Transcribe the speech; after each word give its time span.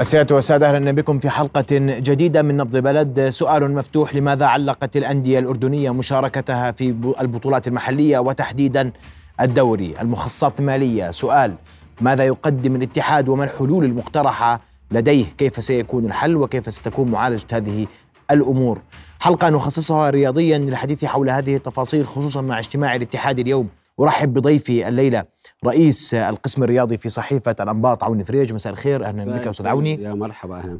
السيادة 0.00 0.34
والسادة 0.34 0.68
أهلا 0.68 0.92
بكم 0.92 1.18
في 1.18 1.30
حلقة 1.30 1.64
جديدة 1.80 2.42
من 2.42 2.56
نبض 2.56 2.76
بلد. 2.76 3.28
سؤال 3.30 3.74
مفتوح 3.74 4.14
لماذا 4.14 4.46
علقت 4.46 4.96
الأندية 4.96 5.38
الأردنية 5.38 5.90
مشاركتها 5.90 6.72
في 6.72 6.88
البطولات 7.20 7.68
المحلية 7.68 8.18
وتحديدا 8.18 8.92
الدوري 9.40 9.94
المخصصات 10.00 10.60
المالية؟ 10.60 11.10
سؤال 11.10 11.54
ماذا 12.00 12.24
يقدم 12.24 12.76
الاتحاد 12.76 13.28
وما 13.28 13.44
الحلول 13.44 13.84
المقترحة 13.84 14.60
لديه؟ 14.90 15.24
كيف 15.38 15.64
سيكون 15.64 16.04
الحل 16.04 16.36
وكيف 16.36 16.72
ستكون 16.72 17.10
معالجة 17.10 17.46
هذه 17.52 17.86
الأمور؟ 18.30 18.78
حلقة 19.18 19.48
نخصصها 19.48 20.10
رياضيا 20.10 20.58
للحديث 20.58 21.04
حول 21.04 21.30
هذه 21.30 21.56
التفاصيل 21.56 22.06
خصوصا 22.06 22.40
مع 22.40 22.58
اجتماع 22.58 22.94
الاتحاد 22.94 23.38
اليوم. 23.38 23.68
أرحب 24.00 24.34
بضيفي 24.34 24.88
الليلة 24.88 25.24
رئيس 25.66 26.14
القسم 26.14 26.62
الرياضي 26.62 26.98
في 26.98 27.08
صحيفة 27.08 27.56
الأنباط 27.60 28.04
عوني 28.04 28.24
فريج. 28.24 28.52
مساء 28.52 28.72
الخير. 28.72 29.04
أهلا 29.04 29.38
بك 29.38 29.46
أستاذ 29.46 29.66
عوني. 29.66 30.02
يا 30.02 30.14
مرحبا 30.14 30.58
أهلا. 30.58 30.78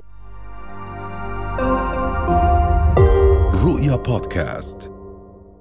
رؤيا 3.64 3.96
بودكاست. 3.96 4.92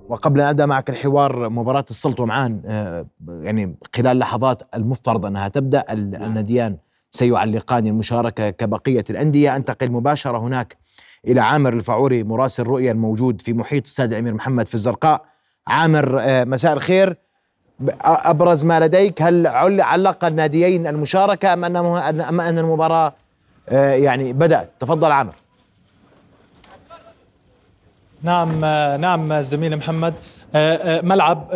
وقبل 0.09 0.41
أن 0.41 0.47
أبدأ 0.47 0.65
معك 0.65 0.89
الحوار 0.89 1.49
مباراة 1.49 1.85
السلط 1.89 2.19
ومعان 2.19 2.61
آه، 2.65 3.05
يعني 3.29 3.75
خلال 3.95 4.19
لحظات 4.19 4.63
المفترض 4.75 5.25
أنها 5.25 5.47
تبدأ 5.47 5.83
نعم. 5.89 6.23
الناديان 6.23 6.77
سيعلقان 7.09 7.87
المشاركة 7.87 8.49
كبقية 8.49 9.03
الأندية. 9.09 9.55
أنتقل 9.55 9.91
مباشرة 9.91 10.37
هناك 10.37 10.77
إلى 11.27 11.41
عامر 11.41 11.73
الفعوري 11.73 12.23
مراسل 12.23 12.63
رؤيا 12.63 12.91
الموجود 12.91 13.41
في 13.41 13.53
محيط 13.53 13.85
استاد 13.85 14.11
الأمير 14.13 14.33
محمد 14.33 14.67
في 14.67 14.75
الزرقاء. 14.75 15.25
عامر 15.67 16.19
آه، 16.21 16.43
مساء 16.43 16.73
الخير. 16.73 17.17
أبرز 18.01 18.63
ما 18.63 18.79
لديك 18.79 19.21
هل 19.21 19.47
علق 19.81 20.25
الناديين 20.25 20.87
المشاركة 20.87 21.53
أم 21.53 21.65
ان 21.65 21.75
أم 22.21 22.41
أن 22.41 22.57
المباراة 22.57 23.13
آه، 23.69 23.91
يعني 23.91 24.33
بدأت؟ 24.33 24.69
تفضل 24.79 25.11
عامر. 25.11 25.33
نعم 28.23 28.65
نعم 29.01 29.41
زميلي 29.41 29.75
محمد. 29.75 30.13
آه، 30.55 30.75
آه، 30.75 31.01
ملعب 31.01 31.47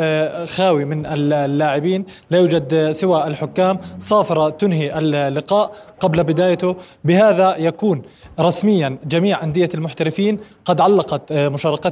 خاوي 0.47 0.85
من 0.85 1.05
اللاعبين. 1.05 2.05
لا 2.29 2.37
يوجد 2.37 2.91
سوى 2.91 3.27
الحكام. 3.27 3.79
صافرة 3.97 4.49
تنهي 4.49 4.99
اللقاء 4.99 5.71
قبل 5.99 6.23
بدايته. 6.23 6.75
بهذا 7.03 7.55
يكون 7.57 8.01
رسميا 8.39 8.97
جميع 9.05 9.43
أندية 9.43 9.69
المحترفين 9.73 10.39
قد 10.65 10.81
علقت 10.81 11.31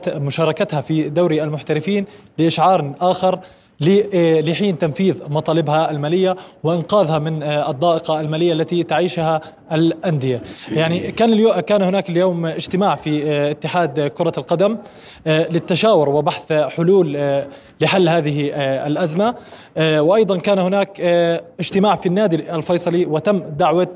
مشاركتها 0.08 0.82
في 0.82 1.10
دوري 1.10 1.44
المحترفين 1.44 2.06
لإشعار 2.38 2.94
آخر. 3.02 3.34
آه، 3.34 3.42
لحين 3.82 4.78
تنفيذ 4.78 5.16
مطالبها 5.30 5.92
المالية 5.92 6.36
وإنقاذها 6.64 7.20
من 7.20 7.44
آه، 7.44 7.70
الضائقة 7.70 8.20
المالية 8.20 8.54
التي 8.54 8.84
تعيشها 8.84 9.42
الأندية. 9.72 10.42
يعني 10.72 11.12
كان 11.12 11.34
اليوم 11.34 11.60
كان 11.60 11.82
هناك 11.82 12.10
اليوم 12.10 12.46
اجتماع 12.46 12.96
في 12.96 13.32
آه، 13.32 13.52
اتحاد 13.52 14.08
كرة 14.08 14.34
القدم 14.38 14.78
للتشاور 15.26 16.10
وبحث 16.10 16.54
حلول 16.54 17.18
لحل 17.82 18.10
هذه 18.10 18.52
الأزمة 18.88 19.36
وأيضا 19.78 20.38
كان 20.38 20.60
هناك 20.60 21.02
اجتماع 21.60 21.96
في 21.96 22.06
النادي 22.06 22.56
الفيصلي 22.56 23.06
وتم 23.06 23.40
دعوة 23.40 23.88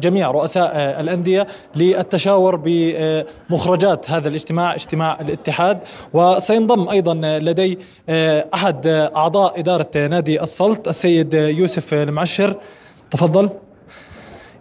جميع 0.00 0.30
رؤساء 0.30 0.72
الأندية 1.00 1.46
للتشاور 1.76 2.60
بمخرجات 2.64 4.10
هذا 4.10 4.28
الاجتماع 4.28 4.74
اجتماع 4.74 5.18
الاتحاد 5.20 5.78
وسينضم 6.12 6.88
أيضا 6.88 7.14
لدي 7.38 7.78
أحد 8.54 8.86
أعضاء 8.96 9.60
إدارة 9.60 9.90
نادي 9.96 10.42
السلط 10.42 10.88
السيد 10.88 11.34
يوسف 11.34 11.94
المعشر. 11.94 12.60
تفضل. 13.10 13.50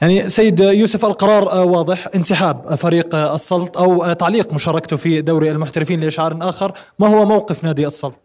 يعني 0.02 0.30
سيد 0.30 0.60
يوسف 0.60 1.06
القرار 1.06 1.68
واضح 1.68 2.08
انسحاب 2.16 2.76
فريق 2.76 3.16
السلط 3.16 3.78
أو 3.78 4.14
تعليق 4.14 4.54
مشاركته 4.54 4.98
في 4.98 5.22
دوري 5.22 5.52
المحترفين 5.52 6.00
لاشعار 6.00 6.38
آخر. 6.42 6.74
ما 7.00 7.08
هو 7.08 7.26
موقف 7.26 7.64
نادي 7.64 7.88
السلط؟ 7.88 8.20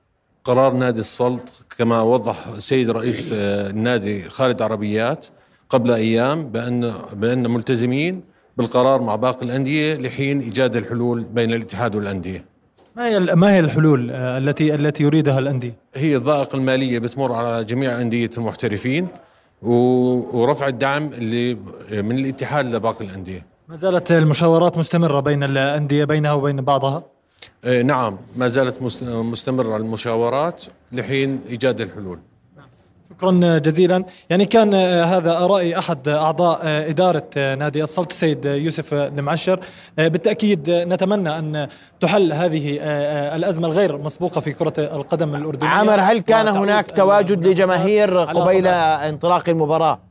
قرار 0.44 0.72
نادي 0.72 1.00
السلط 1.00 1.48
كما 1.78 2.02
وضح 2.02 2.46
السيد 2.46 2.90
رئيس 2.90 3.30
النادي 3.32 4.30
خالد 4.30 4.62
عربيات 4.62 5.26
قبل 5.68 5.90
أيام 5.90 6.48
بأن 6.48 6.92
بأن 7.12 7.50
ملتزمين 7.50 8.22
بالقرار 8.56 9.02
مع 9.02 9.16
باقي 9.16 9.42
الأندية 9.46 9.94
لحين 9.94 10.40
إيجاد 10.40 10.76
الحلول 10.76 11.24
بين 11.24 11.52
الاتحاد 11.52 11.96
والأندية. 11.96 12.44
ما 12.96 13.06
هي 13.06 13.18
ما 13.18 13.54
هي 13.54 13.60
الحلول 13.60 14.10
آه، 14.10 14.38
التي 14.38 14.74
التي 14.74 15.02
يريدها 15.02 15.38
الأندية؟ 15.38 15.76
هي 15.94 16.16
الضائقة 16.16 16.56
المالية 16.56 16.98
بتمر 16.98 17.32
على 17.32 17.64
جميع 17.64 18.00
أندية 18.00 18.30
المحترفين 18.38 19.08
ورفع 19.62 20.68
الدعم 20.68 21.10
اللي 21.12 21.54
من 21.90 22.18
الاتحاد 22.18 22.74
لباقي 22.74 23.04
الأندية. 23.04 23.46
ما 23.68 23.76
زالت 23.76 24.12
المشاورات 24.12 24.78
مستمرة 24.78 25.20
بين 25.20 25.42
الأندية 25.42 26.04
بينها 26.04 26.32
وبين 26.32 26.60
بعضها؟ 26.60 27.02
آه، 27.64 27.82
نعم 27.82 28.18
ما 28.36 28.48
زالت 28.48 28.82
مستمرة 29.02 29.76
المشاورات 29.76 30.64
لحين 30.92 31.40
إيجاد 31.48 31.80
الحلول. 31.80 32.18
شكرا 33.10 33.58
جزيلا. 33.58 34.04
يعني 34.30 34.44
كان 34.44 34.74
آه، 34.74 35.04
هذا 35.04 35.32
رأي 35.32 35.78
أحد 35.78 36.08
أعضاء 36.08 36.60
آه، 36.62 36.88
إدارة 36.88 37.26
آه، 37.36 37.54
نادي 37.54 37.82
السلط 37.82 38.10
السيد 38.10 38.44
يوسف 38.44 38.94
المعشر. 38.94 39.60
بالتأكيد 39.98 40.70
نتمنى 40.70 41.38
أن 41.38 41.68
تحل 42.00 42.32
هذه 42.32 42.78
الأزمة 43.36 43.68
الغير 43.68 43.98
مسبوقة 43.98 44.40
في 44.40 44.52
كرة 44.52 44.72
القدم 44.78 45.34
الأردنية. 45.34 45.70
عامر 45.70 46.00
هل 46.00 46.18
كان 46.18 46.48
هناك 46.48 46.90
تواجد 46.90 47.46
لجماهير 47.46 48.18
قبيل 48.18 48.66
انطلاق 48.66 49.48
المباراة؟ 49.48 50.09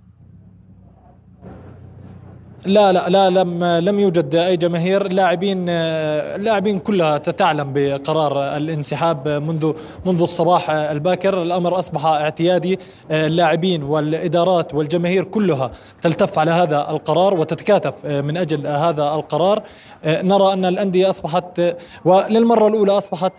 لا 2.65 2.91
لا 2.91 3.09
لا 3.09 3.29
لم 3.29 3.63
لم 3.63 3.99
يوجد 3.99 4.35
أي 4.35 4.57
جماهير. 4.57 5.05
اللاعبين 5.05 5.65
اللاعبين 5.69 6.79
كلها 6.79 7.17
تعلم 7.17 7.71
بقرار 7.73 8.57
الانسحاب 8.57 9.27
منذ 9.27 9.73
منذ 10.05 10.21
الصباح 10.21 10.69
الباكر. 10.69 11.41
الأمر 11.43 11.79
أصبح 11.79 12.05
اعتيادي. 12.05 12.79
اللاعبين 13.11 13.83
والإدارات 13.83 14.73
والجماهير 14.73 15.23
كلها 15.23 15.71
تلتف 16.01 16.39
على 16.39 16.51
هذا 16.51 16.89
القرار 16.89 17.33
وتتكاتف 17.33 18.05
من 18.05 18.37
أجل 18.37 18.67
هذا 18.67 19.03
القرار. 19.03 19.63
نرى 20.05 20.53
أن 20.53 20.65
الأندية 20.65 21.09
أصبحت 21.09 21.75
وللمرة 22.05 22.67
الأولى 22.67 22.91
أصبحت 22.91 23.33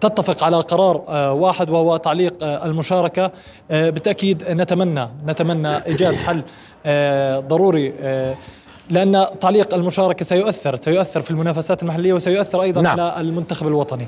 تتفق 0.00 0.44
على 0.44 0.56
قرار 0.56 1.02
واحد 1.32 1.70
وهو 1.70 1.96
تعليق 1.96 2.34
المشاركة. 2.42 3.30
بالتأكيد 3.70 4.44
نتمنى 4.50 5.08
نتمنى 5.26 5.76
إيجاد 5.86 6.14
حل 6.26 6.42
آه، 6.86 7.40
ضروري 7.40 7.92
آه، 8.00 8.34
لأن 8.90 9.26
تعليق 9.40 9.74
المشاركة 9.74 10.24
سيؤثر 10.24 10.76
سيؤثر 10.76 11.20
في 11.20 11.30
المنافسات 11.30 11.82
المحلية 11.82 12.12
وسيؤثر 12.12 12.62
أيضا 12.62 12.80
نعم. 12.80 13.00
على 13.00 13.20
المنتخب 13.20 13.66
الوطني. 13.66 14.06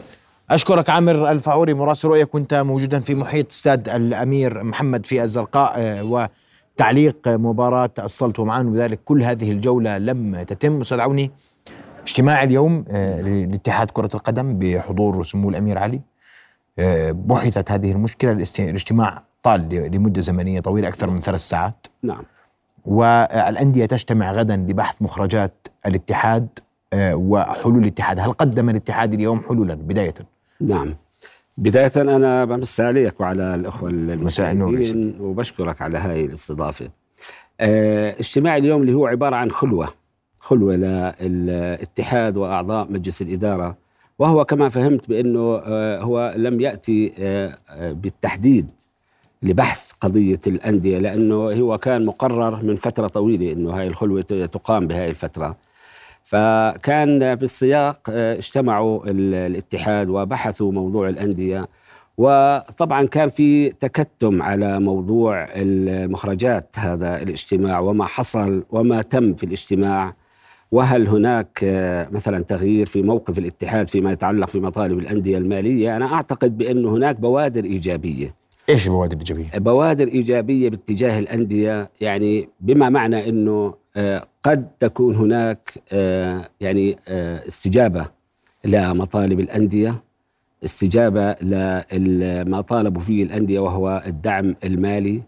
أشكرك 0.51 0.91
عامر 0.91 1.31
الفعوري 1.31 1.75
مراسل 1.75 2.09
رؤيا 2.09 2.25
كنت 2.25 2.55
موجودا 2.55 3.01
في 3.01 3.15
محيط 3.15 3.47
استاد 3.51 3.89
الأمير 3.89 4.63
محمد 4.63 5.07
في 5.07 5.23
الزرقاء 5.23 5.75
آه، 5.77 6.29
وتعليق 6.77 7.17
مباراة 7.29 7.91
السلط 7.99 8.39
ومعان 8.39 8.67
وذلك 8.67 9.01
كل 9.05 9.23
هذه 9.23 9.51
الجولة 9.51 9.99
لم 9.99 10.43
تتم. 10.43 10.81
أستاذ 10.81 11.01
عوني 11.01 11.31
اجتماع 12.03 12.43
اليوم 12.43 12.85
لاتحاد 13.51 13.91
كرة 13.91 14.11
القدم 14.15 14.59
بحضور 14.59 15.25
سمو 15.25 15.51
الأمير 15.51 15.79
علي. 15.79 16.01
بحثت 17.13 17.71
هذه 17.71 17.93
المشكلة 17.93 18.33
الاجتماع 18.59 19.23
طال 19.43 19.91
لمدة 19.93 20.21
زمنية 20.21 20.61
طويلة 20.61 20.89
أكثر 20.89 21.11
من 21.11 21.21
ثلاث 21.21 21.41
ساعات. 21.41 21.87
نعم. 22.03 22.23
والأندية 22.85 23.87
تجتمع 23.87 24.33
غدا 24.33 24.57
لبحث 24.57 25.03
مخرجات 25.03 25.69
الاتحاد 25.87 26.49
آه، 26.93 27.15
وحلول 27.15 27.79
الاتحاد. 27.79 28.21
هل 28.21 28.33
قدم 28.33 28.71
الاتحاد 28.71 29.15
اليوم 29.15 29.41
حلولا 29.49 29.75
بداية؟ 29.75 30.15
نعم. 30.61 30.97
بداية 31.59 31.93
أنا 31.97 32.45
بمسي 32.45 32.83
عليك 32.83 33.21
وعلى 33.21 33.55
الأخوة 33.55 33.91
المشاهدين 33.91 35.17
وبشكرك 35.21 35.83
على 35.83 35.99
هاي 35.99 36.25
الاستضافة. 36.25 36.91
اجتماع 37.61 38.57
اليوم 38.57 38.81
اللي 38.83 38.93
هو 38.93 39.07
عبارة 39.07 39.37
عن 39.37 39.51
خلوة. 39.51 39.89
خلوة 40.41 40.77
للاتحاد 41.21 42.37
وأعضاء 42.37 42.93
مجلس 42.93 43.23
الإدارة. 43.23 43.77
وهو 44.19 44.45
كما 44.45 44.69
فهمت 44.69 45.09
بأنه 45.09 45.57
آه 45.65 46.01
هو 46.03 46.35
لم 46.37 46.61
يأتي 46.61 47.13
آه 47.19 47.59
بالتحديد 47.93 48.71
لبحث 49.43 49.93
قضية 49.93 50.41
الأندية 50.47 50.99
لأنه 50.99 51.35
هو 51.35 51.79
كان 51.79 52.05
مقرر 52.05 52.63
من 52.63 52.77
فترة 52.77 53.07
طويلة 53.07 53.53
أنه 53.53 53.71
هاي 53.81 53.87
الخلوة 53.87 54.23
تقام 54.23 54.87
بهاي 54.87 55.09
الفترة. 55.09 55.57
فكان 56.25 57.35
بالسياق 57.35 58.01
آه، 58.11 58.35
اجتمعوا 58.35 59.03
الاتحاد 59.07 60.09
وبحثوا 60.09 60.73
موضوع 60.73 61.09
الأندية. 61.09 61.69
وطبعا 62.19 63.07
كان 63.07 63.29
في 63.29 63.71
تكتم 63.71 64.43
على 64.43 64.81
موضوع 64.81 65.49
المخرجات 65.55 66.77
هذا 66.79 67.23
الاجتماع 67.23 67.81
وما 67.81 68.05
حصل 68.05 68.65
وما 68.71 69.03
تم 69.03 69.35
في 69.35 69.45
الاجتماع. 69.45 70.15
وهل 70.73 71.09
هناك 71.09 71.61
آه، 71.65 72.09
مثلا 72.11 72.45
تغيير 72.45 72.87
في 72.87 73.03
موقف 73.03 73.39
الاتحاد 73.39 73.91
فيما 73.91 74.13
يتعلق 74.13 74.49
في 74.49 74.61
مطالب 74.61 74.99
الأندية 74.99 75.39
المالية؟ 75.39 75.97
أنا 75.97 76.13
أعتقد 76.13 76.59
بأن 76.59 76.87
هناك 76.87 77.21
بوادر 77.21 77.65
إيجابية. 77.65 78.35
إيش 78.69 78.87
البوادر 78.87 79.13
الايجابيه؟ 79.13 79.59
بوادر 79.59 80.09
إيجابية 80.09 80.69
باتجاه 80.71 81.19
الأندية 81.19 81.91
يعني 82.01 82.49
بما 82.61 82.89
معنى 82.89 83.29
أنه 83.29 83.75
قد 84.43 84.69
تكون 84.81 85.15
هناك 85.15 85.75
يعني 86.61 86.97
استجابة 87.49 88.07
لمطالب 88.65 89.41
الأندية 89.41 90.03
استجابة 90.65 91.33
لما 91.93 92.61
طالبوا 92.61 93.01
فيه 93.01 93.23
الأندية 93.23 93.61
وهو 93.61 94.03
الدعم 94.07 94.57
المالي. 94.65 95.23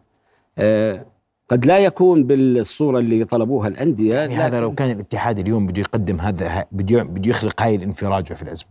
قد 1.52 1.66
لا 1.66 1.78
يكون 1.78 2.24
بالصورة 2.24 2.98
اللي 2.98 3.24
طلبوها 3.24 3.68
الأندية 3.68 4.14
يعني 4.14 4.36
هذا 4.36 4.60
لو 4.60 4.74
كان 4.74 4.90
الاتحاد 4.90 5.38
اليوم 5.38 5.66
بده 5.66 5.80
يقدم 5.80 6.20
هذا 6.20 6.64
بده 6.72 7.02
بده 7.02 7.30
يخلق 7.30 7.62
هاي 7.62 7.74
الانفراجة 7.74 8.34
في 8.34 8.42
الأزمة 8.42 8.68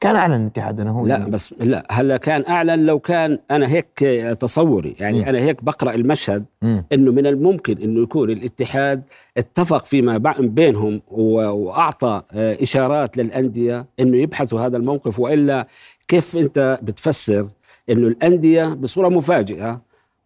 كان 0.00 0.16
أعلن 0.16 0.42
الاتحاد 0.42 0.80
أنه 0.80 0.90
هو 0.90 1.06
لا 1.06 1.18
يعني 1.18 1.30
بس 1.30 1.54
لا 1.60 1.86
هلا 1.90 2.16
كان 2.16 2.44
أعلن 2.48 2.86
لو 2.86 2.98
كان 2.98 3.38
أنا 3.50 3.68
هيك 3.68 3.98
تصوري 4.40 4.94
يعني 5.00 5.20
م. 5.20 5.24
أنا 5.24 5.38
هيك 5.38 5.64
بقرأ 5.64 5.94
المشهد 5.94 6.44
م. 6.62 6.80
إنه 6.92 7.12
من 7.12 7.26
الممكن 7.26 7.78
إنه 7.82 8.02
يكون 8.02 8.30
الاتحاد 8.30 9.02
اتفق 9.36 9.84
فيما 9.84 10.34
بينهم 10.38 11.02
وأعطى 11.10 12.22
إشارات 12.34 13.16
للأندية 13.16 13.86
إنه 14.00 14.16
يبحثوا 14.16 14.60
هذا 14.60 14.76
الموقف 14.76 15.20
وإلا 15.20 15.66
كيف 16.08 16.36
أنت 16.36 16.78
بتفسر 16.82 17.48
إنه 17.90 18.08
الأندية 18.08 18.66
بصورة 18.66 19.08
مفاجئة 19.08 19.80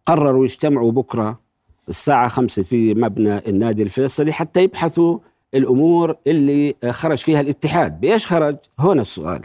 قرروا 0.05 0.43
يجتمعوا 0.43 0.91
بكرة 0.91 1.44
الساعة 1.89 2.27
خمسة 2.27 2.63
في 2.63 2.93
مبنى 2.93 3.37
النادي 3.47 3.83
الفيصلي 3.83 4.33
حتى 4.33 4.63
يبحثوا 4.63 5.19
الأمور 5.53 6.15
اللي 6.27 6.75
خرج 6.89 7.17
فيها 7.17 7.41
الاتحاد. 7.41 8.01
بإيش 8.01 8.27
خرج؟ 8.27 8.55
هنا 8.79 9.01
السؤال. 9.01 9.41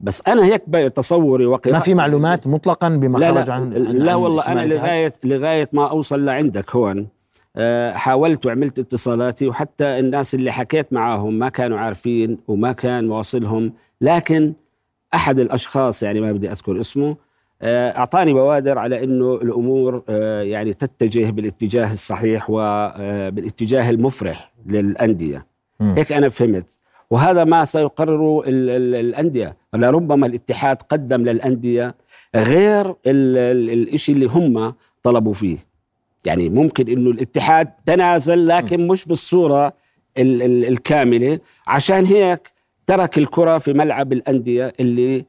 بس 0.00 0.28
أنا 0.28 0.44
هيك 0.44 0.62
تصوري 0.94 1.46
وقراءة 1.46 1.74
ما 1.74 1.80
في 1.80 1.94
معلومات 1.94 2.46
مطلقا 2.46 2.88
بما 2.88 3.18
لا 3.18 3.34
خرج 3.34 3.46
لا 3.46 3.54
عن 3.54 3.70
لا 3.72 4.14
والله 4.14 4.42
أنا 4.42 4.66
لغاية 4.66 5.12
لغاية 5.24 5.68
ما 5.72 5.90
أوصل 5.90 6.24
لعندك 6.24 6.76
هون 6.76 7.08
آه، 7.56 7.92
حاولت 7.92 8.46
وعملت 8.46 8.78
اتصالاتي 8.78 9.48
وحتى 9.48 9.84
الناس 9.84 10.34
اللي 10.34 10.52
حكيت 10.52 10.92
معاهم 10.92 11.38
ما 11.38 11.48
كانوا 11.48 11.78
عارفين 11.78 12.38
وما 12.48 12.72
كان 12.72 13.10
واصلهم 13.10 13.72
لكن 14.00 14.52
أحد 15.14 15.38
الأشخاص 15.40 16.02
يعني 16.02 16.20
ما 16.20 16.32
بدي 16.32 16.52
أذكر 16.52 16.80
اسمه 16.80 17.16
أعطاني 17.62 18.32
بوادر 18.32 18.78
على 18.78 19.04
إنه 19.04 19.34
الأمور 19.34 20.02
آه، 20.08 20.42
يعني 20.42 20.74
تتجه 20.74 21.30
بالاتجاه 21.30 21.92
الصحيح 21.92 22.50
وبالاتجاه 22.50 23.86
آه، 23.86 23.90
المفرح 23.90 24.52
للأندية. 24.66 25.46
م. 25.80 25.94
هيك 25.96 26.12
أنا 26.12 26.28
فهمت. 26.28 26.78
وهذا 27.10 27.44
ما 27.44 27.64
سيقرره 27.64 28.42
الأندية. 28.46 29.56
لربما 29.74 30.26
الاتحاد 30.26 30.82
قدم 30.82 31.22
للأندية 31.24 31.94
غير 32.36 32.94
الشيء 33.06 34.14
اللي 34.14 34.26
هم 34.26 34.74
طلبوا 35.02 35.32
فيه. 35.32 35.58
يعني 36.24 36.48
ممكن 36.48 36.88
إنه 36.88 37.10
الاتحاد 37.10 37.68
تنازل 37.86 38.48
لكن 38.48 38.86
مش 38.88 39.04
بالصورة 39.04 39.72
الكاملة. 40.18 41.38
عشان 41.66 42.04
هيك 42.04 42.52
ترك 42.86 43.18
الكرة 43.18 43.58
في 43.58 43.72
ملعب 43.72 44.12
الأندية 44.12 44.72
اللي 44.80 45.16
آه، 45.18 45.24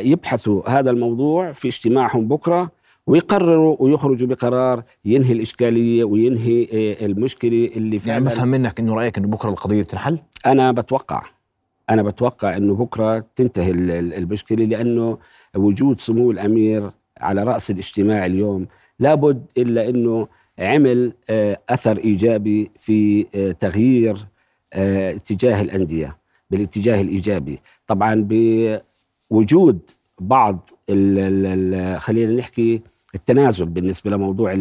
يبحثوا 0.00 0.70
هذا 0.70 0.90
الموضوع 0.90 1.52
في 1.52 1.68
اجتماعهم 1.68 2.28
بكرة 2.28 2.70
ويقرروا 3.06 3.76
ويخرجوا 3.80 4.28
بقرار 4.28 4.82
ينهي 5.04 5.32
الإشكالية 5.32 6.04
وينهي 6.04 6.62
آه، 6.62 7.06
المشكلة 7.06 7.70
اللي 7.76 7.98
فعلا 7.98 8.12
يعني 8.12 8.24
بفهم 8.24 8.48
منك 8.48 8.80
إنه 8.80 8.94
رأيك 8.94 9.18
إنه 9.18 9.28
بكرة 9.28 9.50
القضية 9.50 9.82
بتنحل؟ 9.82 10.18
أنا 10.46 10.72
بتوقع 10.72 11.22
أنا 11.90 12.02
بتوقع 12.02 12.56
إنه 12.56 12.74
بكرة 12.74 13.24
تنتهي 13.36 13.70
المشكلة 14.00 14.64
لأنه 14.64 15.18
وجود 15.56 16.00
سمو 16.00 16.30
الأمير 16.30 16.90
على 17.20 17.42
رأس 17.42 17.70
الاجتماع 17.70 18.26
اليوم 18.26 18.66
لابد 18.98 19.46
إلا 19.58 19.88
إنه 19.88 20.28
عمل 20.58 21.12
آه، 21.30 21.58
أثر 21.68 21.96
إيجابي 21.96 22.70
في 22.78 23.22
تغيير 23.60 24.16
اتجاه 24.72 25.62
الأندية 25.62 26.18
بالاتجاه 26.50 27.00
الإيجابي 27.00 27.58
طبعا 27.86 28.14
وجود 29.30 29.90
بعض 30.20 30.70
خلينا 31.98 32.32
نحكي 32.32 32.82
التنازل 33.14 33.66
بالنسبة 33.66 34.10
لموضوع 34.10 34.52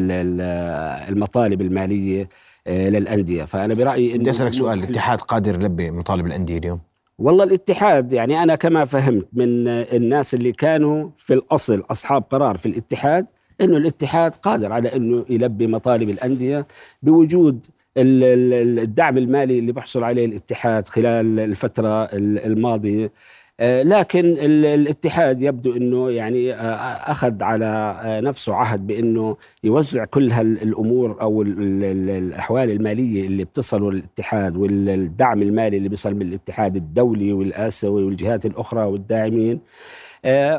المطالب 1.09 1.61
المالية 1.61 2.29
آه، 2.67 2.89
للأندية. 2.89 3.43
فأنا 3.43 3.73
برأيي 3.73 4.17
بدي 4.17 4.29
أسألك 4.29 4.53
سؤال 4.53 4.79
الاتحاد 4.79 5.21
قادر 5.21 5.55
يلبي 5.55 5.91
مطالب 5.91 6.25
الأندية 6.25 6.57
اليوم؟ 6.57 6.79
والله 7.19 7.43
الاتحاد 7.43 8.13
يعني 8.13 8.43
أنا 8.43 8.55
كما 8.55 8.85
فهمت 8.85 9.27
من 9.33 9.67
الناس 9.67 10.33
اللي 10.33 10.51
كانوا 10.51 11.09
في 11.17 11.33
الأصل 11.33 11.83
أصحاب 11.91 12.23
قرار 12.29 12.57
في 12.57 12.65
الاتحاد 12.65 13.25
إنه 13.61 13.77
الاتحاد 13.77 14.35
قادر 14.35 14.73
على 14.73 14.95
إنه 14.95 15.25
يلبي 15.29 15.67
مطالب 15.67 16.09
الأندية 16.09 16.67
بوجود 17.03 17.65
الدعم 17.97 19.17
المالي 19.17 19.59
اللي 19.59 19.71
بحصل 19.71 20.03
عليه 20.03 20.25
الاتحاد 20.25 20.87
خلال 20.87 21.39
الفترة 21.39 22.03
الماضية. 22.13 23.11
لكن 23.61 24.25
الاتحاد 24.39 25.41
يبدو 25.41 25.75
إنه 25.75 26.11
يعني 26.11 26.53
آه، 26.53 27.11
أخذ 27.11 27.43
على 27.43 27.99
آه، 28.03 28.19
نفسه 28.19 28.55
عهد 28.55 28.87
بإنه 28.87 29.37
يوزع 29.63 30.05
كل 30.05 30.31
هالأمور 30.31 31.21
أو 31.21 31.41
الأحوال 31.41 32.71
المالية 32.71 33.25
اللي 33.27 33.43
بتصل 33.43 33.93
للاتحاد 33.93 34.57
والدعم 34.57 35.41
المالي 35.41 35.77
اللي 35.77 35.89
بيصل 35.89 36.13
من 36.13 36.21
الاتحاد 36.21 36.75
الدولي 36.75 37.33
والآسيوي 37.33 38.03
والجهات 38.03 38.45
الأخرى 38.45 38.83
والداعمين 38.83 39.59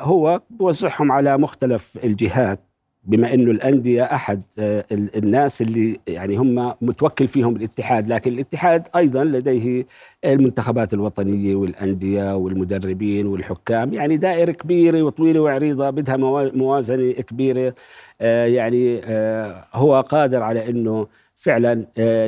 هو 0.00 0.40
بوزعهم 0.50 1.12
على 1.12 1.38
مختلف 1.38 1.98
الجهات. 2.04 2.60
بما 3.06 3.34
إنه 3.34 3.50
الأندية 3.50 4.04
أحد 4.04 4.42
آه، 4.58 4.84
الناس 4.92 5.62
اللي 5.62 5.96
يعني 6.08 6.36
هم 6.36 6.74
متوكل 6.80 7.28
فيهم 7.28 7.56
الاتحاد 7.56 8.08
لكن 8.08 8.32
الاتحاد 8.32 8.88
أيضا 8.96 9.24
لديه 9.24 9.86
المنتخبات 10.24 10.94
الوطنية 10.94 11.54
والأندية 11.54 12.36
والمدربين 12.36 13.26
والحكام 13.26 13.94
يعني 13.94 14.16
دائرة 14.16 14.52
كبيرة 14.52 15.02
وطويلة 15.02 15.40
وعريضة 15.40 15.90
بدها 15.90 16.16
موازنة 16.54 17.12
كبيرة 17.12 17.74
آه، 18.20 18.46
يعني 18.46 19.00
آه، 19.04 19.64
هو 19.74 20.00
قادر 20.00 20.42
على 20.42 20.68
إنه 20.70 21.06
فعلا 21.34 21.74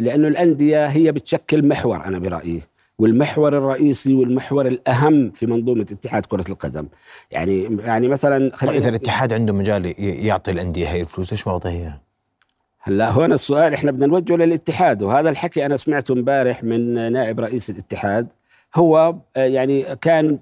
لأنه 0.00 0.28
الأندية 0.28 0.86
هي 0.86 1.12
بتشكل 1.12 1.68
محور 1.68 2.04
أنا 2.04 2.18
برأيي. 2.18 2.62
والمحور 2.98 3.58
الرئيسي 3.58 4.14
والمحور 4.14 4.66
الأهم 4.66 5.30
في 5.30 5.46
منظومة 5.46 5.86
اتحاد 5.92 6.26
كرة 6.26 6.44
القدم. 6.48 6.88
يعني 7.30 7.76
يعني 7.80 8.08
مثلا 8.08 8.56
طيب 8.56 8.70
إذا 8.70 8.88
الاتحاد 8.88 9.32
عنده 9.32 9.52
مجال 9.52 9.94
يعطي 10.26 10.50
الأندية 10.50 10.88
هي 10.88 11.00
الفلوس 11.00 11.46
يعطيها 11.46 11.70
اياها؟ 11.70 12.00
هلأ 12.80 13.10
هون 13.10 13.32
السؤال 13.32 13.74
إحنا 13.74 13.90
بدنا 13.90 14.06
نوجهه 14.06 14.36
للاتحاد 14.36 15.02
وهذا 15.02 15.30
الحكي 15.30 15.66
أنا 15.66 15.76
سمعته 15.76 16.12
امبارح 16.12 16.64
من 16.64 17.12
نائب 17.12 17.40
رئيس 17.40 17.70
الاتحاد. 17.70 18.28
هو 18.74 19.14
آه، 19.36 19.44
يعني 19.44 19.96
كان 19.96 20.38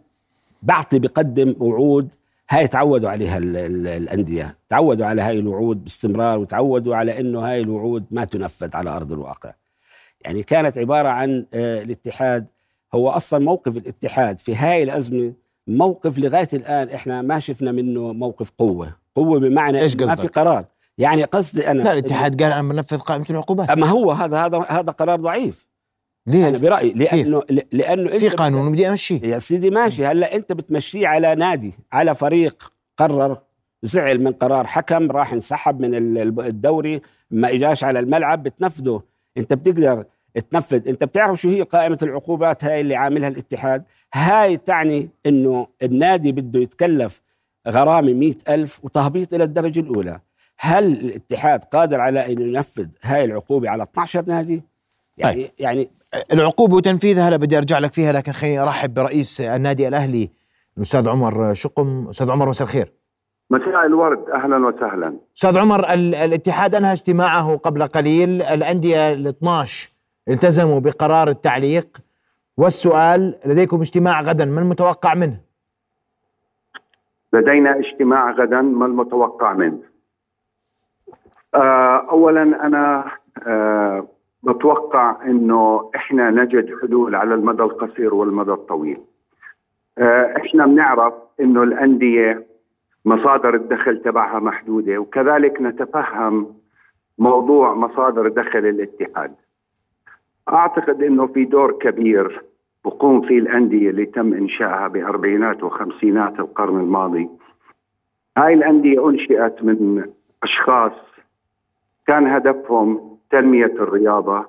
بعطي 0.63 0.99
بقدم 0.99 1.55
وعود 1.61 2.15
هاي 2.51 2.69
تعودوا 2.69 3.11
عليها 3.11 3.39
الأندية. 3.39 4.57
تعودوا 4.69 5.07
على 5.07 5.23
هاي 5.23 5.39
الوعود 5.39 5.85
باستمرار 5.85 6.39
وتعودوا 6.39 6.97
على 6.97 7.21
إنه 7.21 7.41
هاي 7.41 7.61
الوعود 7.61 8.05
ما 8.11 8.25
تنفذ 8.25 8.77
على 8.77 8.91
أرض 8.91 9.13
الواقع. 9.13 9.53
يعني 10.21 10.43
كانت 10.43 10.79
عبارة 10.79 11.09
عن 11.09 11.47
آه، 11.55 11.83
الاتحاد 11.83 12.47
هو 12.95 13.11
أصلا 13.11 13.45
موقف 13.45 13.77
الاتحاد 13.77 14.39
في 14.39 14.57
هاي 14.57 14.83
الأزمة 14.83 15.33
موقف 15.67 16.19
لغاية 16.19 16.49
الآن 16.53 16.89
إحنا 16.89 17.23
ما 17.23 17.39
شفنا 17.39 17.73
منه 17.73 18.13
موقف 18.13 18.51
قوة. 18.51 18.97
قوة 19.15 19.41
بمعنى 19.41 19.81
إيش 19.81 19.97
ما 19.97 20.15
في 20.15 20.27
قرار. 20.27 20.65
يعني 20.99 21.25
قصدي 21.25 21.71
أنا 21.71 21.83
لا 21.83 21.93
الاتحاد 21.93 22.43
قال 22.43 22.53
أنا 22.53 22.73
بنفذ 22.73 22.99
قائمة 22.99 23.27
العقوبات 23.31 23.71
أما 23.71 23.87
هو 23.87 24.13
هذا 24.13 24.39
هذا 24.39 24.67
هذا 24.69 24.93
قرار 24.93 25.21
ضعيف. 25.21 25.67
ليه؟ 26.27 26.49
أنا 26.49 26.59
برأيي 26.59 26.93
لأنه 26.93 27.43
لأنه 27.73 28.19
في 28.19 28.29
قانون 28.29 28.73
بدي 28.73 28.89
أمشيه 28.89 29.21
يا 29.23 29.39
سيدي 29.39 29.71
ماشي. 29.71 30.07
هلأ 30.07 30.35
أنت 30.35 30.53
بتمشيه 30.53 31.09
على 31.09 31.35
نادي 31.35 31.75
على 31.93 32.15
فريق 32.15 32.73
قرر 32.97 33.39
زعل 33.83 34.21
من 34.21 34.33
قرار 34.33 34.67
حكم 34.67 35.11
راح 35.11 35.33
انسحب 35.33 35.81
من 35.81 36.19
الدوري 36.41 37.03
ما 37.31 37.53
إجاش 37.53 37.85
على 37.85 37.99
الملعب 37.99 38.43
بتنفذه. 38.43 39.03
أنت 39.39 39.55
بتقدر 39.55 40.05
تنفذ. 40.41 40.89
انت 40.89 41.05
بتعرف 41.05 41.41
شو 41.41 41.49
هي 41.49 41.63
قائمة 41.63 41.99
العقوبات؟ 42.03 42.65
هاي 42.65 42.81
اللي 42.81 42.97
عاملها 42.97 43.29
الاتحاد. 43.29 43.85
هاي 44.15 44.57
تعني 44.57 45.09
انه 45.27 45.67
النادي 45.83 46.33
بده 46.33 46.61
يتكلف 46.61 47.21
غرامة 47.69 48.13
مئة 48.13 48.55
ألف 48.55 48.85
وتهبيط 48.85 49.35
إلى 49.35 49.45
الدرجة 49.45 49.81
الأولى. 49.81 50.21
هل 50.59 50.93
الاتحاد 50.93 51.65
قادر 51.65 52.01
على 52.01 52.33
أن 52.33 52.41
ينفذ 52.41 52.89
هاي 53.03 53.25
العقوبة 53.25 53.71
على 53.71 53.83
12 53.83 54.25
نادي؟ 54.27 54.63
يعني 55.19 55.43
طيب. 55.43 55.51
يعني 55.59 55.91
العقوبة 56.33 56.75
وتنفيذها 56.77 57.29
هلا 57.29 57.37
بدي 57.37 57.59
أرجع 57.59 57.79
لك 57.79 57.93
فيها 57.93 58.13
لكن 58.13 58.33
خليني 58.33 58.59
أرحب 58.59 58.95
برئيس 58.95 59.41
النادي 59.41 59.89
الأهلي 59.89 60.31
الأستاذ 60.77 61.09
عمر 61.09 61.55
شقم. 61.55 62.09
أستاذ 62.09 62.31
عمر 62.31 62.49
مساء 62.49 62.67
الخير. 62.67 62.93
مساء 63.51 63.87
الورد. 63.87 64.25
أهلا 64.35 64.67
وسهلا. 64.67 65.17
أستاذ 65.37 65.59
عمر 65.59 65.93
الاتحاد 65.95 66.75
أنهى 66.75 66.93
اجتماعه 66.93 67.57
قبل 67.57 67.87
قليل. 67.87 68.43
الأندية 68.43 69.13
ال 69.13 69.27
12 69.27 69.96
التزموا 70.29 70.81
بقرار 70.81 71.29
التعليق 71.29 71.99
والسؤال 72.57 73.35
لديكم 73.47 73.81
اجتماع 73.81 74.21
غدا 74.21 74.45
ما 74.45 74.61
المتوقع 74.61 75.15
منه؟ 75.15 75.41
لدينا 77.33 77.79
اجتماع 77.79 78.31
غدا 78.31 78.63
ما 78.63 78.87
المتوقع 78.87 79.53
منه؟ 79.53 79.83
آه 81.55 82.07
اولا 82.11 82.43
أنا 82.43 83.13
آه 83.47 84.09
بتوقع 84.43 85.23
إنه 85.25 85.91
إحنا 85.97 86.31
نجد 86.31 86.75
حلول 86.81 87.15
على 87.15 87.35
المدى 87.35 87.63
القصير 87.63 88.15
والمدى 88.15 88.51
الطويل. 88.51 89.01
آه، 89.99 90.35
إحنا 90.37 90.67
بنعرف 90.67 91.15
إنه 91.41 91.63
الأندية 91.63 92.47
مصادر 93.05 93.55
الدخل 93.55 94.03
تبعها 94.03 94.39
محدودة 94.39 94.99
وكذلك 94.99 95.61
نتفهم 95.61 96.55
موضوع 97.19 97.75
مصادر 97.75 98.29
دخل 98.29 98.59
الاتحاد. 98.59 99.35
أعتقد 100.53 101.03
إنه 101.03 101.27
في 101.27 101.45
دور 101.45 101.73
كبير 101.73 102.43
بقوم 102.85 103.21
فيه 103.21 103.39
الأندية 103.39 103.91
اللي 103.91 104.07
تم 104.07 104.33
إنشائها 104.35 104.89
بأربعينات 104.89 105.63
وخمسينات 105.63 106.41
القرن 106.41 106.81
الماضي. 106.81 107.29
هاي 108.39 108.55
الأندية 108.55 109.09
أنشئت 109.09 109.63
من 109.63 110.05
أشخاص 110.43 110.93
كان 112.07 112.27
هدفهم 112.27 113.19
تنمية 113.31 113.65
الرياضة 113.67 114.47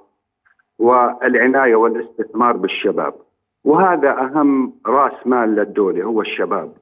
والعناية 0.80 1.76
والاستثمار 1.76 2.58
بالشباب. 2.58 3.14
وهذا 3.64 4.12
أهم 4.12 4.74
رأس 4.86 5.28
مال 5.28 5.56
للدولة 5.56 6.04
هو 6.04 6.22
الشباب. 6.22 6.74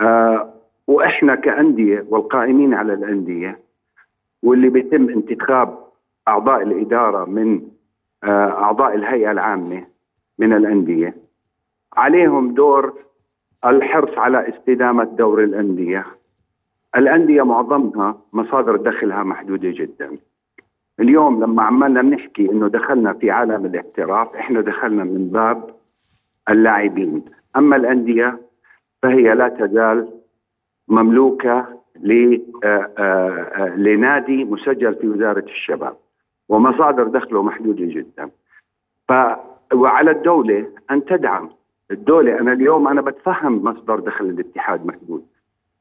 آه 0.00 0.54
وإحنا 0.86 1.34
كأندية 1.34 2.04
والقائمين 2.08 2.74
على 2.74 2.94
الأندية 2.94 3.58
واللي 4.42 4.68
بيتم 4.68 5.08
انتخاب 5.08 5.78
أعضاء 6.28 6.62
الإدارة 6.62 7.24
من 7.24 7.62
أعضاء 8.28 8.94
الهيئة 8.94 9.30
العامة 9.30 9.84
من 10.38 10.52
الأندية 10.52 11.14
عليهم 11.96 12.54
دور 12.54 12.98
الحرص 13.64 14.18
على 14.18 14.48
استدامة 14.48 15.04
دور 15.04 15.44
الأندية. 15.44 16.06
الأندية 16.96 17.42
معظمها 17.42 18.18
مصادر 18.32 18.76
دخلها 18.76 19.22
محدودة 19.22 19.70
جدا. 19.70 20.18
اليوم 21.00 21.42
لما 21.44 21.62
عمالنا 21.62 22.02
بنحكي 22.02 22.50
إنه 22.52 22.68
دخلنا 22.68 23.12
في 23.12 23.30
عالم 23.30 23.66
الاحتراف 23.66 24.36
إحنا 24.36 24.60
دخلنا 24.60 25.04
من 25.04 25.28
باب 25.32 25.70
اللاعبين 26.50 27.24
أما 27.56 27.76
الأندية 27.76 28.40
فهي 29.02 29.34
لا 29.34 29.48
تزال 29.48 30.08
مملوكة 30.88 31.66
لنادي 33.76 34.44
مسجل 34.44 34.94
في 34.94 35.08
وزارة 35.08 35.44
الشباب 35.44 35.96
ومصادر 36.48 37.04
دخله 37.04 37.42
محدودة 37.42 37.84
جدا. 37.86 38.30
ف 39.08 39.12
وعلى 39.74 40.10
الدولة 40.10 40.66
أن 40.90 41.04
تدعم. 41.04 41.48
الدولة 41.90 42.40
أنا 42.40 42.52
اليوم 42.52 42.88
أنا 42.88 43.00
بتفهم 43.00 43.64
مصدر 43.64 44.00
دخل 44.00 44.24
الاتحاد 44.24 44.86
محدود. 44.86 45.24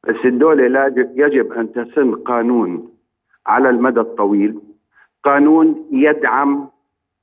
بس 0.07 0.25
الدولة 0.25 0.67
لا 0.67 0.87
يجب 1.15 1.53
أن 1.53 1.73
تسن 1.73 2.15
قانون 2.15 2.89
على 3.47 3.69
المدى 3.69 3.99
الطويل. 3.99 4.59
قانون 5.23 5.85
يدعم 5.91 6.69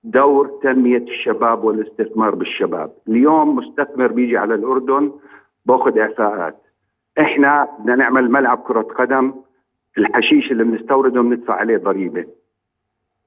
دور 0.05 0.47
تنمية 0.63 1.03
الشباب 1.03 1.65
والاستثمار 1.65 2.35
بالشباب. 2.35 2.93
اليوم 3.09 3.57
مستثمر 3.57 4.07
بيجي 4.07 4.39
على 4.39 4.55
الأردن 4.55 5.13
بأخذ 5.67 5.99
إعفاءات. 5.99 6.57
إحنا 7.21 7.69
بدنا 7.79 7.97
نعمل 7.97 8.31
ملعب 8.31 8.59
كرة 8.59 8.83
قدم. 8.83 9.33
الحشيش 9.99 10.53
اللي 10.53 10.65
بنستورده 10.65 11.23
بندفع 11.23 11.55
عليه 11.55 11.77
ضريبة. 11.77 12.27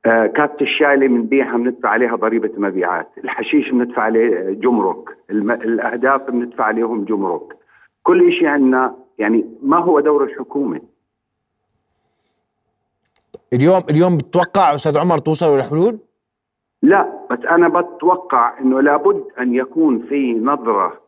آه 0.06 0.26
كاسة 0.28 0.58
الشاي 0.62 0.94
اللي 0.94 1.08
بنبيعها 1.08 1.58
بندفع 1.58 1.90
عليها 1.90 2.16
ضريبة 2.16 2.52
مبيعات. 2.58 3.10
الحشيش 3.24 3.70
بندفع 3.70 4.02
عليه 4.02 4.50
جمرك. 4.50 5.18
الم... 5.30 5.52
الأهداف 5.52 6.22
بندفع 6.22 6.64
عليهم 6.64 7.06
جمرك. 7.06 7.58
كل 8.04 8.32
شيء 8.34 8.48
عندنا 8.48 8.96
يعني 9.20 9.46
ما 9.62 9.78
هو 9.78 10.00
دور 10.00 10.24
الحكومة. 10.24 10.82
اليوم 13.54 13.84
اليوم 13.90 14.18
بتتوقع 14.18 14.76
أستاذ 14.76 14.98
عمر 14.98 15.18
توصلوا 15.18 15.58
لحلول؟ 15.58 15.98
لا 16.82 17.10
بس 17.32 17.40
أنا 17.40 17.68
بتوقع 17.68 18.60
إنه 18.60 18.82
لابد 18.82 19.24
أن 19.40 19.56
يكون 19.56 20.06
في 20.10 20.34
نظرة 20.34 21.02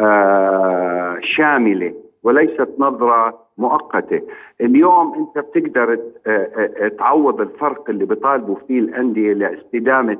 آه 0.00 1.18
شاملة 1.22 1.94
وليست 2.24 2.68
نظرة 2.78 3.38
مؤقتة، 3.58 4.20
اليوم 4.60 5.14
انت 5.14 5.46
بتقدر 5.46 5.98
آه 6.26 6.88
تعوض 6.98 7.40
الفرق 7.40 7.90
اللي 7.90 8.04
بيطالبوا 8.04 8.56
فيه 8.68 8.78
الأندية 8.78 9.32
لاستدامة 9.32 10.18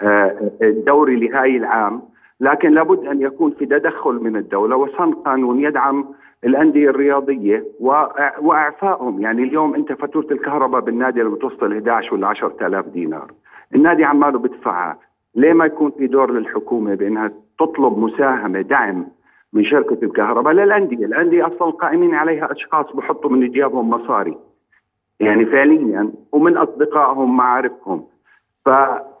آه 0.00 0.50
الدوري 0.62 1.16
لهاي 1.16 1.56
العام، 1.56 2.02
لكن 2.40 2.70
لابد 2.70 3.06
أن 3.06 3.22
يكون 3.22 3.50
في 3.50 3.66
تدخل 3.66 4.14
من 4.14 4.36
الدولة 4.36 4.76
وصن 4.76 5.12
قانون 5.12 5.60
يدعم 5.60 6.04
الأندية 6.44 6.90
الرياضية 6.90 7.64
وإعفائهم، 8.40 9.20
يعني 9.20 9.42
اليوم 9.42 9.74
انت 9.74 9.92
فاتورة 9.92 10.26
الكهرباء 10.30 10.80
بالنادي 10.80 11.20
اللي 11.20 11.36
بتوصل 11.36 11.72
11 11.72 12.14
ولا 12.14 12.26
10000 12.26 12.86
دينار. 12.88 13.30
النادي 13.74 14.04
عماله 14.04 14.38
بدفعها. 14.38 14.98
ليه 15.34 15.52
ما 15.52 15.64
يكون 15.64 15.90
في 15.90 16.06
دور 16.06 16.30
للحكومة 16.30 16.94
بأنها 16.94 17.32
تطلب 17.58 17.98
مساهمة 17.98 18.60
دعم 18.60 19.06
من 19.52 19.64
شركة 19.64 19.98
الكهرباء 20.02 20.52
للأندية. 20.52 21.06
الأندية 21.06 21.46
أصلا 21.46 21.70
قائمين 21.70 22.14
عليها 22.14 22.52
أشخاص 22.52 22.86
بحطوا 22.96 23.30
من 23.30 23.50
جيابهم 23.50 23.90
مصاري. 23.90 24.36
يعني 25.20 25.46
فعليا 25.46 26.12
ومن 26.32 26.56
أصدقائهم 26.56 27.36
معارفهم. 27.36 28.04
ف, 28.64 28.70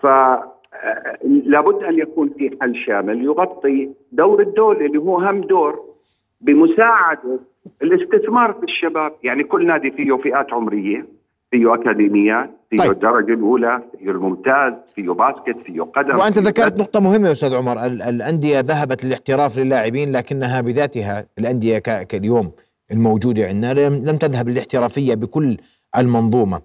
ف... 0.02 0.06
لابد 1.24 1.82
أن 1.82 1.98
يكون 1.98 2.28
في 2.28 2.58
حل 2.60 2.76
شامل 2.76 3.24
يغطي 3.24 3.90
دور 4.12 4.40
الدولة 4.40 4.86
اللي 4.86 4.98
هو 4.98 5.20
أهم 5.20 5.40
دور 5.40 5.80
بمساعدة 6.40 7.40
الاستثمار 7.82 8.52
في 8.52 8.64
الشباب. 8.64 9.12
يعني 9.22 9.44
كل 9.44 9.66
نادي 9.66 9.90
فيه 9.90 10.16
فئات 10.16 10.52
عمرية. 10.52 11.06
فيه 11.52 11.74
اكاديميات 11.74 12.50
فيه 12.70 12.76
طيب. 12.76 12.90
الدرجه 12.90 13.34
الأولى 13.34 13.82
فيه 13.98 14.10
الممتاز 14.10 14.72
فيه 14.94 15.10
باسكت 15.10 15.56
فيه 15.66 15.82
قدم 15.82 16.16
وأنت 16.16 16.38
ذكرت 16.38 16.78
نقطة 16.78 17.00
مهمة 17.00 17.26
يا 17.26 17.32
أستاذ 17.32 17.54
عمر 17.54 17.86
الأندية 17.86 18.60
ذهبت 18.60 19.04
للاحتراف 19.04 19.58
للاعبين 19.58 20.12
لكنها 20.12 20.60
بذاتها 20.60 21.26
الأندية 21.38 21.78
كاليوم 21.78 22.52
الموجودة 22.92 23.46
عندنا 23.46 23.88
لم 23.88 24.16
تذهب 24.16 24.48
للاحترافية 24.48 25.14
بكل 25.14 25.56
المنظومة 25.98 26.60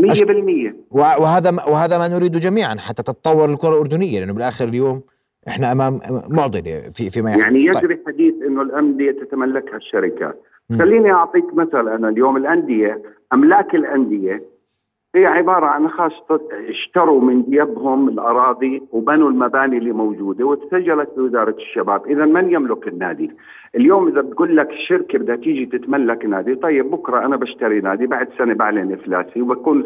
100% 0.00 0.72
وهذا 0.90 1.50
وهذا 1.50 1.98
ما 1.98 2.08
نريد 2.08 2.32
جميعا 2.32 2.76
حتى 2.78 3.02
تتطور 3.02 3.50
الكرة 3.50 3.68
الأردنية 3.68 4.20
لأنه 4.20 4.32
بالآخر 4.32 4.68
اليوم 4.68 5.02
إحنا 5.48 5.72
أمام 5.72 6.00
معضلة 6.28 6.80
في 6.92 7.10
فيما 7.10 7.30
يعني 7.30 7.42
يعني 7.42 7.58
يجري 7.58 7.94
طيب. 7.94 8.02
حديث 8.06 8.34
إنه 8.60 8.70
الأندية 8.70 9.10
تتملكها 9.12 9.76
الشركات 9.76 10.42
خليني 10.78 11.12
أعطيك 11.12 11.54
مثل 11.54 11.88
أنا 11.88 12.08
اليوم. 12.08 12.36
الأندية 12.36 13.02
أملاك 13.32 13.74
الأندية 13.74 14.42
هي 15.14 15.26
عبارة 15.26 15.66
عن 15.66 15.84
اشخاص 15.84 16.12
اشتروا 16.68 17.20
من 17.20 17.42
جيبهم 17.42 18.08
الأراضي 18.08 18.82
وبنوا 18.92 19.30
المباني 19.30 19.78
اللي 19.78 19.92
موجودة 19.92 20.44
وتسجلت 20.44 21.08
في 21.14 21.20
وزاره 21.20 21.54
الشباب، 21.58 22.06
إذا 22.06 22.24
من 22.24 22.52
يملك 22.52 22.88
النادي؟ 22.88 23.30
اليوم 23.74 24.08
إذا 24.08 24.20
بتقول 24.20 24.56
لك 24.56 24.70
الشركة 24.70 25.18
بدها 25.18 25.36
تيجي 25.36 25.66
تتملك 25.66 26.24
نادي، 26.24 26.54
طيب 26.54 26.90
بكرة 26.90 27.26
أنا 27.26 27.36
بشتري 27.36 27.80
نادي 27.80 28.06
بعد 28.06 28.28
سنة 28.38 28.54
بعلن 28.54 28.92
إفلاسي 28.92 29.42
وبكون 29.42 29.84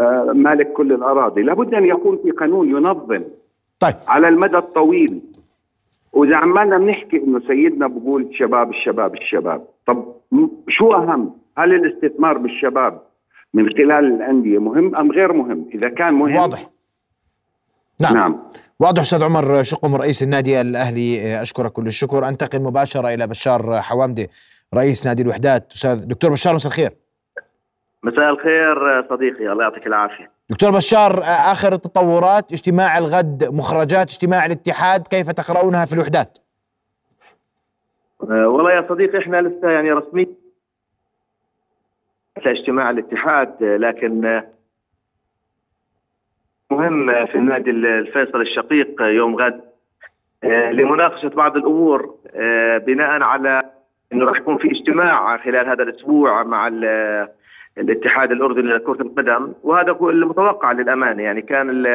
آه 0.00 0.32
مالك 0.34 0.72
كل 0.72 0.92
الأراضي، 0.92 1.42
لابد 1.42 1.74
أن 1.74 1.84
يكون 1.84 2.18
في 2.22 2.30
قانون 2.30 2.68
ينظم 2.70 3.22
طيب. 3.80 3.94
على 4.08 4.28
المدى 4.28 4.56
الطويل. 4.56 5.20
وإذا 6.16 6.36
عمالنا 6.36 6.78
بنحكي 6.78 7.16
إنه 7.16 7.40
سيدنا 7.40 7.86
بقول 7.86 8.30
شباب 8.32 8.70
الشباب 8.70 9.14
الشباب، 9.14 9.64
طب 9.86 10.14
شو 10.68 10.92
أهم؟ 10.92 11.36
هل 11.58 11.74
الاستثمار 11.74 12.38
بالشباب 12.38 13.02
من 13.54 13.68
خلال 13.68 14.04
الأندية 14.14 14.58
مهم 14.58 14.96
أم 14.96 15.12
غير 15.12 15.32
مهم؟ 15.32 15.70
إذا 15.74 15.88
كان 15.88 16.14
مهم 16.14 16.36
واضح 16.36 16.70
نعم, 18.00 18.14
نعم. 18.14 18.38
واضح 18.80 19.02
أستاذ 19.02 19.24
عمر 19.24 19.62
شقم 19.62 19.94
رئيس 19.94 20.22
النادي 20.22 20.60
الأهلي 20.60 21.42
أشكرك 21.42 21.72
كل 21.72 21.86
الشكر 21.86 22.28
أنتقل 22.28 22.62
مباشرة 22.62 23.14
إلى 23.14 23.26
بشار 23.26 23.80
حوامده 23.80 24.28
رئيس 24.74 25.06
نادي 25.06 25.22
الوحدات 25.22 25.72
أستاذ 25.72 26.08
دكتور 26.08 26.30
بشار 26.30 26.54
مساء 26.54 26.72
الخير 26.72 26.90
مساء 28.02 28.30
الخير 28.30 29.06
صديقي 29.10 29.52
الله 29.52 29.62
يعطيك 29.62 29.86
العافية 29.86 30.35
دكتور 30.50 30.70
بشار 30.70 31.22
آخر 31.24 31.72
التطورات 31.72 32.52
اجتماع 32.52 32.98
الغد 32.98 33.44
مخرجات 33.44 34.10
اجتماع 34.10 34.46
الاتحاد 34.46 35.06
كيف 35.06 35.30
تقرؤونها 35.30 35.84
في 35.84 35.92
الوحدات؟ 35.92 36.38
أه 38.22 38.48
والله 38.48 38.72
يا 38.72 38.86
صديقي 38.88 39.18
إحنا 39.18 39.42
لسه 39.42 39.70
يعني 39.70 39.92
رسميا 39.92 40.26
اجتماع 42.36 42.90
الاتحاد 42.90 43.62
لكن 43.62 44.42
مهم 46.70 47.26
في 47.26 47.34
النادي 47.34 47.70
الفيصل 47.70 48.40
الشقيق 48.40 49.02
يوم 49.02 49.36
غد 49.36 49.60
لمناقشة 50.72 51.28
بعض 51.28 51.56
الأمور 51.56 52.14
بناء 52.86 53.22
على 53.22 53.62
إنه 54.12 54.24
راح 54.24 54.36
يكون 54.36 54.58
في 54.58 54.70
اجتماع 54.70 55.36
خلال 55.38 55.68
هذا 55.68 55.82
الأسبوع 55.82 56.42
مع 56.42 56.68
الاتحاد 57.78 58.32
الاردني 58.32 58.72
لكره 58.72 59.02
القدم 59.02 59.52
وهذا 59.62 59.92
هو 59.92 60.10
المتوقع 60.10 60.72
للأمانة. 60.72 61.22
يعني 61.22 61.42
كان 61.42 61.86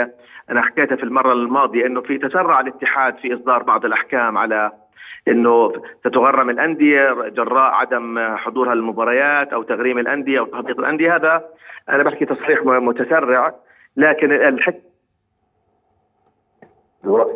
أنا 0.50 0.62
حكيتها 0.62 0.96
في 0.96 1.04
المرة 1.04 1.34
الماضية 1.34 1.86
إنه 1.86 2.02
في 2.02 2.18
تسرع 2.18 2.60
الاتحاد 2.60 3.18
في 3.18 3.34
إصدار 3.34 3.64
بعض 3.64 3.86
الأحكام 3.86 4.38
على 4.38 4.72
إنه 5.28 5.74
ستغرم 6.00 6.50
الأندية 6.50 7.30
جراء 7.30 7.72
عدم 7.72 8.36
حضورها 8.36 8.76
للمباريات 8.76 9.54
أو 9.54 9.64
تغريم 9.64 9.98
الأندية 9.98 10.40
أو 10.40 10.46
تهبيط 10.46 10.80
الأندية. 10.80 11.16
هذا 11.16 11.46
أنا 11.90 12.04
بحكي 12.04 12.26
تصريح 12.26 12.64
متسرع 12.66 13.54
لكن 13.98 14.32
الحكم 14.32 14.80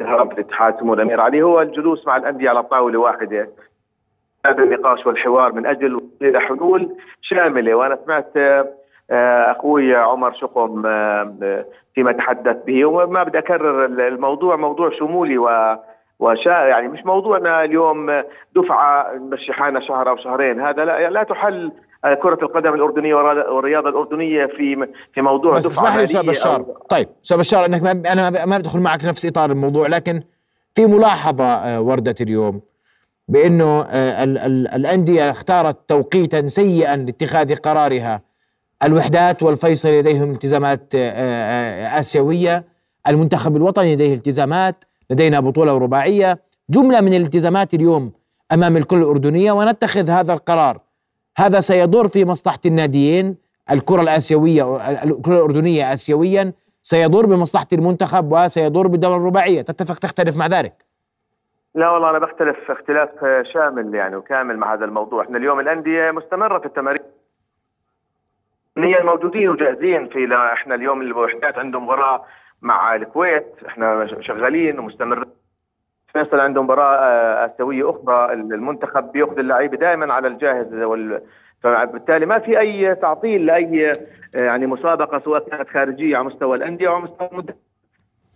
هرم 0.02 0.32
الاتحاد 0.32 0.80
سمو 0.80 0.94
الأمير 0.94 1.22
علي 1.22 1.42
هو 1.42 1.62
الجلوس 1.62 2.08
مع 2.08 2.18
الأندية 2.18 2.50
على 2.50 2.64
طاولة 2.64 3.00
واحدة. 3.00 3.50
هذا 4.46 4.64
النقاش 4.64 5.06
والحوار 5.06 5.52
من 5.52 5.66
أجل 5.66 6.02
حلول 6.36 6.96
شاملة. 7.22 7.76
وأنا 7.76 8.00
سمعت 8.06 8.38
آه، 9.12 9.52
أخوي 9.52 9.96
عمر 9.96 10.34
شقم 10.34 10.86
آه، 10.86 11.66
فيما 11.96 12.12
تحدث 12.12 12.58
به. 12.66 12.86
وما 12.86 13.24
بدي 13.24 13.40
أكرر 13.40 13.86
الموضوع 13.86 14.56
موضوع 14.56 14.90
شمولي 15.00 15.38
و 15.38 15.78
وشا 16.20 16.50
يعني 16.50 16.88
مش 16.88 17.06
موضوعنا 17.06 17.64
اليوم 17.64 18.24
دفعة 18.56 19.14
نمشي 19.18 19.54
حالنا 19.54 19.80
شهر 19.80 20.10
أو 20.10 20.18
شهرين. 20.18 20.62
هذا 20.62 20.86
لا 20.86 21.10
لا 21.10 21.24
تحل 21.24 21.72
كرة 22.14 22.38
القدم 22.42 22.74
الأردنية 22.74 23.16
والرياضة 23.16 23.90
الأردنية 23.90 24.46
في 24.46 24.88
في 25.14 25.22
موضوع 25.22 25.54
بس 25.54 25.68
اسمح 25.68 25.96
لي 25.96 26.04
أستاذ 26.04 26.28
بشار 26.28 26.60
أو... 26.60 26.78
طيب 26.90 27.08
أستاذ 27.24 27.38
بشار 27.38 27.66
أنك 27.66 27.84
ما 27.84 27.92
أنا 27.92 28.46
ما 28.46 28.58
بدخل 28.58 28.80
معك 28.80 29.06
نفس 29.06 29.26
إطار 29.26 29.52
الموضوع 29.52 29.88
لكن 29.88 30.22
في 30.76 30.86
ملاحظة 30.86 31.46
آه، 31.46 31.82
وردت 31.82 32.22
اليوم. 32.22 32.62
بأنه 33.28 33.82
ال 33.82 34.38
ال 34.38 34.68
الأندية 34.68 35.30
اختارت 35.30 35.78
توقيتا 35.88 36.48
سيئا 36.48 36.96
لاتخاذ 36.96 37.56
قرارها. 37.56 38.22
الوحدات 38.84 39.44
والفيصل 39.44 39.90
لديهم 39.90 40.32
التزامات 40.32 40.96
آه، 40.96 41.12
آه، 41.12 42.00
آسيوية. 42.00 42.64
المنتخب 43.08 43.56
الوطني 43.56 43.96
لديه 43.96 44.14
التزامات. 44.14 44.84
لدينا 45.10 45.40
بطولة 45.40 45.78
رباعية. 45.78 46.40
جملة 46.70 47.02
من 47.02 47.14
الالتزامات 47.14 47.74
اليوم 47.74 48.12
أمام 48.52 48.78
الكل 48.78 48.98
الأردنية 48.98 49.52
ونتخذ 49.52 50.10
هذا 50.10 50.34
القرار. 50.34 50.80
هذا 51.38 51.60
سيضر 51.60 52.08
في 52.08 52.26
مصلحة 52.26 52.60
الناديين. 52.66 53.36
الكرة 53.72 54.02
الآسيوية 54.02 54.78
الكرة 55.04 55.36
الأردنية 55.36 55.94
آسيويا. 55.94 56.54
سيضر 56.82 57.26
بمصلحة 57.26 57.68
المنتخب 57.74 58.32
وسيضر 58.32 58.88
بالدولة 58.88 59.16
الرباعية. 59.16 59.62
تتفق 59.62 60.00
تختلف 60.00 60.38
مع 60.38 60.48
ذلك. 60.48 60.85
لا 61.76 61.90
والله 61.90 62.10
أنا 62.10 62.20
بختلف 62.20 62.72
اختلاف 62.72 63.10
شامل 63.54 63.96
يعني 63.96 64.16
وكامل 64.16 64.58
مع 64.58 64.74
هذا 64.74 64.86
الموضوع. 64.86 65.24
إحنا 65.24 65.38
اليوم 65.38 65.60
الأندية 65.60 66.12
مستمرة 66.12 66.60
في 66.60 66.66
التمارين 66.66 67.02
هي 68.78 69.04
موجودين 69.04 69.50
وجاهزين 69.50 70.08
في 70.08 70.26
لا 70.26 70.54
إحنا 70.54 70.76
اليوم 70.76 71.02
الوحدات 71.02 71.58
عندهم 71.58 71.84
مباراه 71.84 72.26
مع 72.62 72.96
الكويت 72.96 73.46
إحنا 73.68 74.08
شغالين 74.22 74.80
ومستمرين. 74.80 75.32
فيصل 76.14 76.40
عنده 76.40 76.64
مباراه 76.64 76.96
اسيويه 77.46 77.90
أخرى 77.90 78.34
المنتخب 78.34 79.12
بيأخذ 79.12 79.40
اللعيبة 79.40 79.78
دائما 79.78 80.14
على 80.14 80.28
الجاهز 80.28 80.74
وال 80.74 81.22
فبالتالي 81.64 82.26
ما 82.26 82.40
في 82.40 82.60
أي 82.60 82.96
تعطيل 82.96 83.46
لأي 83.46 83.92
آه، 83.92 84.44
يعني 84.44 84.66
مسابقة 84.68 85.20
سواء 85.20 85.50
كانت 85.50 85.70
خارجية 85.70 86.18
على 86.18 86.26
مستوى 86.26 86.58
الأندية 86.58 86.90
أو 86.90 87.00
مستوى 87.00 87.28
المنتخب. 87.32 87.58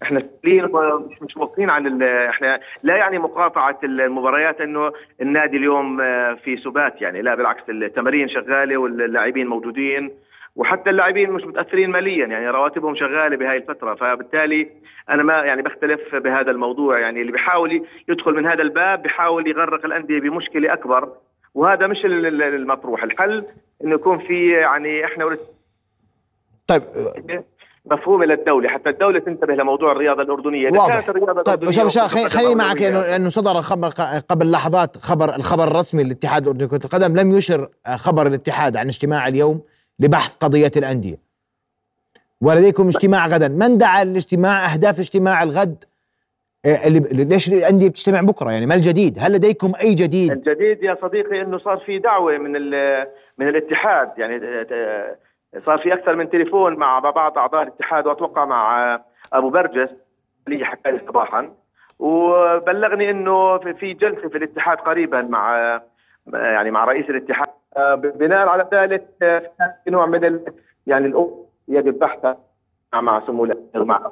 إحنا 0.04 0.24
مش 0.44 1.22
مش 1.22 1.38
موقفين 1.38 1.70
عن 1.70 2.04
إحنا 2.04 2.60
لا 2.84 2.96
يعني 2.96 3.20
مقاطعة 3.20 3.80
المباريات 3.84 4.62
إنه 4.62 4.92
النادي 5.22 5.58
اليوم 5.58 6.02
آه، 6.02 6.34
في 6.34 6.58
سبات 6.58 7.02
يعني. 7.02 7.22
لا 7.22 7.36
بالعكس 7.36 7.70
التمارين 7.70 8.30
شغالة 8.30 8.78
واللاعبين 8.78 9.48
موجودين 9.48 10.12
وحتى 10.56 10.90
اللاعبين 10.90 11.32
مش 11.32 11.44
متأثرين 11.44 11.90
ماليا 11.90 12.26
يعني 12.26 12.50
رواتبهم 12.50 12.96
شغالة 12.96 13.38
بهاي 13.38 13.58
الفترة. 13.58 13.96
فبالتالي 13.96 14.70
أنا 15.10 15.24
ما 15.24 15.34
يعني 15.34 15.62
بختلف 15.62 16.16
بهذا 16.16 16.52
الموضوع 16.52 17.00
يعني. 17.00 17.22
اللي 17.22 17.32
بيحاول 17.32 17.86
يدخل 18.08 18.34
من 18.34 18.46
هذا 18.46 18.62
الباب 18.62 19.02
بيحاول 19.02 19.48
يغرق 19.48 19.86
الأندية 19.86 20.20
بمشكلة 20.20 20.74
أكبر. 20.74 21.10
وهذا 21.56 21.88
مش 21.88 22.06
المطروح. 22.06 23.04
الحل 23.04 23.46
إنه 23.84 23.96
يكون 23.96 24.18
في 24.18 24.52
يعني 24.52 25.06
إحنا 25.06 25.38
طيب 26.68 26.84
مفهومه 27.92 28.26
للدوله 28.26 28.70
حتى 28.70 28.90
الدولة 28.90 29.20
تنتبه 29.20 29.54
لموضوع 29.54 29.92
الرياضة 29.92 30.22
الأردنية 30.22 30.72
واضح. 30.72 30.94
كانت 30.96 31.10
الرياضة 31.10 31.42
طيب 31.42 31.64
الأردنية 31.64 32.28
خليني 32.28 32.56
معك 32.56 32.82
إنه 32.82 33.02
لأنه 33.02 33.30
صدر 33.30 33.62
خبر 33.62 33.88
قبل 34.30 34.52
لحظات 34.52 34.98
خبر 34.98 35.36
الخبر 35.36 35.64
الرسمي 35.64 36.04
للاتحاد 36.04 36.42
الأردني 36.42 36.66
لكرة 36.66 36.86
القدم 36.86 37.18
لم 37.18 37.32
يشر 37.32 37.70
خبر 37.96 38.28
الاتحاد 38.28 38.78
عن 38.78 38.88
اجتماع 38.88 39.28
اليوم 39.28 39.62
لبحث 40.00 40.36
قضية 40.36 40.72
الأندية 40.78 41.16
ولديكم 42.42 42.88
اجتماع 42.88 43.28
غدا 43.28 43.48
من 43.48 43.78
دعا 43.78 44.04
للاجتماع 44.04 44.74
أهداف 44.74 45.00
اجتماع 45.00 45.44
الغد 45.44 45.84
آه، 46.66 46.88
اللي 46.88 47.24
ليش 47.24 47.50
الأندية 47.50 47.90
بتجتمع 47.90 48.22
بكرة 48.22 48.52
يعني 48.52 48.66
ما 48.66 48.76
الجديد؟ 48.76 49.18
هل 49.20 49.34
لديكم 49.34 49.72
أي 49.82 49.94
جديد؟ 49.94 50.32
الجديد 50.32 50.84
يا 50.84 50.98
صديقي 51.02 51.42
إنه 51.42 51.58
صار 51.58 51.78
في 51.78 52.00
دعوة 52.00 52.38
من 52.38 52.52
من 53.38 53.48
الاتحاد 53.48 54.10
يعني 54.18 54.36
آه، 54.36 54.68
آه، 54.72 55.16
صار 55.66 55.78
في 55.78 55.94
أكثر 55.94 56.16
من 56.16 56.30
تليفون 56.30 56.76
مع 56.76 57.00
بعض 57.00 57.38
أعضاء 57.38 57.64
الاتحاد 57.64 58.08
وأتوقع 58.08 58.46
مع 58.46 59.00
أبو 59.34 59.50
برجس 59.50 59.90
اللي 60.48 60.66
حكى 60.66 60.92
لي 60.92 61.02
صباحا. 61.08 61.54
وبلغني 62.00 63.10
إنه 63.10 63.58
في 63.58 63.94
جلسة 63.94 64.30
في 64.30 64.38
الاتحاد 64.38 64.78
قريبا 64.78 65.22
مع 65.22 65.82
يعني 66.34 66.72
مع 66.72 66.86
رئيس 66.86 67.10
الاتحاد. 67.10 67.50
بناء 67.98 68.48
على 68.48 68.68
ذلك 68.74 69.08
في 69.84 69.90
نوع 69.92 70.06
من 70.06 70.40
يعني 70.88 71.06
الأم 71.06 71.30
يد 71.68 71.88
البحث 71.88 72.38
مع 72.94 73.22
سمو 73.28 73.48
مع 73.76 74.12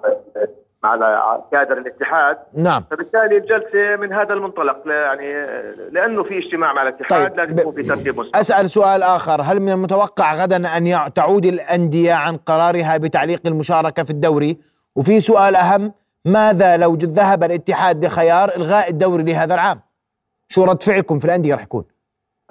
مع 0.84 1.40
كادر 1.52 1.78
الاتحاد. 1.78 2.38
نعم. 2.54 2.84
فبالتالي 2.92 3.38
الجلسة 3.38 3.96
من 4.00 4.14
هذا 4.14 4.34
المنطلق 4.34 4.84
يعني 4.86 5.46
لأنه 5.92 6.24
في 6.24 6.38
اجتماع 6.38 6.74
مع 6.74 6.82
الاتحاد 6.82 7.28
طيب. 7.28 7.38
لازم 7.38 7.60
يكون 7.60 7.74
في 7.74 7.84
ترتيب 7.84 8.20
مستوى. 8.20 8.42
أسأل 8.42 8.70
سؤال 8.70 9.04
آخر. 9.04 9.42
هل 9.42 9.60
من 9.60 9.70
المتوقع 9.70 10.36
غدا 10.36 10.78
أن 10.78 11.14
تعود 11.14 11.46
الأندية 11.46 12.14
عن 12.14 12.38
قرارها 12.38 12.98
بتعليق 12.98 13.42
المشاركة 13.46 14.04
في 14.04 14.10
الدوري؟ 14.10 14.58
وفي 14.96 15.20
سؤال 15.20 15.56
أهم 15.56 15.94
ماذا 16.26 16.78
لو 16.78 16.96
ذهب 16.96 17.44
الاتحاد 17.44 18.06
لخيار 18.06 18.56
إلغاء 18.56 18.90
الدوري 18.90 19.24
لهذا 19.24 19.54
العام؟ 19.54 19.82
شو 20.50 20.64
رد 20.64 20.84
فعلكم 20.84 21.20
في 21.20 21.26
الأندية 21.26 21.56
رح 21.56 21.64
يكون؟ 21.64 21.84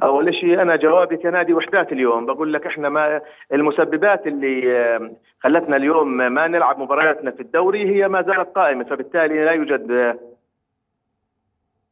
أول 0.02 0.34
شيء 0.34 0.62
أنا 0.62 0.76
جوابي 0.76 1.16
كنادي 1.16 1.54
وحدات 1.54 1.92
اليوم. 1.92 2.26
بقول 2.26 2.52
لك 2.52 2.66
إحنا 2.66 2.88
ما 2.88 3.20
المسببات 3.52 4.26
اللي 4.26 5.10
خلتنا 5.40 5.76
اليوم 5.76 6.16
ما 6.16 6.46
نلعب 6.46 6.78
مبارياتنا 6.78 7.30
في 7.30 7.40
الدوري 7.40 7.94
هي 7.94 8.08
ما 8.08 8.22
زالت 8.22 8.48
قائمة 8.48 8.84
فبالتالي 8.84 9.44
لا 9.44 9.52
يوجد 9.52 10.16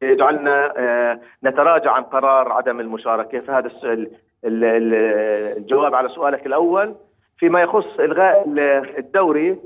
يجعلنا 0.01 0.73
آه، 0.77 1.19
نتراجع 1.43 1.91
عن 1.91 2.03
قرار 2.03 2.51
عدم 2.51 2.79
المشاركة. 2.79 3.39
فهذا 3.39 3.71
الجواب 4.45 5.95
على 5.95 6.09
سؤالك 6.09 6.45
الأول. 6.45 6.95
فيما 7.37 7.61
يخص 7.61 7.99
إلغاء 7.99 8.43
الدوري 8.97 9.57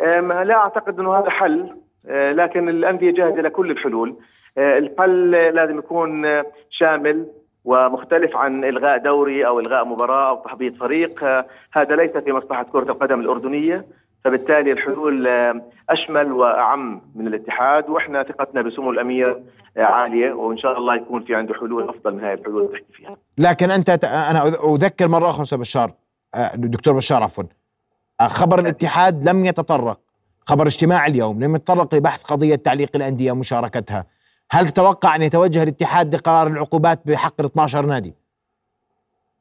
لا 0.00 0.56
أعتقد 0.56 1.00
إنه 1.00 1.18
هذا 1.18 1.30
حل 1.30 1.76
آه، 2.08 2.32
لكن 2.32 2.68
الأندية 2.68 3.10
جاهزة 3.10 3.40
لكل 3.40 3.70
الحلول. 3.70 4.16
آه، 4.58 4.78
الحل 4.78 5.30
لازم 5.30 5.78
يكون 5.78 6.42
شامل. 6.70 7.26
ومختلف 7.68 8.36
عن 8.36 8.64
إلغاء 8.64 8.98
دوري 8.98 9.46
أو 9.46 9.60
إلغاء 9.60 9.84
مباراة 9.84 10.28
أو 10.28 10.42
تحبيط 10.44 10.76
فريق 10.76 11.24
هذا 11.72 11.96
ليس 11.96 12.10
في 12.10 12.32
مصلحة 12.32 12.62
كرة 12.62 12.92
القدم 12.92 13.20
الأردنية. 13.20 13.86
فبالتالي 14.24 14.72
الحلول 14.72 15.26
أشمل 15.90 16.32
وأعم 16.32 17.00
من 17.14 17.26
الاتحاد 17.26 17.88
وإحنا 17.90 18.22
ثقتنا 18.22 18.62
بسمو 18.62 18.90
الأمير 18.90 19.42
عالية 19.76 20.32
وإن 20.32 20.58
شاء 20.58 20.78
الله 20.78 20.96
يكون 20.96 21.24
في 21.24 21.34
عنده 21.34 21.54
حلول 21.54 21.88
أفضل 21.88 22.14
من 22.14 22.24
هذه 22.24 22.34
الحلول 22.34 22.64
اللي 22.64 22.78
تحكي 22.78 22.92
فيها. 22.92 23.16
لكن 23.38 23.70
أنت 23.70 24.04
أنا 24.04 24.46
أذكر 24.74 25.08
مرة 25.08 25.30
أخرى 25.30 25.42
أستاذ 25.42 25.58
بشار 25.58 25.92
دكتور 26.54 26.94
بشار 26.94 27.22
عفوا. 27.22 27.44
خبر 28.22 28.58
الاتحاد 28.58 29.28
لم 29.28 29.44
يتطرق. 29.44 30.00
خبر 30.46 30.66
اجتماع 30.66 31.06
اليوم 31.06 31.42
لم 31.44 31.54
يتطرق 31.54 31.94
لبحث 31.94 32.22
قضية 32.24 32.54
تعليق 32.54 32.90
الأندية 32.94 33.32
مشاركتها. 33.32 34.06
هل 34.50 34.68
تتوقع 34.68 35.16
أن 35.16 35.22
يتوجه 35.22 35.62
الاتحاد 35.62 36.14
لقرار 36.14 36.46
العقوبات 36.46 36.98
بحق 37.06 37.34
ال 37.40 37.46
12 37.46 37.86
نادي؟ 37.86 38.14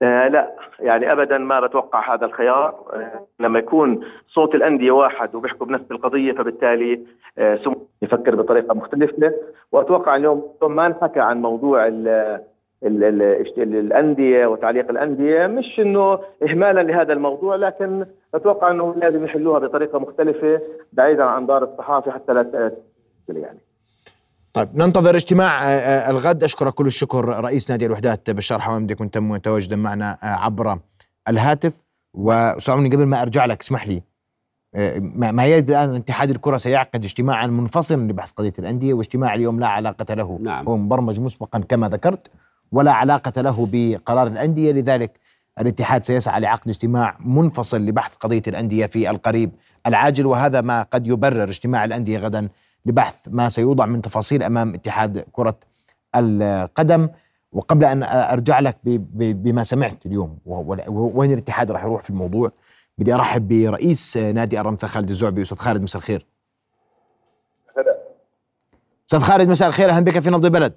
آه 0.01 0.27
لا. 0.27 0.51
يعني 0.79 1.11
ابدا 1.11 1.37
ما 1.37 1.59
بتوقع 1.59 2.13
هذا 2.13 2.25
الخيار. 2.25 2.75
آه 2.93 3.27
لما 3.39 3.59
يكون 3.59 4.01
صوت 4.27 4.55
الأندية 4.55 4.91
واحد 4.91 5.35
وبيحكوا 5.35 5.67
بنفس 5.67 5.91
القضية 5.91 6.31
فبالتالي 6.33 7.01
آه 7.37 7.59
يفكر 8.01 8.35
بطريقة 8.35 8.73
مختلفة. 8.73 9.33
وأتوقع 9.71 10.15
اليوم 10.15 10.53
ما 10.61 10.85
انحكى 10.85 11.19
عن 11.19 11.41
موضوع 11.41 11.87
ال 11.87 12.41
الأندية 13.57 14.47
وتعليق 14.47 14.89
الأندية. 14.89 15.47
مش 15.47 15.79
إنه 15.79 16.19
اهمالا 16.49 16.83
لهذا 16.83 17.13
الموضوع 17.13 17.55
لكن 17.55 18.05
أتوقع 18.35 18.71
إنه 18.71 18.95
لازم 18.97 19.25
يحلوها 19.25 19.59
بطريقة 19.59 19.99
مختلفة 19.99 20.61
بعيدا 20.93 21.23
عن 21.23 21.45
دار 21.45 21.63
الصحافة 21.63 22.11
حتى 22.11 22.33
لا 22.33 22.71
يعني. 23.29 23.66
طيب 24.57 24.77
ننتظر 24.77 25.15
اجتماع 25.15 25.63
آه، 25.63 25.67
آه، 25.67 26.09
الغد. 26.09 26.43
أشكرك 26.43 26.73
كل 26.73 26.87
الشكر 26.87 27.25
رئيس 27.25 27.71
نادي 27.71 27.85
الوحدات 27.85 28.29
بشار 28.29 28.61
حوامدي. 28.61 28.95
كنت 28.95 29.17
متواجدا 29.17 29.75
معنا 29.75 30.17
آه، 30.23 30.25
عبر 30.25 30.79
الهاتف. 31.27 31.87
وسامحني 32.13 32.89
قبل 32.95 33.05
ما 33.05 33.21
أرجع 33.21 33.45
لك 33.45 33.61
اسمح 33.61 33.87
لي 33.87 34.01
ما 35.11 35.45
يرد 35.45 35.69
الآن 35.69 35.95
اتحاد 35.95 36.29
الكرة 36.29 36.57
سيعقد 36.57 37.03
اجتماعا 37.03 37.47
منفصلا 37.47 38.11
لبحث 38.11 38.31
قضية 38.31 38.53
الأندية 38.59 38.93
واجتماع 38.93 39.33
اليوم 39.33 39.59
لا 39.59 39.67
علاقة 39.67 40.13
له. 40.13 40.39
نعم. 40.43 40.67
هو 40.67 40.77
مبرمج 40.77 41.19
مسبقا 41.19 41.59
كما 41.59 41.89
ذكرت 41.89 42.27
ولا 42.71 42.91
علاقة 42.91 43.41
له 43.41 43.67
بقرار 43.71 44.27
الأندية. 44.27 44.71
لذلك 44.71 45.19
الاتحاد 45.59 46.05
سيسعى 46.05 46.39
لعقد 46.41 46.69
اجتماع 46.69 47.17
منفصل 47.19 47.85
لبحث 47.85 48.15
قضية 48.15 48.43
الأندية 48.47 48.85
في 48.85 49.09
القريب 49.09 49.51
العاجل. 49.87 50.25
وهذا 50.25 50.61
ما 50.61 50.83
قد 50.83 51.07
يبرر 51.07 51.49
اجتماع 51.49 51.85
الأندية 51.85 52.19
غدا 52.19 52.49
لبحث 52.85 53.15
ما 53.27 53.49
سيوضع 53.49 53.85
من 53.85 54.01
تفاصيل 54.01 54.43
أمام 54.43 54.73
اتحاد 54.73 55.25
كرة 55.31 55.57
القدم. 56.15 57.09
وقبل 57.51 57.85
أن 57.85 58.03
أرجع 58.03 58.59
لك 58.59 58.77
بما 59.13 59.63
سمعت 59.63 60.05
اليوم 60.05 60.37
وين 60.87 61.33
الاتحاد 61.33 61.71
راح 61.71 61.83
يروح 61.83 62.01
في 62.01 62.09
الموضوع؟ 62.09 62.51
بدي 62.97 63.13
أرحب 63.13 63.47
برئيس 63.47 64.17
نادي 64.17 64.59
أرمثا 64.59 64.87
خالد 64.87 65.09
الزعبي. 65.09 65.41
أستاذ 65.41 65.57
خالد 65.57 65.81
مساء 65.81 65.99
الخير. 66.01 66.25
هلا. 67.77 67.97
أستاذ 69.05 69.19
خالد 69.19 69.49
مساء 69.49 69.67
الخير. 69.67 69.89
أهلا 69.89 70.05
بك 70.05 70.19
في 70.19 70.29
نبض 70.29 70.45
البلد. 70.45 70.73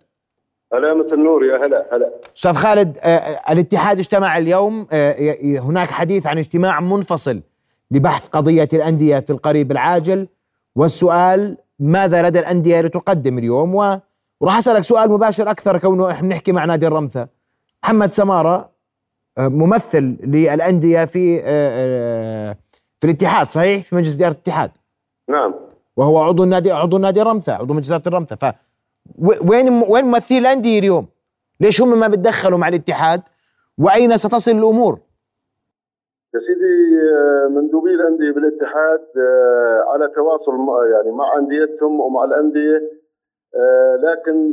هلا 0.72 0.94
مساء 0.94 1.14
النور. 1.14 1.44
يا 1.44 1.66
هلا 1.66 1.86
هلا. 1.92 2.10
أستاذ 2.36 2.52
خالد 2.52 2.98
آه، 2.98 3.08
آه، 3.08 3.52
الاتحاد 3.52 3.98
اجتمع 3.98 4.38
اليوم 4.38 4.86
آه، 4.92 5.36
هناك 5.60 5.90
حديث 5.90 6.26
عن 6.26 6.38
اجتماع 6.38 6.80
منفصل 6.80 7.40
لبحث 7.90 8.28
قضية 8.28 8.68
الأندية 8.72 9.18
في 9.18 9.30
القريب 9.30 9.72
العاجل. 9.72 10.28
والسؤال 10.76 11.56
ماذا 11.80 12.22
لدى 12.28 12.38
الأندية 12.38 12.80
لتقدم 12.80 13.38
اليوم 13.38 13.74
وراح 14.40 14.56
أسألك 14.56 14.80
سؤال 14.80 15.10
مباشر 15.10 15.50
أكثر 15.50 15.78
كونه 15.78 16.10
إحنا 16.10 16.28
بنحكي 16.28 16.52
مع 16.52 16.64
نادي 16.64 16.86
الرمثا 16.86 17.28
محمد 17.84 18.12
سمارة 18.12 18.70
ممثل 19.38 20.16
للأندية 20.22 21.04
في 21.04 21.42
في 23.00 23.04
الاتحاد 23.04 23.50
صحيح 23.50 23.82
في 23.82 23.96
مجلس 23.96 24.14
إدارة 24.14 24.32
الاتحاد 24.32 24.70
نعم 25.28 25.54
وهو 25.96 26.22
عضو 26.22 26.44
النادي 26.44 26.72
عضو 26.72 26.96
النادي 26.96 27.22
الرمثا 27.22 27.52
عضو 27.52 27.74
مجلس 27.74 27.90
إدارة 27.90 28.08
الرمثا 28.08 28.36
ف 28.36 28.54
وين 29.18 29.82
وين 29.88 30.04
ممثلي 30.04 30.38
الأندية 30.38 30.78
اليوم؟ 30.78 31.06
ليش 31.60 31.80
هم 31.80 32.00
ما 32.00 32.08
بتدخلوا 32.08 32.58
مع 32.58 32.68
الاتحاد؟ 32.68 33.22
وأين 33.78 34.16
ستصل 34.16 34.50
الأمور؟ 34.50 34.98
يا 36.34 36.40
سيدي 36.40 37.00
آه، 37.12 37.48
مندوبي 37.48 37.90
الأندية 37.94 38.30
بالاتحاد 38.30 39.06
آه، 39.18 39.84
على 39.86 40.08
تواصل 40.08 40.52
يعني 40.92 41.10
مع 41.12 41.38
أنديتهم 41.38 42.00
ومع 42.00 42.24
الأندية 42.24 42.90
آه، 43.56 43.96
لكن 43.96 44.52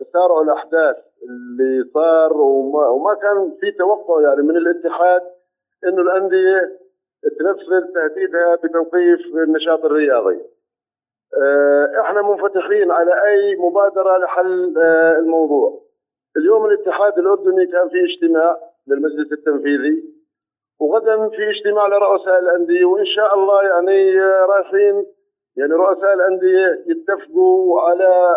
تسارع 0.00 0.40
الأحداث 0.40 0.96
اللي 1.22 1.84
صار 1.94 2.32
وما, 2.32 2.88
وما 2.88 3.14
كان 3.14 3.56
في 3.60 3.70
توقع 3.78 4.20
يعني 4.22 4.42
من 4.42 4.56
الاتحاد 4.56 5.22
إنه 5.86 6.02
الأندية 6.02 6.78
تنفذ 7.38 7.92
تهديدها 7.94 8.54
بتوقيف 8.54 9.20
النشاط 9.34 9.84
الرياضي. 9.84 10.40
آه، 11.42 12.00
إحنا 12.00 12.22
منفتحين 12.22 12.90
على 12.90 13.24
أي 13.24 13.56
مبادرة 13.56 14.18
لحل 14.18 14.78
آه، 14.78 15.18
الموضوع. 15.18 15.80
اليوم 16.36 16.66
الاتحاد 16.66 17.18
الأردني 17.18 17.66
كان 17.66 17.88
في 17.88 18.04
اجتماع 18.04 18.56
للمجلس 18.86 19.32
التنفيذي 19.32 20.19
وغدا 20.80 21.28
في 21.28 21.50
اجتماع 21.50 21.86
لرؤساء 21.86 22.38
الأندية 22.38 22.84
وإن 22.84 23.06
شاء 23.06 23.34
الله 23.34 23.62
يعني 23.62 24.20
آه، 24.20 24.46
رايحين 24.52 25.06
يعني 25.56 25.72
رؤساء 25.72 26.14
الأندية 26.14 26.84
يتفقوا 26.86 27.80
على 27.80 28.36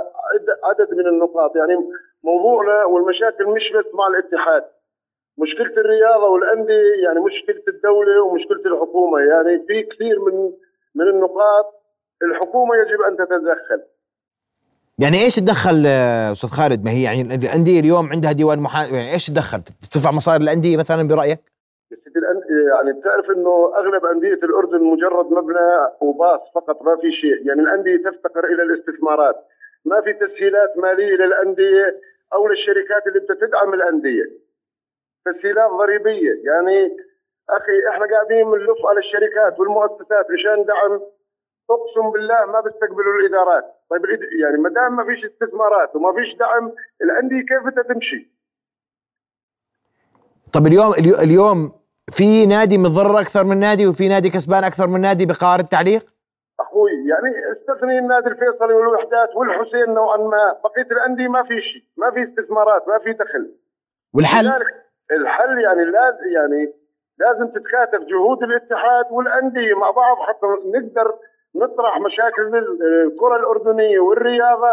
عدد 0.63 0.93
من 0.93 1.07
النقاط. 1.07 1.55
يعني 1.55 1.75
موضوعنا 2.23 2.85
والمشاكل 2.85 3.45
مش 3.45 3.63
بس 3.75 3.93
مع 3.93 4.07
الاتحاد. 4.07 4.63
مشكلة 5.37 5.81
الرياضة 5.81 6.27
والأندية 6.27 7.03
يعني 7.05 7.19
مشكلة 7.19 7.63
الدولة 7.67 8.23
ومشكلة 8.23 8.73
الحكومة. 8.73 9.19
يعني 9.19 9.65
في 9.67 9.83
كثير 9.83 10.19
من 10.19 10.51
من 10.95 11.07
النقاط 11.07 11.65
الحكومة 12.23 12.75
يجب 12.75 13.01
أن 13.01 13.17
تتدخل. 13.17 13.81
يعني 14.99 15.17
إيش 15.23 15.35
تدخل 15.35 15.83
آه، 15.87 16.31
أستاذ 16.31 16.49
خالد؟ 16.49 16.85
ما 16.85 16.91
هي 16.91 17.03
يعني 17.03 17.21
الأندية 17.21 17.79
اليوم 17.79 18.09
عندها 18.09 18.31
ديوان 18.31 18.59
محامي 18.59 18.97
يعني 18.97 19.13
إيش 19.13 19.27
تدخل؟ 19.27 19.61
تدفع 19.91 20.11
مصاري 20.11 20.43
الأندية 20.43 20.77
مثلا 20.77 21.07
برأيك؟ 21.07 21.52
يعني 22.69 22.93
بتعرف 22.99 23.29
إنه 23.29 23.73
أغلب 23.75 24.05
أندية 24.05 24.33
الأردن 24.33 24.83
مجرد 24.83 25.31
مبنى 25.31 25.87
وباص 26.01 26.41
فقط 26.55 26.81
ما 26.81 26.95
في 26.95 27.11
شيء، 27.11 27.47
يعني 27.47 27.61
الأندية 27.61 27.97
تفتقر 27.97 28.45
إلى 28.45 28.63
الاستثمارات، 28.63 29.35
ما 29.85 30.01
في 30.01 30.13
تسهيلات 30.13 30.77
مالية 30.77 31.15
للأندية 31.15 31.99
أو 32.33 32.47
للشركات 32.47 33.07
اللي 33.07 33.19
بتدعم 33.19 33.73
الأندية. 33.73 34.25
تسهيلات 35.25 35.71
ضريبية، 35.71 36.33
يعني 36.43 36.97
أخي 37.49 37.89
إحنا 37.89 38.05
قاعدين 38.05 38.51
بنلف 38.51 38.85
على 38.85 38.99
الشركات 38.99 39.59
والمؤسسات 39.59 40.31
مشان 40.31 40.65
دعم. 40.65 41.01
أقسم 41.69 42.11
بالله 42.11 42.45
ما 42.45 42.61
بيستقبلوا 42.61 43.13
الإدارات. 43.19 43.63
طيب 43.89 44.05
يعني 44.41 44.57
ما 44.57 44.69
دام 44.69 44.95
ما 44.95 45.05
فيش 45.05 45.25
استثمارات 45.25 45.95
وما 45.95 46.13
فيش 46.13 46.35
دعم 46.35 46.71
الأندية 47.01 47.41
كيف 47.41 47.63
بدها 47.65 47.83
تمشي؟ 47.83 48.31
طيب 50.53 50.67
اليوم 50.67 50.93
اليوم 51.19 51.71
في 52.11 52.45
نادي 52.45 52.77
متضرر 52.77 53.19
أكثر 53.19 53.43
من 53.43 53.59
نادي 53.59 53.87
وفي 53.87 54.07
نادي 54.07 54.29
كسبان 54.29 54.63
أكثر 54.63 54.87
من 54.87 55.01
نادي 55.01 55.25
بقرار 55.25 55.59
التعليق؟ 55.59 56.03
أخوي 56.59 56.91
يعني 56.91 57.29
استثني 57.51 57.99
النادي 57.99 58.27
الفيصلي 58.27 58.73
والوحدات 58.73 59.35
والحسين 59.35 59.93
نوعا 59.93 60.17
ما. 60.17 60.55
بقية 60.63 60.91
الأندية 60.91 61.27
ما 61.27 61.43
في 61.43 61.61
شيء 61.61 61.83
ما 61.97 62.11
في 62.11 62.23
استثمارات 62.23 62.87
ما 62.87 62.99
في 62.99 63.13
دخل. 63.13 63.55
والحل؟ 64.13 64.47
الحل 65.11 65.59
يعني 65.63 65.83
لازم 65.85 66.25
يعني 66.35 66.73
لازم 67.19 67.47
تتكاتف 67.47 67.99
جهود 68.11 68.43
الاتحاد 68.43 69.05
والأندية 69.11 69.73
مع 69.73 69.91
بعض 69.91 70.17
حتى 70.17 70.45
نقدر 70.75 71.15
نطرح 71.55 71.99
مشاكل 71.99 72.57
الكرة 73.07 73.35
الأردنية 73.35 73.99
والرياضة 73.99 74.71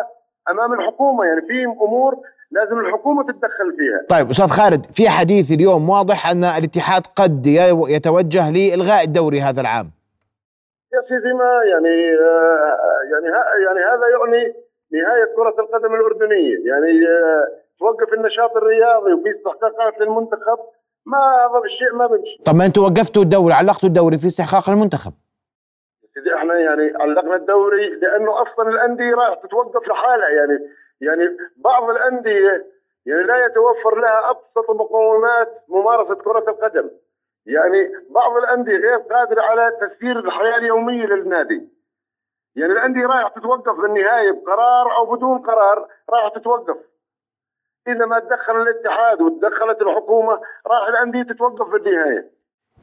أمام 0.51 0.73
الحكومة. 0.73 1.25
يعني 1.25 1.41
في 1.41 1.65
أمور 1.65 2.15
لازم 2.51 2.81
الحكومة 2.81 3.23
تتدخل 3.23 3.77
فيها. 3.79 4.07
طيب 4.09 4.29
أستاذ 4.31 4.49
خالد 4.49 4.87
في 4.87 5.09
حديث 5.09 5.53
اليوم 5.53 5.91
واضح 5.91 6.31
أن 6.31 6.45
الاتحاد 6.45 7.03
قد 7.17 7.47
يتوجه 7.89 8.51
لإلغاء 8.51 9.05
الدوري 9.05 9.41
هذا 9.41 9.61
العام. 9.61 9.91
يا 10.95 11.01
سيدي 11.09 11.33
ما 11.33 11.51
يعني 11.73 11.95
آه، 12.19 12.77
يعني 13.13 13.29
يعني 13.67 13.81
هذا 13.91 14.07
يعني 14.15 14.55
نهاية 14.93 15.35
كرة 15.37 15.55
القدم 15.63 15.95
الأردنية. 15.95 16.57
يعني 16.71 17.09
آه، 17.09 17.47
توقف 17.79 18.13
النشاط 18.13 18.57
الرياضي 18.57 19.13
وفي 19.13 19.31
استحقاقات 19.31 20.01
للمنتخب 20.01 20.59
ما 21.07 21.19
هذا 21.19 21.65
الشيء 21.65 21.95
ما 21.95 22.07
بمشي 22.07 22.43
طب 22.47 22.55
ما 22.55 22.67
أنتم 22.67 22.83
وقفتوا 22.83 23.23
الدوري 23.23 23.55
علقتوا 23.55 23.89
الدوري 23.89 24.19
في 24.19 24.27
استحقاق 24.27 24.71
المنتخب. 24.71 25.13
سيدي 26.15 26.35
إحنا 26.35 26.55
يعني 26.55 26.93
علقنا 27.03 27.37
الدوري 27.37 27.89
لأنه 27.89 28.43
أصلا 28.43 28.69
الأندية 28.69 29.15
راح 29.15 29.39
تتوقف 29.43 29.89
لحالها. 29.89 30.29
يعني 30.29 30.59
يعني 31.01 31.37
بعض 31.57 31.91
الأندية 31.91 32.67
يعني 33.07 33.23
لا 33.23 33.47
يتوفر 33.47 34.01
لها 34.01 34.31
أبسط 34.31 34.71
مقومات 34.71 35.65
ممارسة 35.69 36.15
كرة 36.15 36.45
القدم. 36.51 36.91
يعني 37.47 37.93
بعض 38.11 38.37
الأندية 38.37 38.77
غير 38.77 38.97
قادرة 38.97 39.43
على 39.43 39.71
تسيير 39.81 40.19
الحياة 40.19 40.59
اليومية 40.59 41.07
للنادي. 41.07 41.69
يعني 42.57 42.73
الأندية 42.73 43.07
رايح 43.07 43.29
تتوقف 43.29 43.81
بالنهاية 43.81 44.33
بقرار 44.33 44.97
أو 44.97 45.15
بدون 45.15 45.39
قرار 45.39 45.89
راح 46.11 46.33
تتوقف. 46.35 46.77
إذا 47.89 48.07
ما 48.07 48.19
تدخل 48.19 48.63
الاتحاد 48.63 49.23
وتدخلت 49.23 49.83
الحكومة 49.83 50.41
راح 50.67 50.89
الأندية 50.89 51.23
تتوقف 51.23 51.73
بالنهاية. 51.73 52.31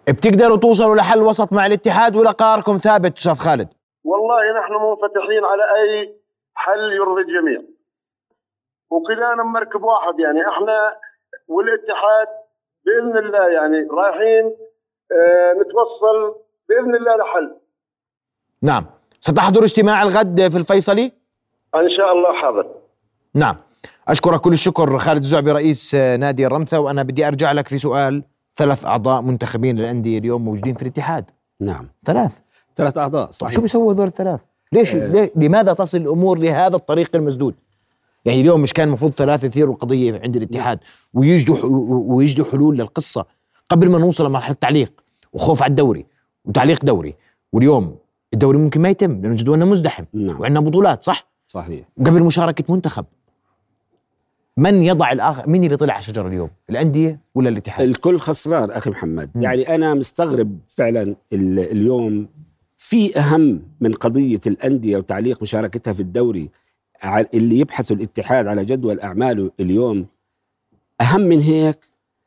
بتقدروا 0.08 0.58
توصلوا 0.58 0.96
لحل 0.96 1.22
وسط 1.22 1.54
مع 1.54 1.66
الاتحاد 1.66 2.16
ولا 2.16 2.32
قراركم 2.32 2.78
ثابت 2.78 3.18
أستاذ 3.18 3.34
خالد؟ 3.34 3.68
والله 4.04 4.60
نحن 4.60 4.74
منفتحين 4.74 5.46
على 5.46 5.64
أي 5.64 6.16
حل 6.56 6.94
يرضي 6.94 7.22
الجميع. 7.22 7.77
وكلنا 8.90 9.44
مركب 9.44 9.84
واحد 9.84 10.20
يعني. 10.20 10.40
إحنا 10.40 10.96
والاتحاد 11.48 12.28
بإذن 12.86 13.26
الله 13.26 13.48
يعني 13.48 13.88
رايحين 13.92 14.56
آه 15.12 15.54
نتوصل 15.54 16.36
بإذن 16.70 16.96
الله 16.96 17.16
لحل. 17.16 17.56
نعم. 18.62 18.86
ستحضر 19.20 19.64
اجتماع 19.64 20.04
الغد 20.04 20.48
في 20.52 20.58
الفيصلي؟ 20.58 21.12
إن 21.76 21.90
شاء 21.98 22.12
الله 22.12 22.34
حاضر. 22.42 22.68
نعم. 23.34 23.56
أشكرك 24.08 24.42
كل 24.42 24.54
الشكر 24.54 24.98
خالد 24.98 25.20
الزعبي 25.20 25.52
رئيس 25.52 25.96
نادي 25.96 26.48
الرمثا 26.48 26.78
وأنا 26.78 27.04
بدي 27.04 27.28
أرجع 27.28 27.52
لك 27.52 27.68
في 27.68 27.78
سؤال. 27.78 28.24
ثلاث 28.56 28.86
أعضاء 28.86 29.22
منتخبين 29.22 29.78
للأندية 29.78 30.20
اليوم 30.20 30.46
موجودين 30.46 30.74
في 30.76 30.82
الاتحاد. 30.82 31.26
نعم. 31.60 31.88
ثلاث. 32.06 32.40
ثلاث 32.76 32.98
أعضاء 32.98 33.32
صحيح. 33.32 33.54
شو 33.54 33.62
بيسووا 33.62 33.94
هذول 33.94 34.08
الثلاث؟ 34.08 34.40
ليش 34.72 34.96
آه. 34.96 35.08
ليه 35.08 35.32
لماذا 35.36 35.74
تصل 35.74 35.98
الأمور 35.98 36.38
لهذا 36.38 36.76
الطريق 36.76 37.10
المسدود؟ 37.16 37.56
يعني 38.28 38.42
اليوم 38.42 38.62
مش 38.62 38.74
كان 38.74 38.88
المفروض 38.88 39.12
ثلاثة 39.12 39.48
يثيروا 39.48 39.74
القضية 39.74 40.20
عند 40.24 40.36
الاتحاد 40.36 40.80
ويجدوا 41.14 41.58
ويجدوا 42.16 42.46
حلول 42.46 42.78
للقصة 42.78 43.26
قبل 43.70 43.90
ما 43.90 43.98
نوصل 44.00 44.26
لمرحلة 44.26 44.56
تعليق 44.62 45.04
وخوف 45.34 45.64
على 45.64 45.70
الدوري 45.70 46.06
وتعليق 46.46 46.86
دوري. 46.86 47.16
واليوم 47.54 47.96
الدوري 48.34 48.58
ممكن 48.58 48.82
ما 48.82 48.90
يتم 48.90 49.22
لأنه 49.22 49.36
جدولنا 49.36 49.66
مزدحم. 49.66 50.04
نعم. 50.14 50.42
وعندنا 50.42 50.60
بطولات 50.60 51.04
صح؟ 51.04 51.28
صحيح. 51.48 51.86
قبل 52.00 52.24
مشاركة 52.24 52.74
منتخب. 52.74 53.06
من 54.58 54.84
يضع 54.84 55.12
الآخر 55.12 55.50
مين 55.50 55.64
اللي 55.64 55.78
طلع 55.78 55.94
على 55.94 56.00
الشجره 56.00 56.28
اليوم؟ 56.28 56.50
الأندية 56.70 57.20
ولا 57.36 57.50
الاتحاد؟ 57.50 57.88
الكل 57.88 58.20
خسران 58.20 58.72
أخي 58.72 58.90
محمد. 58.90 59.30
م. 59.36 59.42
يعني 59.42 59.76
أنا 59.76 59.94
مستغرب 59.94 60.60
فعلا 60.68 61.16
اليوم 61.34 62.28
في 62.78 63.20
أهم 63.20 63.62
من 63.80 63.94
قضية 63.94 64.42
الأندية 64.48 64.98
وتعليق 64.98 65.42
مشاركتها 65.42 65.94
في 65.94 66.00
الدوري 66.00 66.50
اللي 67.34 67.60
يبحث 67.60 67.92
الاتحاد 67.92 68.48
على 68.48 68.66
جدول 68.66 69.00
أعماله 69.00 69.52
اليوم 69.60 70.06
أهم 71.02 71.22
من 71.22 71.42
هيك؟ 71.42 71.80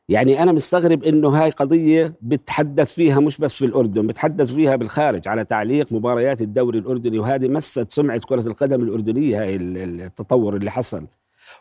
يعني 0.09 0.43
أنا 0.43 0.51
مستغرب 0.51 1.03
إنه 1.03 1.29
هاي 1.29 1.49
قضية 1.49 2.13
بتحدث 2.21 2.93
فيها 2.93 3.19
مش 3.19 3.37
بس 3.37 3.55
في 3.57 3.65
الأردن 3.65 4.07
بتحدث 4.07 4.53
فيها 4.53 4.75
بالخارج 4.75 5.27
على 5.27 5.43
تعليق 5.43 5.91
مباريات 5.91 6.41
الدوري 6.41 6.79
الأردني 6.79 7.19
وهذه 7.19 7.47
مست 7.47 7.91
سمعة 7.91 8.19
كرة 8.19 8.47
القدم 8.47 8.81
الأردنية 8.83 9.41
هاي 9.41 9.55
التطور 9.55 10.55
اللي 10.55 10.71
حصل. 10.71 11.07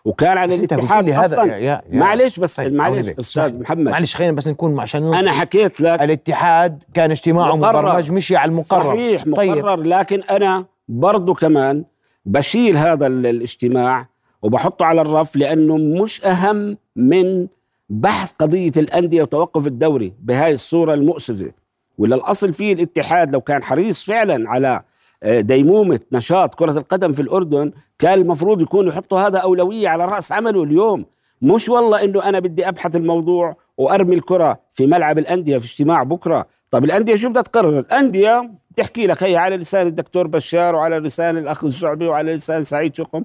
وكان 0.05 0.39
على 0.39 0.55
الاتحاد 0.55 1.11
هذا 1.11 1.45
يا 1.45 1.57
يا 1.59 1.83
معلش 1.93 2.39
بس 2.41 2.57
طيب 2.57 2.73
معلش 2.75 3.09
أستاذ 3.09 3.59
محمد. 3.59 3.91
معلش 3.91 4.15
خلينا 4.15 4.33
بس 4.33 4.49
نكون 4.49 4.81
عشان 4.81 5.15
أنا 5.15 5.33
حكيت 5.33 5.81
لك 5.81 6.03
الاتحاد 6.03 6.83
كان 6.95 7.11
اجتماعه 7.11 7.57
مبرمج 7.57 8.13
مشي 8.13 8.37
على 8.37 8.49
المقرر. 8.49 8.83
صحيح 8.83 9.27
مقرر 9.27 9.77
طيب. 9.77 9.87
لكن 9.87 10.23
أنا 10.23 10.65
برضه 10.89 11.35
كمان 11.35 11.85
بشيل 12.25 12.77
هذا 12.77 13.07
الاجتماع 13.07 14.09
وبحطه 14.43 14.85
على 14.85 15.01
الرف 15.01 15.37
لأنه 15.37 15.77
مش 15.77 16.25
أهم 16.25 16.77
من 16.97 17.47
بحث 17.89 18.33
قضية 18.33 18.73
الأندية 18.77 19.23
وتوقف 19.23 19.67
الدوري 19.67 20.15
بهاي 20.21 20.53
الصورة 20.53 20.95
المؤسفة. 20.95 21.53
ولا 21.99 22.17
الاصل 22.17 22.53
فيه 22.53 22.73
الاتحاد 22.73 23.33
لو 23.33 23.41
كان 23.41 23.63
حريص 23.63 24.05
فعلا 24.05 24.51
على 24.51 24.83
آه، 25.23 25.41
ديمومة 25.41 26.01
نشاط 26.13 26.55
كرة 26.55 26.79
القدم 26.79 27.13
في 27.13 27.23
الأردن 27.23 27.73
كان 27.99 28.19
المفروض 28.19 28.61
يكون 28.61 28.89
يحطوا 28.89 29.21
هذا 29.21 29.39
أولوية 29.39 29.89
على 29.89 30.05
رأس 30.05 30.33
عمله 30.33 30.63
اليوم. 30.63 31.05
مش 31.43 31.69
والله 31.69 32.05
إنه 32.05 32.25
أنا 32.25 32.39
بدي 32.39 32.69
أبحث 32.69 32.97
الموضوع 32.97 33.57
وأرمي 33.79 34.15
الكرة 34.15 34.61
في 34.73 34.87
ملعب 34.87 35.19
الأندية 35.19 35.59
في 35.59 35.65
اجتماع 35.65 36.03
بكرة. 36.03 36.47
طب 36.71 36.85
الأندية 36.85 37.17
شو 37.17 37.29
بدها 37.29 37.43
تقرر؟ 37.43 37.79
الأندية 37.79 38.51
تحكي 38.77 39.07
لك 39.07 39.23
هي 39.23 39.37
على 39.37 39.57
لسان 39.57 39.87
الدكتور 39.87 40.27
بشار 40.27 40.75
وعلى 40.75 40.99
لسان 40.99 41.37
الأخ 41.39 41.65
الزعبي 41.65 42.07
وعلى 42.07 42.35
لسان 42.35 42.65
سعيد 42.65 42.95
شقم 42.95 43.25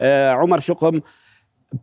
آه 0.00 0.30
عمر 0.30 0.60
شقم. 0.60 1.00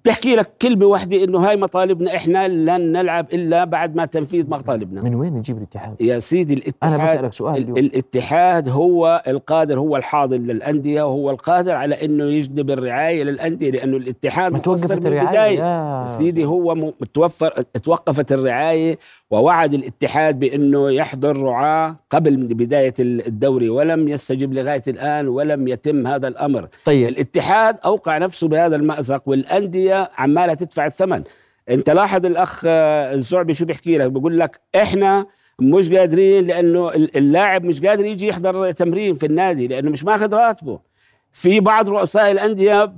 بحكي 0.05 0.35
لك 0.35 0.51
كلمة 0.61 0.85
واحدة 0.85 1.23
إنه 1.23 1.39
هاي 1.39 1.57
مطالبنا 1.57 2.15
إحنا 2.15 2.47
لن 2.47 2.91
نلعب 2.91 3.27
إلا 3.33 3.63
بعد 3.63 3.95
ما 3.95 4.05
تنفيذ 4.05 4.49
مطالبنا. 4.49 5.01
من 5.01 5.15
وين 5.15 5.33
نجيب 5.33 5.57
الاتحاد؟ 5.57 6.01
يا 6.01 6.19
سيدي 6.19 6.53
الاتحاد 6.53 6.93
أنا 6.93 7.03
بسألك 7.03 7.33
سؤال 7.33 7.57
اليوم. 7.57 7.77
الاتحاد 7.77 8.69
هو 8.69 9.23
القادر 9.27 9.79
هو 9.79 9.97
الحاضر 9.97 10.37
للأندية 10.37 11.03
وهو 11.03 11.29
القادر 11.31 11.75
على 11.75 12.05
إنه 12.05 12.23
يجذب 12.23 12.71
الرعاية 12.71 13.23
للأندية 13.23 13.71
لأنه 13.71 13.97
الاتحاد 13.97 14.53
من 14.53 14.61
البدايه 14.91 15.59
يا 15.59 16.05
سيدي 16.07 16.45
هو 16.45 16.75
متوفر 16.75 17.49
توقفت 17.61 18.31
الرعاية 18.31 18.97
ووعد 19.31 19.73
الاتحاد 19.73 20.39
بأنه 20.39 20.91
يحضر 20.91 21.37
رعاة 21.37 21.95
قبل 22.09 22.35
بداية 22.37 22.93
الدوري 22.99 23.69
ولم 23.69 24.07
يستجب 24.07 24.53
لغاية 24.53 24.81
الآن 24.87 25.27
ولم 25.27 25.67
يتم 25.67 26.07
هذا 26.07 26.27
الأمر. 26.27 26.67
طيب. 26.85 27.07
الاتحاد 27.07 27.79
أوقع 27.85 28.17
نفسه 28.17 28.47
بهذا 28.47 28.75
المأزق 28.75 29.29
والأندية 29.29 30.11
عمالة 30.17 30.53
تدفع 30.53 30.85
الثمن. 30.85 31.23
أنت 31.69 31.89
لاحظ 31.89 32.25
الأخ 32.25 32.61
الزعبي 32.65 33.53
شو 33.53 33.65
بيحكي 33.65 33.97
لك؟ 33.97 34.11
بيقول 34.11 34.39
لك 34.39 34.59
إحنا 34.75 35.25
مش 35.61 35.91
قادرين 35.91 36.47
لأنه 36.47 36.89
اللاعب 36.93 37.63
مش 37.63 37.81
قادر 37.81 38.05
يجي 38.05 38.27
يحضر 38.27 38.71
تمرين 38.71 39.15
في 39.15 39.25
النادي 39.25 39.67
لأنه 39.67 39.91
مش 39.91 40.03
ماخذ 40.03 40.33
راتبه. 40.33 40.90
في 41.33 41.59
بعض 41.59 41.89
رؤساء 41.89 42.31
الأندية 42.31 42.93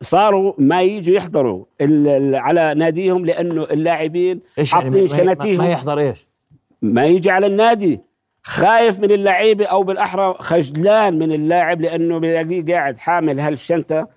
صاروا 0.00 0.52
ما 0.58 0.82
يجوا 0.82 1.16
يحضروا 1.16 1.64
على 2.34 2.74
ناديهم 2.74 3.24
لأنه 3.24 3.62
اللاعبين 3.62 4.40
يعني 4.56 4.68
حاطين 4.68 4.94
يعني 4.94 5.08
شناتيهم. 5.08 5.58
ما 5.58 5.70
يحضر 5.70 5.98
إيش؟ 5.98 6.26
ما 6.82 7.06
يجي 7.06 7.30
على 7.30 7.46
النادي. 7.46 8.00
خايف 8.42 8.98
من 8.98 9.10
اللعيبه 9.10 9.66
أو 9.66 9.82
بالأحرى 9.82 10.34
خجلان 10.40 11.18
من 11.18 11.32
اللاعب 11.32 11.80
لأنه 11.80 12.18
بلاقيه 12.18 12.64
قاعد 12.74 12.98
حامل 12.98 13.40
هالشنطة 13.40 14.08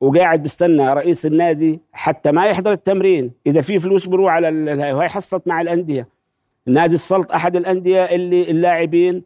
وقاعد 0.00 0.42
بستنى 0.42 0.92
رئيس 0.92 1.26
النادي 1.26 1.80
حتى 1.92 2.32
ما 2.32 2.46
يحضر 2.46 2.72
التمرين. 2.72 3.32
إذا 3.46 3.60
في 3.60 3.78
فلوس 3.78 4.06
بروح 4.06 4.32
على 4.32 4.48
وهي 4.92 5.08
حصت 5.08 5.48
مع 5.48 5.60
الأندية. 5.60 6.08
نادي 6.66 6.94
السلط 6.94 7.32
أحد 7.32 7.56
الأندية 7.56 8.04
اللي 8.04 8.50
اللاعبين 8.50 9.22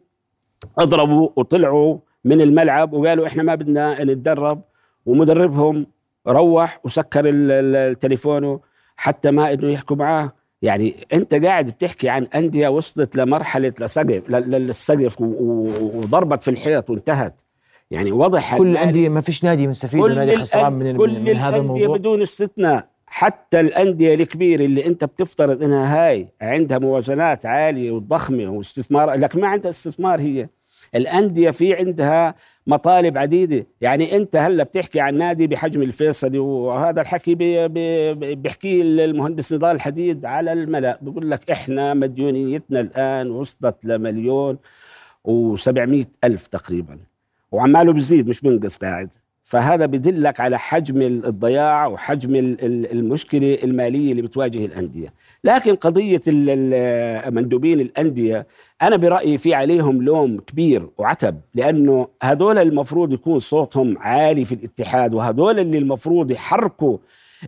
أضربوا 0.79 1.29
وطلعوا 1.35 1.97
من 2.27 2.41
الملعب 2.41 2.93
وقالوا 2.93 3.27
إحنا 3.27 3.43
ما 3.43 3.55
بدنا 3.55 4.03
نتدرب. 4.03 4.61
ومدربهم 5.05 5.87
روح 6.27 6.79
وسكر 6.83 7.23
التليفون 7.25 8.59
حتى 8.97 9.31
ما 9.31 9.53
إنه 9.53 9.71
يحكوا 9.71 9.95
معاه. 9.95 10.31
يعني 10.61 11.07
أنت 11.13 11.33
قاعد 11.33 11.69
بتحكي 11.69 12.09
عن 12.09 12.23
أندية 12.23 12.67
وصلت 12.67 13.15
لمرحلة 13.15 13.73
لسقف 13.79 14.29
للسقف 14.29 15.21
وضربت 15.21 16.43
في 16.43 16.51
الحيط 16.51 16.89
وانتهت. 16.89 17.41
يعني 17.91 18.11
واضح 18.11 18.57
كل 18.57 18.67
الانديه 18.67 19.09
ما 19.09 19.21
فيش 19.21 19.43
نادي 19.43 19.67
مستفيد 19.67 20.01
ونادي 20.01 20.35
خسران 20.35 20.73
من, 20.73 20.97
كل 20.97 21.19
من 21.19 21.35
هذا 21.35 21.57
الموضوع. 21.57 21.97
بدون 21.97 22.21
استثناء. 22.21 22.87
حتى 23.05 23.59
الأندية 23.59 24.15
الكبيرة 24.15 24.65
اللي 24.65 24.85
أنت 24.85 25.05
بتفترض 25.05 25.63
إنها 25.63 26.07
هاي 26.09 26.27
عندها 26.41 26.77
موازنات 26.77 27.45
عالية 27.45 27.91
وضخمة 27.91 28.49
واستثمار 28.49 29.13
لكن 29.13 29.41
ما 29.41 29.47
عندها 29.47 29.69
استثمار 29.69 30.19
هي. 30.19 30.49
الأندية 30.95 31.49
في 31.49 31.73
عندها 31.73 32.35
مطالب 32.67 33.17
عديدة. 33.17 33.67
يعني 33.81 34.15
أنت 34.15 34.35
هلأ 34.35 34.63
بتحكي 34.63 34.99
عن 34.99 35.17
نادي 35.17 35.47
بحجم 35.47 35.81
الفيصلي 35.81 36.39
وهذا 36.39 37.01
الحكي 37.01 37.35
بيحكيه 38.35 38.81
المهندس 38.81 39.53
نضال 39.53 39.75
الحديد 39.75 40.25
على 40.25 40.53
الملأ. 40.53 40.99
بقول 41.01 41.31
لك 41.31 41.51
إحنا 41.51 41.93
مديونيتنا 41.93 42.79
الآن 42.79 43.31
وصلت 43.31 43.85
لمليون 43.85 44.57
و700 45.27 46.05
ألف 46.23 46.47
تقريبا. 46.47 46.99
وعماله 47.51 47.93
بزيد 47.93 48.27
مش 48.27 48.41
بينقص 48.41 48.77
قاعد. 48.77 49.13
فهذا 49.47 49.85
بدلك 49.85 50.39
على 50.39 50.59
حجم 50.59 51.01
الضياع 51.01 51.87
وحجم 51.87 52.35
المشكلة 52.91 53.57
المالية 53.63 54.11
اللي 54.11 54.21
بتواجه 54.21 54.65
الأندية. 54.65 55.13
لكن 55.43 55.75
قضية 55.75 56.21
مندوبين 57.29 57.79
الأندية 57.81 58.47
أنا 58.81 58.95
برأيي 58.95 59.37
في 59.37 59.53
عليهم 59.53 60.01
لوم 60.01 60.39
كبير 60.39 60.89
وعتب 60.97 61.41
لأنه 61.55 62.07
هذول 62.23 62.57
المفروض 62.57 63.13
يكون 63.13 63.39
صوتهم 63.39 63.97
عالي 63.97 64.45
في 64.45 64.55
الاتحاد 64.55 65.13
وهذول 65.13 65.59
اللي 65.59 65.77
المفروض 65.77 66.31
يحركوا 66.31 66.97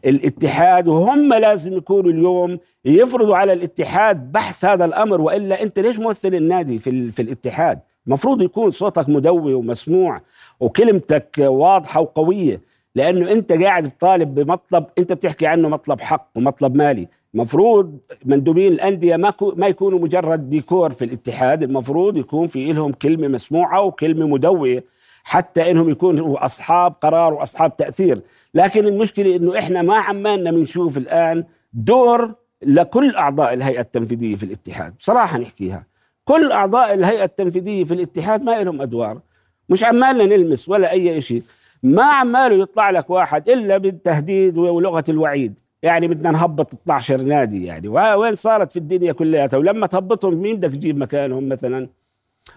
الاتحاد 0.05 0.87
وهم 0.87 1.33
لازم 1.33 1.77
يكونوا 1.77 2.11
اليوم 2.11 2.59
يفرضوا 2.85 3.37
على 3.37 3.53
الاتحاد 3.53 4.31
بحث 4.31 4.65
هذا 4.65 4.85
الأمر 4.85 5.21
وإلا 5.21 5.63
أنت 5.63 5.79
ليش 5.79 5.99
ممثل 5.99 6.35
النادي 6.35 6.79
في, 6.79 7.11
في 7.11 7.21
الاتحاد؟ 7.21 7.79
المفروض 8.07 8.41
يكون 8.41 8.69
صوتك 8.69 9.09
مدوي 9.09 9.53
ومسموع 9.53 10.17
وكلمتك 10.59 11.35
واضحة 11.39 12.01
وقوية 12.01 12.61
لأنه 12.95 13.31
أنت 13.31 13.51
قاعد 13.51 13.87
بطالب 13.87 14.35
بمطلب 14.35 14.85
أنت 14.97 15.13
بتحكي 15.13 15.47
عنه 15.47 15.69
مطلب 15.69 16.01
حق 16.01 16.29
ومطلب 16.35 16.75
مالي. 16.75 17.07
المفروض 17.33 17.97
مندوبين 18.25 18.71
الأندية 18.73 19.15
ما 19.15 19.33
ما 19.41 19.67
يكونوا 19.67 19.99
مجرد 19.99 20.49
ديكور 20.49 20.89
في 20.89 21.05
الاتحاد 21.05 21.63
المفروض 21.63 22.17
يكون 22.17 22.47
في 22.47 22.73
لهم 22.73 22.91
كلمة 22.91 23.27
مسموعة 23.27 23.81
وكلمة 23.81 24.27
مدوية 24.27 24.83
حتى 25.23 25.71
إنهم 25.71 25.89
يكونوا 25.89 26.45
أصحاب 26.45 26.93
قرار 27.01 27.33
وأصحاب 27.33 27.77
تأثير. 27.77 28.21
لكن 28.53 28.87
المشكلة 28.87 29.35
إنه 29.35 29.57
إحنا 29.57 29.81
ما 29.81 29.97
عمالنا 29.97 30.51
بنشوف 30.51 30.97
الآن 30.97 31.43
دور 31.73 32.33
لكل 32.61 33.15
أعضاء 33.15 33.53
الهيئة 33.53 33.79
التنفيذية 33.81 34.35
في 34.35 34.43
الاتحاد. 34.43 34.95
بصراحة 34.97 35.37
نحكيها. 35.37 35.88
كل 36.29 36.51
أعضاء 36.51 36.93
الهيئة 36.93 37.23
التنفيذية 37.23 37.83
في 37.83 37.93
الاتحاد 37.93 38.43
ما 38.43 38.63
لهم 38.63 38.81
أدوار. 38.81 39.21
مش 39.69 39.83
عمالنا 39.83 40.25
نلمس 40.25 40.69
ولا 40.69 40.91
أي 40.91 41.21
شيء 41.21 41.43
ما 41.83 42.03
عماله 42.03 42.55
يطلع 42.55 42.89
لك 42.89 43.09
واحد 43.09 43.49
إلا 43.49 43.77
بالتهديد 43.77 44.57
ولغة 44.57 45.03
الوعيد. 45.09 45.59
يعني 45.83 46.07
بدنا 46.07 46.31
نهبط 46.31 46.73
12 46.73 47.21
نادي 47.21 47.65
يعني. 47.65 47.87
وين 47.87 48.35
صارت 48.35 48.71
في 48.71 48.79
الدنيا 48.79 49.13
كلها 49.13 49.49
ولما 49.53 49.87
تهبطهم 49.87 50.33
مين 50.33 50.55
بدك 50.55 50.69
تجيب 50.69 50.97
مكانهم 50.97 51.49
مثلا؟ 51.49 51.89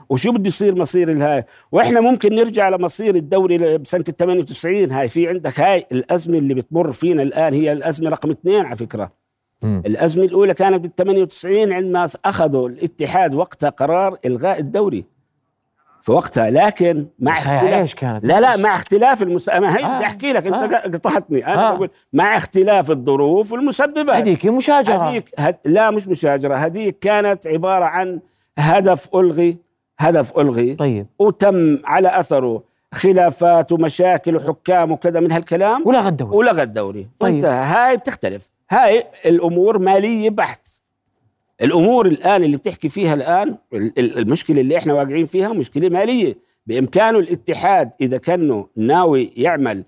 وشو 0.08 0.32
بده 0.32 0.48
يصير 0.48 0.74
مصير 0.74 1.10
الهاي؟ 1.12 1.44
وإحنا 1.72 2.00
ممكن 2.00 2.34
نرجع 2.34 2.68
لمصير 2.68 3.14
الدوري 3.14 3.78
بسنة 3.78 4.04
ال 4.08 4.16
98 4.16 4.92
هاي 4.92 5.08
في 5.08 5.28
عندك 5.28 5.60
هاي 5.60 5.86
الأزمة 5.92 6.38
اللي 6.38 6.54
بتمر 6.54 6.92
فينا 6.92 7.22
الآن. 7.22 7.54
هي 7.54 7.72
الأزمة 7.72 8.10
رقم 8.10 8.30
اثنين 8.30 8.66
على 8.66 8.76
فكرة. 8.76 9.21
م. 9.64 9.82
الأزمة 9.86 10.24
الأولى 10.24 10.54
كانت 10.54 10.80
بال 10.80 10.94
98 10.94 11.72
عندما 11.72 12.08
أخذوا 12.24 12.68
الاتحاد 12.68 13.34
وقتها 13.34 13.70
قرار 13.70 14.18
إلغاء 14.24 14.60
الدوري. 14.60 15.04
في 16.02 16.12
وقتها 16.12 16.50
لكن 16.50 17.06
مع 17.18 17.32
اختلاف 17.32 17.94
كانت؟ 17.94 18.24
لا 18.24 18.40
لا 18.40 18.56
مع 18.56 18.76
اختلاف 18.76 19.22
المسألة 19.22 19.76
هي 19.76 19.84
آه. 19.84 19.96
بدي 19.96 20.06
أحكي 20.06 20.32
لك 20.32 20.46
أنت 20.46 20.56
آه. 20.56 20.78
قطعتني. 20.78 21.46
أنا 21.46 21.68
آه. 21.68 21.74
بقول 21.74 21.90
مع 22.12 22.36
اختلاف 22.36 22.90
الظروف 22.90 23.52
والمسببات. 23.52 24.16
هذيك 24.16 24.46
مشاجرة. 24.46 24.94
هديك 24.94 25.24
هد... 25.38 25.56
لا 25.64 25.90
مش 25.90 26.08
مشاجرة. 26.08 26.54
هذيك 26.54 26.98
كانت 26.98 27.46
عبارة 27.46 27.84
عن 27.84 28.20
هدف 28.58 29.08
ألغي 29.14 29.56
هدف 29.98 30.38
ألغي. 30.38 30.74
طيب. 30.74 31.06
وتم 31.18 31.78
على 31.84 32.20
أثره 32.20 32.62
خلافات 32.94 33.72
ومشاكل 33.72 34.36
وحكام 34.36 34.92
وكذا 34.92 35.20
من 35.20 35.32
هالكلام. 35.32 35.82
ولغى 35.86 36.08
الدوري. 36.08 36.36
ولغى 36.36 36.62
الدوري. 36.62 37.08
طيب. 37.18 37.44
هاي 37.44 37.96
بتختلف. 37.96 38.50
هاي 38.72 39.04
الأمور 39.26 39.78
مالية 39.78 40.30
بحت. 40.30 40.68
الأمور 41.62 42.06
الآن 42.06 42.44
اللي 42.44 42.56
بتحكي 42.56 42.88
فيها 42.88 43.14
الآن 43.14 43.56
المشكلة 43.98 44.60
اللي 44.60 44.76
إحنا 44.76 44.94
واقعين 44.94 45.24
فيها 45.26 45.52
مشكلة 45.52 45.88
مالية. 45.88 46.38
بإمكانه 46.66 47.18
الاتحاد 47.18 47.90
إذا 48.00 48.16
كانه 48.16 48.68
ناوي 48.76 49.32
يعمل 49.36 49.84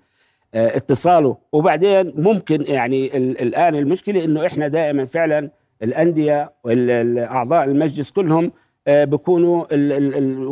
آه، 0.53 0.75
اتصاله. 0.77 1.37
وبعدين 1.51 2.13
ممكن 2.15 2.61
يعني 2.67 3.17
الآن 3.17 3.75
المشكلة 3.75 4.23
إنه 4.25 4.45
إحنا 4.45 4.67
دائما 4.67 5.05
فعلا 5.05 5.49
الأندية 5.83 6.53
والاعضاء 6.63 7.63
المجلس 7.63 8.11
كلهم 8.11 8.51
آه، 8.87 9.03
بيكونوا 9.03 9.65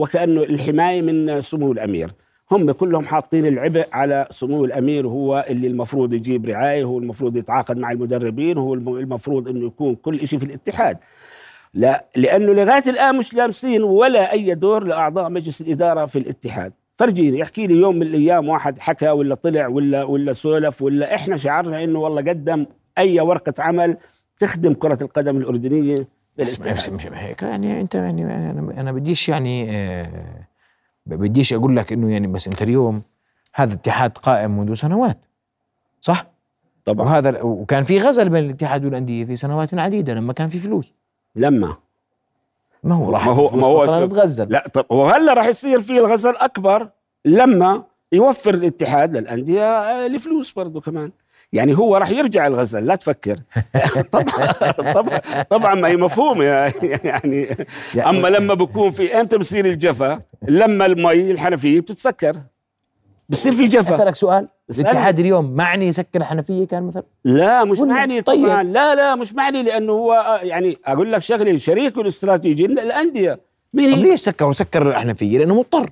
وكأنه 0.02 0.43
الحماية 0.43 1.02
من 1.02 1.41
سمو 1.41 1.72
الأمير. 1.72 2.10
هم 2.54 2.72
كلهم 2.72 3.06
حاطين 3.06 3.46
العبء 3.46 3.88
على 3.94 4.28
سمو 4.30 4.66
الأمير 4.66 5.08
هو 5.08 5.46
اللي 5.50 5.68
المفروض 5.68 6.13
يجيب 6.13 6.46
رعاية 6.46 6.84
هو 6.84 6.98
المفروض 6.98 7.38
يتعاقد 7.38 7.78
مع 7.78 7.92
المدربين 7.92 8.58
هو 8.58 8.74
المفروض 8.74 9.48
إنه 9.48 9.66
يكون 9.66 9.96
كل 9.96 10.28
شيء 10.28 10.39
في 10.39 10.46
الاتحاد. 10.46 10.98
لا 11.74 12.06
لأنه 12.16 12.54
لغاية 12.54 12.84
الآن 12.88 13.18
مش 13.18 13.34
لامسين 13.34 13.84
ولا 13.84 14.32
أي 14.32 14.56
دور 14.56 14.84
لأعضاء 14.84 15.30
مجلس 15.30 15.62
الإدارة 15.62 16.06
في 16.06 16.20
الاتحاد. 16.20 16.74
فرجيني 16.96 17.39
يحكي 17.39 17.68
لي 17.68 17.74
يوم 17.74 17.96
من 17.96 18.02
الأيام 18.02 18.50
واحد 18.50 18.80
حكى 18.80 19.10
ولا 19.10 19.36
طلع 19.36 19.68
ولا 19.68 20.04
ولا 20.04 20.34
سولف 20.34 20.82
ولا 20.82 21.16
إحنا 21.16 21.38
شعرنا 21.38 21.84
إنه 21.84 22.00
والله 22.00 22.22
قدم 22.22 22.66
أي 22.98 23.20
ورقة 23.20 23.54
عمل 23.60 23.98
تخدم 24.39 24.74
كرة 24.74 24.98
القدم 25.02 25.38
الأردنية 25.38 26.08
اسمع 26.39 26.96
مش 26.96 27.08
هيك 27.08 27.42
يعني 27.42 27.82
أنت 27.82 27.96
يعني 27.96 28.24
أنا 28.24 28.74
أنا 28.80 28.92
بديش 28.92 29.30
يعني 29.30 29.68
آه 29.72 30.48
بديش 31.06 31.54
أقول 31.54 31.76
لك 31.76 31.94
إنه 31.94 32.12
يعني 32.12 32.28
بس 32.28 32.48
أنت 32.48 32.62
اليوم 32.62 33.02
هذا 33.56 33.74
اتحاد 33.74 34.18
قائم 34.18 34.60
منذ 34.60 34.74
سنوات 34.74 35.26
صح؟ 36.02 36.28
طبعا. 36.86 37.06
وهذا 37.06 37.42
وكان 37.42 37.84
في 37.84 38.00
غزل 38.00 38.30
بين 38.30 38.46
الاتحاد 38.46 38.86
والأندية 38.86 39.26
في 39.26 39.36
سنوات 39.36 39.74
عديدة 39.74 40.13
لما 40.13 40.34
كان 40.34 40.50
في 40.50 40.60
فلوس. 40.60 40.94
لما؟ 41.36 41.78
ما 42.84 42.96
هو 42.96 43.10
راح 43.10 43.26
ما 43.26 43.34
هو 43.34 43.50
ما 43.56 43.66
هو 43.68 44.06
تغزل. 44.06 44.50
لا 44.50 44.68
طب 44.74 44.86
وهلا 44.89 45.34
راح 45.34 45.46
يصير 45.46 45.82
في 45.82 45.98
الغزل 45.98 46.36
أكبر 46.36 46.89
لما 47.26 47.84
يوفر 48.12 48.54
الاتحاد 48.54 49.18
للأندية 49.18 50.06
الفلوس 50.06 50.52
برضه 50.52 50.82
كمان. 50.82 51.12
يعني 51.54 51.78
هو 51.78 51.98
راح 51.98 52.10
يرجع 52.10 52.48
الغزل 52.48 52.86
لا 52.86 52.96
تفكر. 52.96 53.39
طبعا 54.12 54.52
طبعا 54.94 55.20
طبعا 55.50 55.76
ما 55.76 55.88
هي 55.88 55.98
مفهومه 55.98 56.44
يعني, 56.44 57.00
يعني 57.04 57.68
أما 57.98 58.28
لما 58.28 58.54
بكون 58.54 58.89
في 58.89 59.20
إمتى 59.20 59.38
بصير 59.38 59.66
الجفا؟ 59.66 60.22
لما 60.48 60.86
المي 60.86 61.32
الحنفية 61.32 61.80
بتتسكر. 61.80 62.36
بصير 63.30 63.52
في 63.52 63.68
جفا. 63.68 63.96
أسألك 63.96 64.16
سؤال. 64.16 64.48
الاتحاد 64.80 65.20
اليوم 65.20 65.52
معني 65.52 65.88
يسكر 65.88 66.22
الحنفية 66.22 66.68
كان 66.68 66.84
مثلا؟ 66.84 67.04
لا 67.26 67.63
مش 67.63 67.80
معني 67.80 68.22
طيب. 68.22 68.46
طبعا 68.48 68.63
لا 68.63 68.96
لا 68.96 69.16
مش 69.16 69.34
معني 69.34 69.63
لأنه 69.63 69.92
هو 69.92 70.39
يعني 70.44 70.78
أقول 70.86 71.12
لك 71.12 71.22
شغله 71.22 71.58
شريكه 71.58 72.02
الاستراتيجي 72.02 72.66
الأندية 72.66 73.39
مين 73.74 73.89
هي؟ 73.89 74.04
ليش 74.04 74.20
سكر 74.20 74.54
سكر 74.54 74.89
الحنفية؟ 74.89 75.38
لأنه 75.38 75.56
مضطر. 75.56 75.92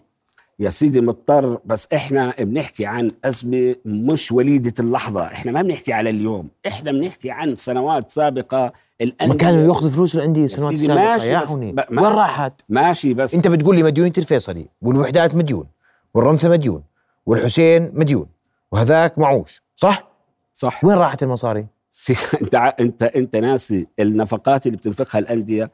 يا 0.59 0.69
سيدي 0.69 1.01
مضطر 1.01 1.59
بس 1.65 1.87
إحنا 1.93 2.33
بنحكي 2.39 2.85
عن 2.85 3.11
أزمة 3.25 3.75
مش 3.85 4.31
وليدة 4.31 4.73
اللحظة. 4.79 5.25
إحنا 5.25 5.51
ما 5.51 5.61
بنحكي 5.61 5.93
على 5.93 6.09
اليوم 6.09 6.47
إحنا 6.67 6.91
بنحكي 6.91 7.31
عن 7.31 7.55
سنوات 7.55 8.11
سابقة. 8.11 8.73
الأندية 9.01 9.27
ما 9.27 9.35
كانوا 9.35 9.67
ياخذوا 9.67 9.89
فلوس 9.89 10.15
الأندية 10.15 10.47
سنوات 10.47 10.75
سابقة؟ 10.75 11.23
يا 11.25 11.37
حوني 11.37 11.75
وين 11.91 11.99
راحت؟ 11.99 12.53
ماشي 12.69 13.13
بس 13.13 13.35
أنت 13.35 13.47
بتقول 13.47 13.75
لي 13.75 13.83
مديونيه 13.83 14.13
الفيصلي 14.17 14.67
والوحدات 14.81 15.35
مديون 15.35 15.67
والرمثة 16.13 16.49
مديون 16.49 16.83
والحسين 17.25 17.91
مديون 17.93 18.25
وهذاك 18.71 19.19
معوش 19.19 19.61
صح؟ 19.75 20.11
صح. 20.53 20.85
وين 20.85 20.97
راحت 20.97 21.23
المصاري؟ 21.23 21.65
أنت 22.41 22.55
انت 22.55 23.03
أنت 23.03 23.35
ناسي 23.35 23.87
النفقات 23.99 24.65
اللي 24.65 24.77
بتنفقها 24.77 25.19
الأندية. 25.19 25.71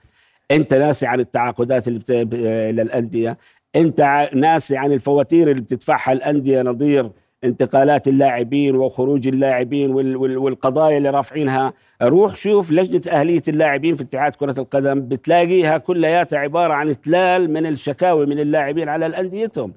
أنت 0.52 0.74
ناسي 0.74 1.08
عن 1.08 1.20
التعاقدات 1.20 1.88
اللي 1.88 2.00
بت... 2.00 2.12
للأندية. 2.12 3.38
انت 3.76 4.30
ناسي 4.34 4.78
عن 4.78 4.92
الفواتير 4.92 5.52
اللي 5.52 5.62
بتدفعها 5.62 6.14
الأندية 6.14 6.62
نظير 6.62 7.12
انتقالات 7.44 8.08
اللاعبين 8.08 8.76
وخروج 8.76 9.28
اللاعبين 9.28 9.92
والقضايا 10.16 10.98
اللي 10.98 11.10
رافعينها. 11.10 11.74
روح 12.02 12.36
شوف 12.36 12.72
لجنة 12.72 13.02
أهلية 13.20 13.42
اللاعبين 13.48 13.96
في 13.96 14.04
اتحاد 14.04 14.36
كرة 14.36 14.56
القدم 14.60 15.02
بتلاقيها 15.08 15.78
كلياتها 15.78 16.40
عبارة 16.40 16.74
عن 16.74 17.02
تلال 17.02 17.54
من 17.54 17.66
الشكاوي 17.66 18.26
من 18.26 18.40
اللاعبين 18.40 18.90
على 18.90 19.06
الانديتهم 19.06 19.74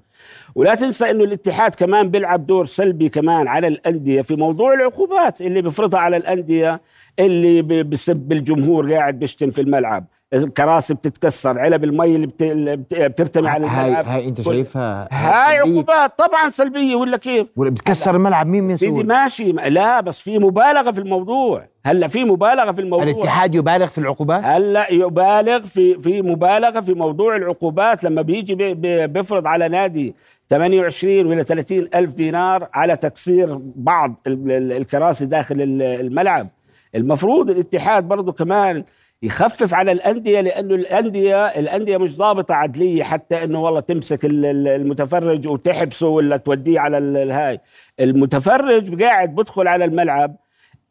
ولا 0.55 0.75
تنسى 0.75 1.11
إنه 1.11 1.25
الاتحاد 1.25 1.75
كمان 1.75 2.11
بيلعب 2.11 2.47
دور 2.47 2.67
سلبي 2.67 3.09
كمان 3.09 3.49
على 3.49 3.67
الأندية 3.69 4.23
في 4.23 4.37
موضوع 4.37 4.75
العقوبات 4.75 5.41
اللي 5.41 5.63
بيفرضها 5.63 6.01
على 6.01 6.17
الأندية 6.17 6.81
اللي 7.19 7.83
بسب 7.83 8.33
الجمهور 8.33 8.93
قاعد 8.93 9.19
بيشتم 9.19 9.51
في 9.51 9.61
الملعب. 9.61 10.07
الكراسي 10.35 10.95
بتتكسر 10.95 11.59
علب 11.59 11.85
المي 11.85 12.17
اللي, 12.17 12.27
بت... 12.27 12.43
اللي 12.43 12.77
بترتمي 12.77 13.49
على 13.49 13.67
الملعب. 13.67 14.07
هاي, 14.07 14.17
هاي 14.17 14.29
انت 14.29 14.41
شايفها 14.41 15.09
هاي 15.13 15.59
عقوبات 15.59 16.19
طبعا 16.19 16.49
سلبية 16.49 16.95
ولا 16.95 17.17
كيف؟ 17.17 17.47
ولا 17.57 17.71
بتكسر 17.71 18.17
الملعب 18.17 18.47
مين 18.47 18.65
مسؤول 18.65 18.91
سيدي 18.91 19.09
ماشي. 19.09 19.53
لا 19.53 20.01
بس 20.01 20.21
في 20.21 20.39
مبالغة 20.39 20.91
في 20.91 20.99
الموضوع. 20.99 21.67
هلأ 21.87 22.09
في 22.09 22.25
مبالغة 22.25 22.73
في 22.73 22.81
الموضوع. 22.81 23.05
الاتحاد 23.05 23.55
يبالغ 23.55 23.87
في 23.87 23.99
العقوبات؟ 23.99 24.45
هلأ 24.45 24.93
يبالغ 24.93 25.61
في 25.61 25.99
في 25.99 26.23
مبالغة 26.23 26.81
في 26.81 26.95
موضوع 26.95 27.37
العقوبات. 27.37 28.05
لما 28.05 28.23
بيجي 28.23 28.55
بي 28.55 29.07
بيفرض 29.07 29.47
على 29.47 29.69
نادي 29.69 30.15
28 30.51 31.27
ولا 31.27 31.43
30 31.43 31.89
ألف 31.95 32.15
دينار 32.15 32.69
على 32.75 32.97
تكسير 32.97 33.59
بعض 33.77 34.15
الكراسي 34.27 35.27
داخل 35.27 35.57
الملعب. 35.81 36.49
المفروض 36.95 37.51
الاتحاد 37.51 38.05
برضه 38.05 38.33
كمان 38.33 38.85
يخفف 39.23 39.75
على 39.75 39.93
الأندية 39.93 40.41
لأنه 40.41 40.75
الأندية 40.75 41.47
الأندية 41.47 41.97
مش 41.97 42.17
ضابطة 42.17 42.55
عدلية 42.55 43.03
حتى 43.03 43.45
إنه 43.45 43.63
والله 43.63 43.81
تمسك 43.81 44.25
المتفرج 44.25 45.49
وتحبسه 45.49 46.07
ولا 46.07 46.37
توديه 46.37 46.81
على 46.81 46.99
الهاي 46.99 47.61
المتفرج 48.01 49.03
قاعد 49.03 49.35
بدخل 49.35 49.69
على 49.69 49.85
الملعب. 49.85 50.37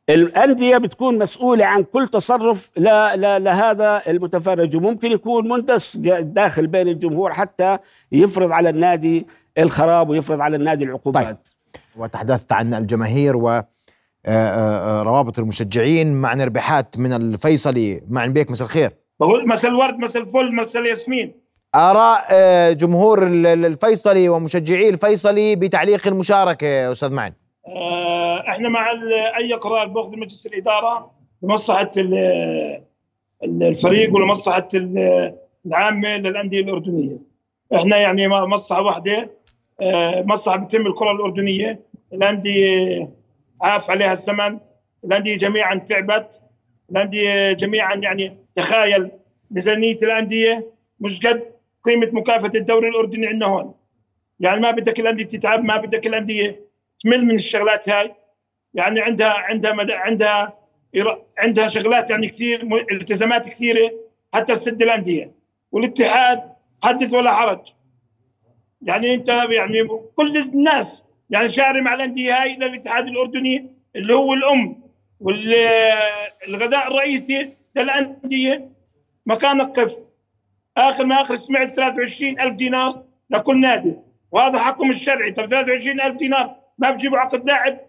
الأندية 0.09 0.77
بتكون 0.77 1.17
مسؤولة 1.17 1.65
عن 1.65 1.83
كل 1.83 2.07
تصرف 2.07 2.71
لا 2.77 3.15
لا 3.15 3.39
لهذا 3.39 4.01
المتفرج. 4.07 4.75
وممكن 4.75 5.11
يكون 5.11 5.49
مندس 5.49 5.97
داخل 6.21 6.67
بين 6.67 6.87
الجمهور 6.87 7.33
حتى 7.33 7.77
يفرض 8.11 8.51
على 8.51 8.69
النادي 8.69 9.27
الخراب 9.57 10.09
ويفرض 10.09 10.41
على 10.41 10.55
النادي 10.55 10.83
العقوبات. 10.83 11.25
طيب. 11.25 11.83
وتحدثت 11.97 12.51
عن 12.51 12.73
الجماهير 12.73 13.37
و 13.37 13.61
روابط 15.03 15.39
المشجعين 15.39 16.13
معنا 16.13 16.43
ربحات 16.43 16.97
من 16.97 17.13
الفيصلي. 17.13 18.01
مع 18.10 18.25
بيك 18.25 18.51
مساء 18.51 18.67
الخير. 18.67 18.91
بقول 19.19 19.47
مساء 19.47 19.71
الورد 19.71 19.95
مساء 19.97 20.21
الفل 20.21 20.55
مساء 20.55 20.82
الياسمين. 20.82 21.34
آراء 21.75 22.73
جمهور 22.73 23.27
الفيصلي 23.27 24.29
ومشجعي 24.29 24.89
الفيصلي 24.89 25.55
بتعليق 25.55 26.08
المشاركة 26.08 26.91
أستاذ 26.91 27.13
معن. 27.13 27.34
إحنا 28.49 28.69
مع 28.69 28.91
أي 29.38 29.53
قرار 29.53 29.88
بأخذ 29.88 30.17
مجلس 30.17 30.45
الإدارة؟ 30.45 31.12
لمصلحة 31.43 31.91
الفريق 33.43 34.15
ولمصلحة 34.15 34.67
العامة 35.65 36.17
للأندية 36.17 36.62
الأردنية. 36.62 37.17
إحنا 37.75 37.97
يعني 37.97 38.27
مصلحة 38.27 38.82
واحدة 38.82 39.32
مصلحة 40.25 40.58
بتم 40.58 40.88
الكرة 40.88 41.12
الأردنية. 41.12 41.79
الأندية 42.13 43.18
عاف 43.61 43.91
عليها 43.91 44.11
الزمن. 44.11 44.59
الانديه 45.05 45.37
جميعا 45.37 45.75
تعبت. 45.75 46.41
الانديه 46.91 47.53
جميعا 47.53 47.95
يعني 47.95 48.37
تخيل 48.55 49.11
ميزانية 49.51 49.95
الأندية. 49.95 50.71
مش 50.99 51.25
قد 51.25 51.43
قيمة 51.83 52.09
مكافأة 52.11 52.51
الدوري 52.55 52.89
الأردني 52.89 53.27
عندنا 53.27 53.45
هون. 53.45 53.73
يعني 54.39 54.59
ما 54.59 54.71
بدك 54.71 54.99
الأندية 54.99 55.23
تتعب 55.23 55.63
ما 55.63 55.77
بدك 55.77 56.07
الأندية 56.07 56.65
تمل 57.03 57.25
من 57.25 57.35
الشغلات 57.35 57.89
هاي. 57.89 58.15
يعني 58.73 59.01
عندها 59.01 59.33
عندها 59.33 59.73
مد... 59.73 59.91
عندها 59.91 60.59
عندها 61.37 61.67
شغلات 61.67 62.09
يعني 62.09 62.27
كثير 62.27 62.85
التزامات 62.91 63.49
كثيرة 63.49 63.91
حتى 64.33 64.53
تسد 64.53 64.81
الأندية. 64.81 65.31
والاتحاد 65.71 66.53
حدث 66.83 67.13
ولا 67.13 67.33
حرج. 67.33 67.59
يعني 68.81 69.13
أنت 69.13 69.29
يعني 69.29 69.87
كل 70.15 70.37
الناس 70.37 71.03
يعني 71.29 71.47
شعري 71.47 71.81
مع 71.81 71.93
الأندية 71.93 72.41
هاي 72.41 72.55
للاتحاد 72.55 73.07
الأردني 73.07 73.71
اللي 73.95 74.13
هو 74.13 74.33
الأم 74.33 74.83
والغذاء 75.19 76.87
الرئيسي 76.87 77.53
للأندية. 77.75 78.69
مكان 79.25 79.62
القف 79.62 79.95
آخر 80.77 81.06
ما 81.06 81.21
آخر 81.21 81.35
سمعت 81.35 81.69
23 81.69 82.39
ألف 82.39 82.56
دينار 82.56 83.04
لكل 83.29 83.62
نادي. 83.62 83.97
وهذا 84.31 84.60
حقهم 84.60 84.89
الشرعي. 84.89 85.31
طب 85.31 85.45
23 85.45 86.01
ألف 86.01 86.17
دينار 86.17 86.56
ما 86.77 86.91
بجيبوا 86.91 87.17
عقد 87.17 87.45
لاعب 87.45 87.79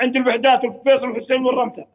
عند 0.00 0.16
الوحدات 0.16 0.64
والفيصل 0.64 1.08
والحسين 1.08 1.44
والرمثة. 1.44 1.86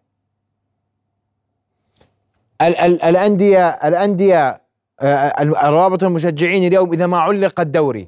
الانديه 2.61 3.69
الأندية 3.69 4.61
آه، 5.01 5.43
روابط 5.43 6.03
المشجعين 6.03 6.67
اليوم 6.67 6.93
إذا 6.93 7.07
ما 7.07 7.17
علق 7.17 7.59
الدوري 7.59 8.07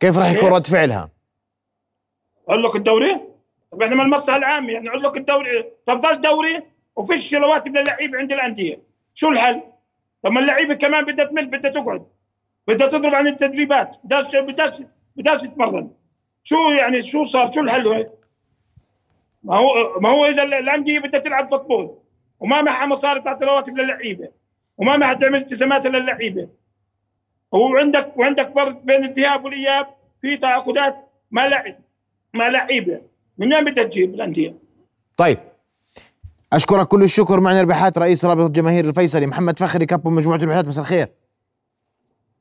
كيف 0.00 0.18
راح 0.18 0.30
يكون 0.30 0.48
رد 0.48 0.66
فعلها؟ 0.66 1.11
علق 2.52 2.76
الدوري؟ 2.76 3.20
طب 3.72 3.82
إحنا 3.82 3.94
ما 3.94 4.02
المصلحة 4.02 4.38
العامة 4.38 4.72
يعني 4.72 4.88
علق 4.88 5.16
الدوري. 5.16 5.64
طب 5.86 5.98
ظل 5.98 6.20
دوري 6.20 6.62
وفيش 6.96 7.34
رواتب 7.34 7.76
للعيبه 7.76 8.18
عند 8.18 8.32
الأندية. 8.32 8.82
شو 9.14 9.28
الحل؟ 9.28 9.62
طب 10.22 10.32
ما 10.32 10.40
اللعيبة 10.40 10.74
كمان 10.74 11.04
بدها 11.04 11.24
تمل 11.24 11.46
بدها 11.46 11.70
تقعد. 11.70 12.06
بدها 12.68 12.86
تضرب 12.86 13.14
عن 13.14 13.26
التدريبات. 13.26 13.90
بدها 14.04 14.40
بدها 14.40 14.72
بدها 15.16 15.34
تتمرن. 15.36 15.90
شو 16.42 16.56
يعني 16.78 17.02
شو 17.02 17.24
صار؟ 17.24 17.50
شو 17.50 17.60
الحل 17.60 17.88
هيك؟ 17.88 18.10
ما 19.42 19.56
هو 19.56 20.00
ما 20.00 20.08
هو 20.08 20.26
إذا 20.26 20.42
الأندية 20.42 20.98
بدها 20.98 21.20
تلعب 21.20 21.44
فوتبول 21.44 21.98
وما 22.40 22.62
معها 22.62 22.86
مصاري 22.86 23.20
تعطي 23.20 23.44
رواتب 23.44 23.78
للعيبه 23.78 24.28
وما 24.78 24.96
معها 24.96 25.14
تعمل 25.14 25.38
التزامات 25.38 25.86
للعيبه 25.86 26.48
وعندك 27.52 28.16
وعندك 28.16 28.50
برضه 28.50 28.78
بين 28.84 29.04
الذهاب 29.04 29.44
والإياب 29.44 29.86
في 30.20 30.36
تعاقدات 30.36 31.08
ما 31.30 31.48
لعب. 31.48 31.76
ما 32.34 32.50
لعيبة. 32.50 33.00
من 33.38 33.54
وين 33.54 33.64
بدها 33.64 33.84
تجيب 33.84 34.14
الأندية؟ 34.14 34.54
طيب. 35.16 35.38
أشكرك 36.52 36.88
كل 36.88 37.02
الشكر. 37.02 37.40
معنا 37.40 37.60
البحات 37.60 37.98
رئيس 37.98 38.24
رابطه 38.24 38.52
جماهير 38.52 38.84
الفيصلي 38.84 39.26
محمد 39.26 39.58
فخري 39.58 39.86
كابو 39.86 40.10
مجموعة 40.10 40.36
البحات 40.36 40.64
مساء 40.66 40.82
الخير. 40.82 41.08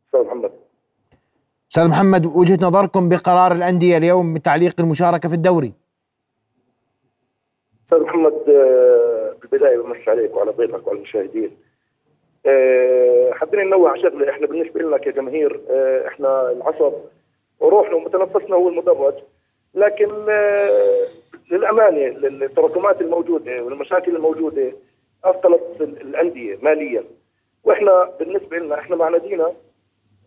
أستاذ 0.08 0.24
محمد. 0.24 0.52
أستاذ 1.72 1.88
محمد 1.88 2.26
وجهة 2.26 2.58
نظركم 2.62 3.10
بقرار 3.10 3.52
الأندية 3.52 3.98
اليوم 3.98 4.34
بتعليق 4.34 4.76
المشاركة 4.80 5.30
في 5.30 5.36
الدوري؟ 5.36 5.74
أستاذ 7.86 8.00
محمد 8.00 8.34
آه، 8.50 9.36
بالبداية 9.42 9.78
بمسي 9.78 10.10
عليك 10.10 10.36
وعلى 10.36 10.52
ضيفك 10.52 10.88
وعلى 10.88 10.98
المشاهدين. 10.98 11.52
آه، 12.46 13.32
حابين 13.34 13.60
ننوه 13.60 13.90
على 13.90 14.02
شغله 14.02 14.30
إحنا 14.30 14.48
بالنسبة 14.48 14.82
لنا 14.82 14.98
كجماهير 14.98 15.62
آه، 15.70 16.08
إحنا 16.08 16.52
العصب 16.52 16.94
وروحنا 17.60 17.96
ومتنفسنا 17.96 18.56
هو 18.56 18.70
المدرج. 18.70 19.14
لكن 19.76 20.10
للأمانة 21.52 22.06
التراكمات 22.46 23.02
الموجودة 23.02 23.64
والمشاكل 23.64 24.16
الموجودة 24.16 24.72
اثقلت 25.24 25.62
الأندية 25.82 26.58
ماليا. 26.62 27.04
وإحنا 27.64 28.12
بالنسبة 28.20 28.58
لنا 28.58 28.80
إحنا 28.80 28.96
مع 28.96 29.10
نادينا 29.10 29.52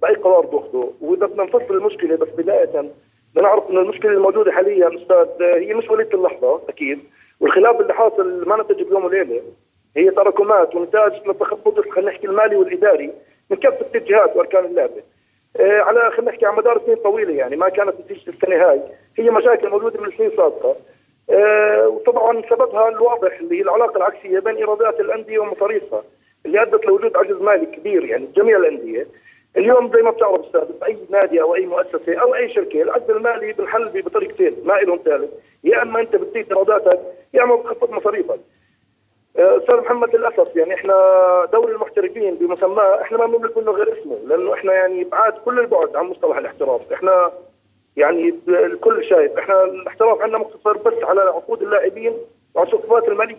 بأي 0.03 0.15
قرار 0.15 0.47
بأخذه. 0.47 0.93
وإذا 1.01 1.27
بدنا 1.27 1.45
نفصل 1.45 1.75
المشكلة 1.75 2.17
بس 2.17 2.29
بداية 2.29 2.91
بنعرف 3.35 3.71
إنه 3.71 3.81
المشكلة 3.81 4.11
الموجودة 4.13 4.53
حاليا 4.53 4.89
أستاذ 5.03 5.43
هي 5.43 5.75
مش 5.75 5.91
وليده 5.91 6.19
اللحظة 6.19 6.61
أكيد. 6.69 6.99
والخلاف 7.41 7.81
اللي 7.81 7.95
حاصل 7.95 8.49
ما 8.49 8.63
نتج 8.63 8.83
بيوم 8.83 9.05
وليلة 9.05 9.43
هي 9.97 10.11
تراكمات 10.11 10.75
ونتاج 10.75 11.13
للتخبط 11.27 11.89
خلينا 11.89 12.11
نحكي 12.11 12.27
المالي 12.27 12.57
والإداري 12.57 13.13
من 13.51 13.57
كافه 13.57 13.87
الجهات 13.95 14.37
وأركان 14.37 14.65
اللعبة. 14.65 15.03
آه 15.61 15.81
على 15.81 16.11
خلينا 16.11 16.31
نحكي 16.31 16.47
على 16.47 16.57
مدار 16.57 16.81
سنين 16.87 16.97
طويلة 16.97 17.33
يعني 17.35 17.57
ما 17.57 17.69
كانت 17.69 17.95
نتيجة 18.01 18.31
السنة 18.31 18.57
هاي 18.57 18.81
هي 19.19 19.31
مشاكل 19.31 19.69
موجودة 19.71 20.01
من 20.01 20.11
سنين 20.19 20.31
سابقة. 20.31 20.77
آه 21.31 21.89
وطبعا 21.89 22.43
سببها 22.51 22.89
الواضح 22.89 23.39
اللي 23.41 23.59
هي 23.59 23.63
العلاقة 23.63 23.97
العكسية 23.97 24.39
بين 24.39 24.57
إيرادات 24.57 25.01
الأندية 25.01 25.39
ومصاريفها 25.39 26.03
اللي 26.47 26.63
أدت 26.63 26.87
لوجود 26.87 27.17
عجز 27.17 27.37
مالي 27.43 27.67
كبير 27.67 28.05
يعني 28.05 28.29
جميع 28.37 28.57
الأندية. 28.57 29.07
اليوم 29.57 29.93
زي 29.97 30.03
ما 30.03 30.11
بتعرف 30.11 30.41
أستاذ 30.47 30.79
بأي 30.81 30.97
نادي 31.11 31.43
أو 31.43 31.55
أي 31.55 31.67
مؤسسة 31.67 32.15
أو 32.21 32.35
أي 32.35 32.55
شركة 32.55 32.83
العجز 32.83 33.11
المالي 33.11 33.53
بنحل 33.53 34.03
بطريقتين 34.03 34.57
ما 34.65 34.73
لهم 34.73 35.01
ثالث 35.05 35.31
يا 35.65 35.83
إما 35.83 36.01
أنت 36.01 36.17
بتزيد 36.17 36.53
إيراداتك 36.53 37.01
يا 37.35 37.43
إما 37.43 37.57
بتخفض 37.57 37.91
مصاريفك 37.91 38.41
أستاذ 39.37 39.77
محمد 39.77 40.17
للأسف 40.17 40.57
يعني 40.57 40.75
إحنا 40.75 40.95
دوري 41.53 41.73
المحترفين 41.73 42.35
بمسماه 42.35 43.03
إحنا 43.03 43.19
ما 43.19 43.27
بنملك 43.27 43.57
منه 43.59 43.71
غير 43.73 43.93
اسمه 44.01 44.19
لأنه 44.27 44.55
إحنا 44.55 44.73
يعني 44.73 45.05
بعاد 45.05 45.33
كل 45.33 45.61
البعد 45.61 45.97
عن 45.97 46.05
مصطلح 46.05 46.37
الاحتراف. 46.37 46.93
إحنا 46.93 47.33
يعني 47.97 48.35
الكل 48.49 49.05
شايف 49.05 49.39
إحنا 49.39 49.65
الاحتراف 49.65 50.21
عندنا 50.21 50.39
مقتصر 50.39 50.77
بس 50.77 51.05
على 51.05 51.21
عقود 51.21 51.63
اللاعبين 51.63 52.13
وعلى 52.55 52.69
الصفقات 52.69 53.09
الماليه 53.09 53.37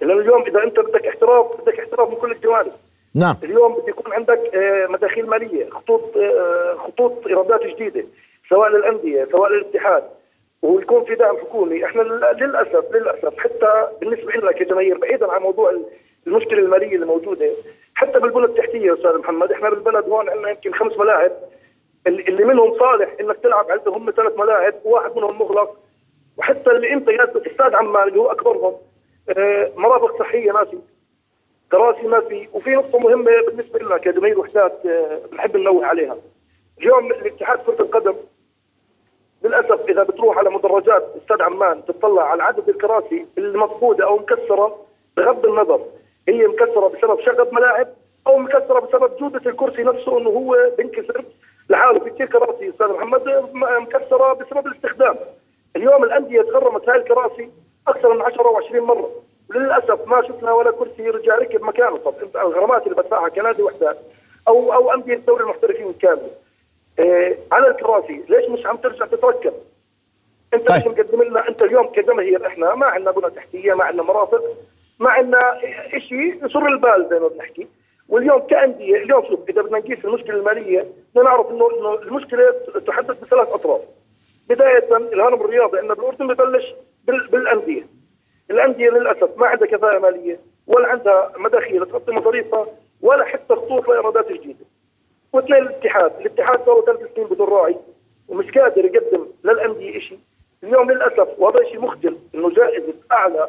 لأنه 0.00 0.20
اليوم 0.20 0.42
إذا 0.42 0.62
أنت 0.64 0.80
بدك 0.80 1.06
احتراف 1.06 1.60
بدك 1.60 1.78
احتراف 1.80 2.08
من 2.08 2.14
كل 2.16 2.32
الجوانب. 2.32 2.72
نعم. 3.14 3.36
اليوم 3.44 3.74
بده 3.74 3.88
يكون 3.88 4.12
عندك 4.12 4.54
آه، 4.54 4.86
مداخيل 4.86 5.26
مالية 5.26 5.70
خطوط 5.70 6.16
آه، 6.16 6.74
خطوط 6.74 7.26
إيرادات 7.26 7.66
جديدة 7.66 8.04
سواء 8.48 8.68
للأندية 8.68 9.28
سواء 9.32 9.52
للاتحاد. 9.52 10.04
ويكون 10.66 11.04
في 11.04 11.14
دعم 11.14 11.36
حكومي 11.36 11.84
إحنا 11.84 12.02
للاسف 12.02 12.84
للأسف 12.94 13.38
حتى 13.38 13.86
بالنسبة 14.00 14.32
لنا 14.32 14.52
كجماهير 14.52 14.98
بعيدا 14.98 15.32
عن 15.32 15.40
موضوع 15.42 15.76
المشكلة 16.26 16.58
المالية 16.58 16.94
اللي 16.94 17.06
موجوده 17.06 17.50
حتى 17.94 18.18
بالبنى 18.20 18.44
التحتية 18.44 18.94
أستاذ 18.94 19.18
محمد 19.18 19.52
إحنا 19.52 19.70
بالبلد 19.70 20.04
هون 20.08 20.28
عندنا 20.28 20.50
يمكن 20.50 20.72
خمس 20.72 20.98
ملاعب. 20.98 21.32
اللي 22.06 22.44
منهم 22.44 22.78
صالح 22.78 23.14
إنك 23.20 23.36
تلعب 23.36 23.70
عندهم 23.70 23.94
هم 23.94 24.10
ثلاث 24.10 24.38
ملاعب 24.38 24.74
وواحد 24.84 25.16
منهم 25.16 25.38
مغلق. 25.38 25.76
وحتى 26.36 26.70
اللي 26.70 26.92
أنت 26.92 27.08
يا 27.08 27.24
أستاذ 27.24 27.74
عمان 27.74 28.08
اللي 28.08 28.20
هو 28.20 28.30
أكبرهم. 28.30 28.74
آه 29.36 29.70
مرافق 29.76 30.18
صحية 30.18 30.52
ما 30.52 30.64
في 30.64 30.78
كراسي 31.72 32.06
ما 32.06 32.20
في 32.20 32.48
وفي 32.52 32.70
نقطة 32.70 32.98
مهمة 32.98 33.30
بالنسبة 33.46 33.78
لنا 33.78 33.96
كجماهير 33.98 34.38
وحدات 34.40 34.86
آه 34.86 35.20
بنحب 35.32 35.56
ننوه 35.56 35.86
عليها. 35.86 36.16
اليوم 36.78 37.06
الاتحاد 37.12 37.58
كرة 37.58 37.82
القدم 37.82 38.14
للأسف 39.44 39.80
إذا 39.88 40.02
بتروح 40.02 40.38
على 40.38 40.50
مدرجات 40.50 41.04
استاد 41.22 41.42
عمان 41.42 41.84
تطلع 41.84 42.22
على 42.22 42.42
عدد 42.42 42.68
الكراسي 42.68 43.26
المفقوده 43.38 44.06
أو 44.06 44.16
مكسرة 44.16 44.76
بغض 45.16 45.46
النظر. 45.46 45.80
هي 46.28 46.46
مكسرة 46.46 46.88
بسبب 46.88 47.20
شغب 47.20 47.54
ملاعب 47.54 47.88
أو 48.26 48.38
مكسرة 48.38 48.80
بسبب 48.80 49.16
جودة 49.16 49.50
الكرسي 49.50 49.82
نفسه 49.82 50.18
إنه 50.18 50.30
هو 50.30 50.70
بينكسر. 50.78 51.24
لحاله 51.70 51.98
في 51.98 52.10
كثير 52.10 52.26
كراسي 52.26 52.68
أستاذ 52.68 52.88
محمد 52.88 53.48
مكسرة 53.54 54.32
بسبب 54.32 54.66
الاستخدام. 54.66 55.16
اليوم 55.76 56.04
الأندية 56.04 56.42
تغرمت 56.42 56.88
هاي 56.88 56.98
الكراسي 56.98 57.50
أكثر 57.88 58.14
من 58.14 58.22
10 58.22 58.48
أو 58.48 58.56
20 58.56 58.84
مرة. 58.84 59.10
وللاسف 59.50 60.08
ما 60.08 60.22
شفنا 60.22 60.52
ولا 60.52 60.70
كرسي 60.70 61.10
رجع 61.10 61.36
ركب 61.38 61.62
مكانه. 61.62 61.96
طب 61.96 62.14
الغرامات 62.36 62.82
اللي 62.86 62.94
بدفعها 62.94 63.28
كنادي 63.28 63.62
وحدات 63.62 63.98
أو 64.48 64.72
أو 64.72 64.92
أندية 64.92 65.14
الدوري 65.14 65.42
المحترفين 65.42 65.92
كاملة. 65.92 66.30
إيه 66.98 67.38
على 67.52 67.68
الكراسي 67.68 68.22
ليش 68.28 68.48
مش 68.50 68.66
عم 68.66 68.76
ترجع 68.76 69.06
تتركب؟ 69.06 69.52
انت 70.54 70.68
طيب. 70.68 70.78
مش 70.78 70.86
مقدم 70.86 71.22
لنا 71.22 71.48
انت 71.48 71.62
اليوم 71.62 71.86
كجماهير 71.86 72.46
إحنا 72.46 72.74
ما 72.74 72.86
عندنا 72.86 73.10
بنى 73.10 73.30
تحتية 73.30 73.74
ما 73.74 73.84
عندنا 73.84 74.02
مرافق 74.02 74.42
ما 75.00 75.10
عندنا 75.10 75.60
شيء 75.98 76.44
يسر 76.46 76.66
البال 76.66 77.06
زي 77.10 77.18
ما 77.18 77.28
بنحكي. 77.28 77.66
واليوم 78.08 78.40
كأندية 78.40 78.96
اليوم 78.96 79.24
شوف 79.28 79.40
إذا 79.48 79.62
بدنا 79.62 79.78
نقيس 79.78 80.04
المشكلة 80.04 80.36
المالية 80.36 80.86
بدنا 81.14 81.24
نعرف 81.24 81.50
إنه 81.50 81.68
إنه 81.78 81.94
المشكلة 81.94 82.50
تحدث 82.86 83.20
بثلاث 83.20 83.48
أطراف. 83.48 83.80
بداية 84.48 84.96
الهرم 84.96 85.40
الرياضي 85.40 85.78
عندنا 85.78 85.94
بالأردن 85.94 86.26
ببلش 86.26 86.74
بالأندية. 87.06 87.86
الأندية 88.50 88.90
للأسف 88.90 89.38
ما 89.38 89.46
عندها 89.46 89.68
كفاءة 89.68 89.98
مالية 89.98 90.40
ولا 90.66 90.88
عندها 90.88 91.32
مداخيل 91.36 91.86
تغطي 91.86 92.12
مصاريفها 92.12 92.66
ولا 93.02 93.24
حتى 93.24 93.54
خطوط 93.54 93.88
لإيرادات 93.88 94.32
جديدة. 94.32 94.64
واثنين 95.36 95.62
الاتحاد، 95.62 96.12
الاتحاد 96.20 96.60
صار 96.66 96.82
ثلاث 96.86 97.14
سنين 97.14 97.26
بدون 97.26 97.48
راعي 97.48 97.76
ومش 98.28 98.50
قادر 98.50 98.84
يقدم 98.84 99.26
للأندية 99.44 99.98
شيء، 99.98 100.18
اليوم 100.64 100.90
للأسف 100.90 101.28
وهذا 101.38 101.64
شيء 101.64 101.80
مخجل 101.80 102.18
إنه 102.34 102.50
جائزة 102.50 102.94
أعلى 103.12 103.48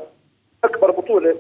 أكبر 0.64 0.92
بطولة 0.92 1.36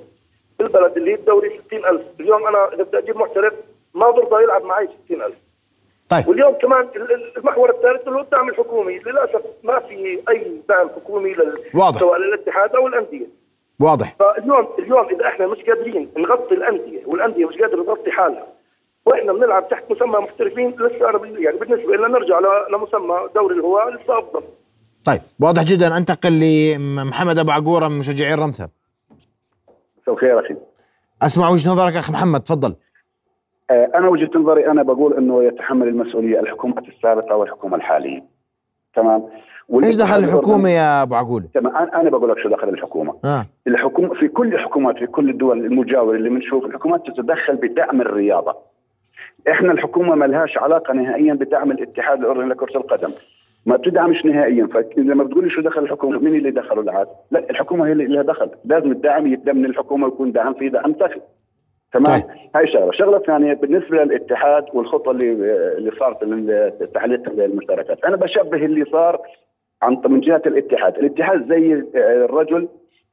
بالبلد 0.59 0.97
اللي 0.97 1.11
هي 1.11 1.15
الدوري 1.15 1.61
60000 1.67 2.01
اليوم 2.19 2.47
أنا 2.47 2.73
إذا 2.73 2.83
بدي 2.83 2.97
أجيب 2.97 3.17
محترف 3.17 3.53
ما 3.93 4.11
برضى 4.11 4.43
يلعب 4.43 4.63
معي 4.63 4.89
60000 5.05 5.33
طيب. 6.09 6.27
واليوم 6.27 6.53
كمان 6.53 6.87
المحور 7.37 7.69
الثالث 7.69 8.07
اللي 8.07 8.19
هو 8.19 8.21
الدعم 8.21 8.49
الحكومي. 8.49 8.99
للأسف 8.99 9.41
ما 9.63 9.79
في 9.79 10.19
أي 10.29 10.61
دعم 10.69 10.89
حكومي 10.89 11.33
لل... 11.33 11.57
واضح. 11.73 11.99
سواء 11.99 12.19
للاتحاد 12.19 12.75
أو 12.75 12.87
الأندية. 12.87 13.27
واضح. 13.79 14.15
فاليوم 14.19 14.67
اليوم 14.79 15.09
إذا 15.09 15.27
إحنا 15.27 15.47
مش 15.47 15.63
قادرين 15.63 16.11
نغطي 16.17 16.55
الأندية 16.55 17.01
والأندية 17.05 17.45
مش 17.45 17.57
قادرة 17.57 17.83
تغطي 17.83 18.11
حالها 18.11 18.47
وإحنا 19.07 19.33
بنلعب 19.33 19.69
تحت 19.69 19.83
مسمى 19.91 20.19
محترفين 20.19 20.69
لسه 20.69 21.09
أنا 21.09 21.39
يعني 21.39 21.57
بالنسبة 21.57 21.95
لنا 21.95 22.07
نرجع 22.07 22.39
لمسمى 22.71 23.15
دوري 23.35 23.55
الهواء 23.55 23.89
لسه 23.89 24.19
أفضل. 24.19 24.43
طيب 25.05 25.21
واضح 25.39 25.63
جدا 25.63 25.97
انتقل 25.97 26.39
لمحمد 26.39 27.37
أبو 27.37 27.51
عقوره 27.51 27.87
من 27.87 27.99
مشجعي 27.99 28.33
الرمثا 28.33 28.69
مساء 30.01 30.15
الخير 30.15 30.39
أخي. 30.39 30.55
أسمع 31.21 31.49
وجهة 31.49 31.71
نظرك 31.71 31.95
أخي 31.95 32.13
محمد 32.13 32.41
تفضل. 32.41 32.75
آه، 33.71 33.91
أنا 33.95 34.07
وجهة 34.07 34.29
نظري 34.35 34.67
أنا 34.71 34.83
بقول 34.83 35.13
إنه 35.13 35.43
يتحمل 35.43 35.87
المسؤولية 35.87 36.39
الحكومة 36.39 36.83
السابقة 36.87 37.35
والحكومة 37.35 37.75
الحالية. 37.77 38.23
تمام؟ 38.95 39.29
إيش 39.83 39.95
دخل 39.95 40.19
الحكومة 40.19 40.69
يا 40.69 41.01
أبو 41.01 41.15
عقول؟ 41.15 41.43
تمام 41.53 41.75
أنا 41.75 42.09
بقول 42.09 42.29
لك 42.29 42.39
شو 42.39 42.49
دخل 42.49 42.69
الحكومة. 42.69 43.19
آه. 43.25 43.45
الحكومة 43.67 44.13
في 44.13 44.27
كل 44.27 44.53
الحكومات 44.53 44.97
في 44.97 45.07
كل 45.07 45.29
الدول 45.29 45.65
المجاورة 45.65 46.15
اللي 46.15 46.29
بنشوف 46.29 46.65
الحكومات 46.65 47.01
تتدخل 47.07 47.55
بدعم 47.55 48.01
الرياضة. 48.01 48.55
إحنا 49.49 49.71
الحكومة 49.71 50.15
ما 50.15 50.25
لهاش 50.25 50.57
علاقة 50.57 50.93
نهائيا 50.93 51.33
بدعم 51.33 51.71
الاتحاد 51.71 52.19
الأردني 52.19 52.49
لكرة 52.49 52.77
القدم. 52.77 53.09
ما 53.65 53.75
بتدعمش 53.75 54.25
نهائيا. 54.25 54.67
فلما 54.67 55.23
بتقول 55.23 55.43
لي 55.43 55.49
شو 55.49 55.61
دخل 55.61 55.83
الحكومة 55.83 56.19
مين 56.19 56.35
اللي 56.35 56.51
دخلوا 56.51 56.83
العاد؟ 56.83 57.07
لا 57.31 57.49
الحكومة 57.49 57.87
هي 57.87 57.91
اللي 57.91 58.05
لها 58.05 58.23
دخل. 58.23 58.49
لازم 58.65 58.91
الدعم 58.91 59.27
يبدأ 59.27 59.53
من 59.53 59.65
الحكومة 59.65 60.05
ويكون 60.05 60.31
دعم 60.31 60.53
في 60.53 60.69
دعم 60.69 60.91
دخل 60.91 61.21
تمام؟ 61.93 62.21
طيب. 62.21 62.29
هاي 62.55 62.67
شغلة، 62.67 62.89
الشغله 62.89 63.17
الثانية 63.17 63.53
بالنسبة 63.53 64.03
للاتحاد 64.03 64.65
والخطة 64.73 65.11
اللي 65.11 65.31
اللي 65.77 65.91
صارت 65.99 66.23
تعليق 66.93 67.29
المشتركات، 67.29 68.05
أنا 68.05 68.15
بشبه 68.15 68.65
اللي 68.65 68.85
صار 68.85 69.21
عن 69.81 70.01
من 70.05 70.19
جهة 70.19 70.41
الاتحاد، 70.45 70.97
الاتحاد 70.97 71.47
زي 71.49 71.83
الرجل 71.95 72.67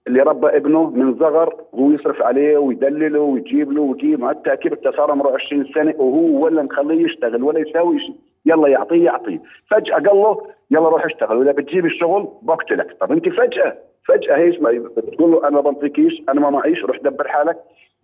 اللي 0.06 0.22
ربى 0.22 0.46
ابنه 0.46 0.90
من 0.90 1.18
صغر 1.18 1.54
وهو 1.72 1.90
يصرف 1.90 2.22
عليه 2.22 2.58
ويدلله 2.58 3.20
ويجيب 3.20 3.72
له 3.72 3.80
ويجيب 3.80 4.20
مع 4.20 4.30
التاكيد 4.30 4.78
صار 4.96 5.10
عمره 5.10 5.34
20 5.34 5.64
سنة 5.74 5.94
وهو 5.98 6.44
ولا 6.44 6.62
مخليه 6.62 7.04
يشتغل 7.04 7.42
ولا 7.42 7.58
يساوي 7.58 7.98
شيء. 7.98 8.14
يلا 8.46 8.68
يعطيه 8.68 9.04
يعطيه. 9.04 9.42
فجأة 9.70 9.94
قال 9.94 10.04
له 10.16 10.46
يلا 10.70 10.88
روح 10.88 11.04
اشتغل. 11.04 11.36
وإذا 11.36 11.52
بتجيب 11.52 11.86
الشغل 11.86 12.28
بقتلك 12.42 12.96
طب 13.00 13.12
أنت 13.12 13.28
فجأة 13.28 13.76
فجأة 14.08 14.36
هي 14.36 14.50
بتقول 14.96 15.32
له 15.32 15.48
أنا 15.48 15.50
ما 15.50 15.60
بنطيكيش 15.60 16.22
أنا 16.28 16.40
ما 16.40 16.50
معيش 16.50 16.84
روح 16.84 16.98
دبر 16.98 17.28
حالك. 17.28 17.56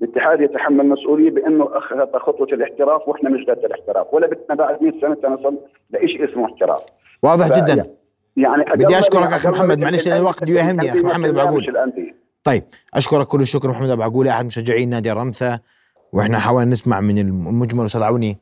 الاتحاد 0.02 0.40
يتحمل 0.40 0.86
مسؤولية 0.86 1.30
بأنه 1.30 1.68
اخذ 1.72 2.18
خطوة 2.18 2.46
الاحتراف 2.52 3.08
وإحنا 3.08 3.30
مش 3.30 3.46
ذات 3.46 3.64
الاحتراف. 3.64 4.14
ولا 4.14 4.26
بدنا 4.26 4.54
بعد 4.54 4.82
100 4.82 4.92
سنة 5.00 5.16
نصل 5.24 5.56
لشيء 5.90 6.24
اسمه 6.30 6.44
احتراف. 6.44 6.84
واضح 7.22 7.46
جدا. 7.60 7.99
يعني 8.40 8.64
بدي 8.84 8.98
أشكرك 8.98 9.32
أخي 9.32 9.48
محمد 9.48 9.78
معلش 9.78 10.08
الوقت 10.08 10.48
يهمني 10.48 10.90
أخي 10.90 11.00
محمد 11.00 11.28
أبو 11.28 11.40
عقول. 11.40 11.74
طيب 12.44 12.64
أشكرك 12.94 13.26
كل 13.26 13.40
الشكر 13.40 13.70
محمد 13.70 13.90
أبو 13.90 14.02
عقول 14.02 14.28
أحد 14.28 14.44
مشجعين 14.44 14.88
نادي 14.88 15.12
الرمثة 15.12 15.60
وإحنا 16.12 16.38
حاولنا 16.38 16.70
نسمع 16.70 17.00
من 17.00 17.18
المجمل 17.18 17.84
أستاذ 17.84 18.02
عوني. 18.02 18.38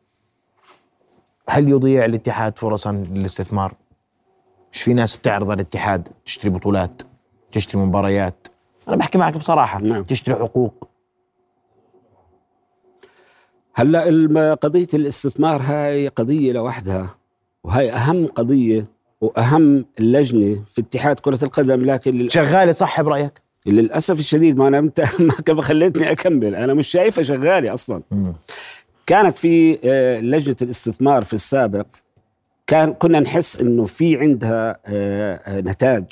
هل 1.48 1.68
يضيع 1.68 2.04
الاتحاد 2.04 2.58
فرصا 2.58 2.92
للاستثمار؟ 2.92 3.74
مش 4.72 4.82
في 4.82 4.94
ناس 4.94 5.16
بتعرض 5.16 5.50
الاتحاد؟ 5.50 6.08
تشتري 6.24 6.50
بطولات 6.50 7.02
تشتري 7.52 7.80
مباريات. 7.80 8.48
أنا 8.88 8.96
بحكي 8.96 9.18
معك 9.18 9.36
بصراحة. 9.36 9.80
نعم. 9.80 10.02
تشتري 10.02 10.34
حقوق. 10.34 10.88
هلأ 13.74 14.54
قضية 14.54 14.88
الاستثمار 14.94 15.62
هاي 15.62 16.08
قضية 16.08 16.52
لوحدها 16.52 17.14
وهي 17.64 17.92
أهم 17.92 18.26
قضية 18.26 18.86
وأهم 19.20 19.84
اللجنة 20.00 20.64
في 20.70 20.80
اتحاد 20.80 21.18
كرة 21.18 21.44
القدم 21.44 21.84
لكن 21.84 22.28
شغالة 22.28 22.72
صح 22.72 23.02
برأيك؟ 23.02 23.40
للأسف 23.66 24.18
الشديد 24.18 24.56
ما 24.56 24.68
أنا 24.68 24.78
انت 24.78 25.04
ما 25.48 25.62
خليتني 25.62 26.10
أكمل 26.10 26.54
أنا 26.54 26.74
مش 26.74 26.88
شايفها 26.88 27.24
شغالة 27.24 27.72
أصلا 27.72 28.02
م. 28.10 28.32
كانت 29.06 29.38
في 29.38 29.78
آه، 29.84 30.20
لجنة 30.20 30.56
الاستثمار 30.62 31.24
في 31.24 31.34
السابق 31.34 31.86
كان 32.66 32.92
كنا 32.92 33.20
نحس 33.20 33.60
إنه 33.60 33.84
في 33.84 34.16
عندها 34.16 34.78
آه، 34.86 35.40
آه، 35.46 35.60
نتاج 35.60 36.04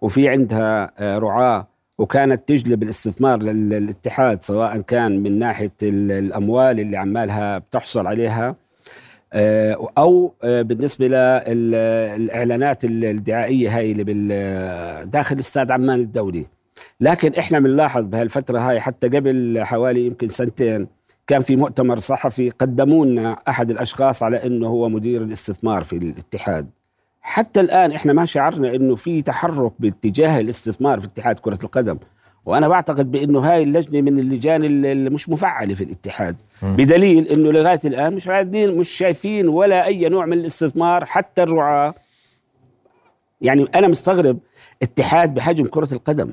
وفي 0.00 0.28
عندها 0.28 0.92
رعاة 1.18 1.68
وكانت 1.98 2.48
تجلب 2.48 2.82
الاستثمار 2.82 3.42
للاتحاد 3.42 4.42
سواء 4.42 4.80
كان 4.80 5.22
من 5.22 5.38
ناحية 5.38 5.72
الأموال 5.82 6.80
اللي 6.80 6.96
عمالها 6.96 7.58
بتحصل 7.58 8.06
عليها 8.06 8.56
أو 9.98 10.34
بالنسبة 10.42 11.08
للاعلانات 11.08 12.84
الدعائية 12.84 13.76
هاي 13.78 13.92
اللي 13.92 15.04
داخل 15.06 15.38
استاد 15.38 15.70
عمان 15.70 16.00
الدولي. 16.00 16.46
لكن 17.00 17.34
إحنا 17.34 17.58
بنلاحظ 17.60 18.04
بهالفترة 18.04 18.58
هاي 18.58 18.80
حتى 18.80 19.08
قبل 19.08 19.60
حوالي 19.64 20.06
يمكن 20.06 20.28
سنتين 20.28 20.86
كان 21.26 21.42
في 21.42 21.56
مؤتمر 21.56 21.98
صحفي 21.98 22.50
قدموا 22.50 23.06
لنا 23.06 23.32
أحد 23.48 23.70
الأشخاص 23.70 24.22
على 24.22 24.46
إنه 24.46 24.66
هو 24.66 24.88
مدير 24.88 25.22
الاستثمار 25.22 25.84
في 25.84 25.96
الاتحاد. 25.96 26.68
حتى 27.20 27.60
الآن 27.60 27.92
إحنا 27.92 28.12
ما 28.12 28.24
شعرنا 28.24 28.74
إنه 28.74 28.94
في 28.94 29.22
تحرك 29.22 29.72
باتجاه 29.78 30.40
الاستثمار 30.40 31.00
في 31.00 31.06
اتحاد 31.06 31.38
كرة 31.38 31.58
القدم. 31.64 31.98
وأنا 32.46 32.68
بعتقد 32.68 33.10
بأنه 33.10 33.40
هاي 33.40 33.62
اللجنة 33.62 34.00
من 34.00 34.18
اللجان 34.18 34.64
اللي 34.64 35.10
مش 35.10 35.28
مفعلة 35.28 35.74
في 35.74 35.84
الاتحاد. 35.84 36.36
بدليل 36.62 37.28
أنه 37.28 37.52
لغاية 37.52 37.80
الآن 37.84 38.14
مش 38.14 38.28
قاعدين 38.28 38.76
مش 38.76 38.88
شايفين 38.88 39.48
ولا 39.48 39.86
أي 39.86 40.08
نوع 40.08 40.26
من 40.26 40.38
الاستثمار 40.38 41.04
حتى 41.04 41.42
الرعاة. 41.42 41.94
يعني 43.40 43.66
أنا 43.74 43.88
مستغرب 43.88 44.38
اتحاد 44.82 45.34
بحجم 45.34 45.66
كرة 45.66 45.94
القدم. 45.94 46.30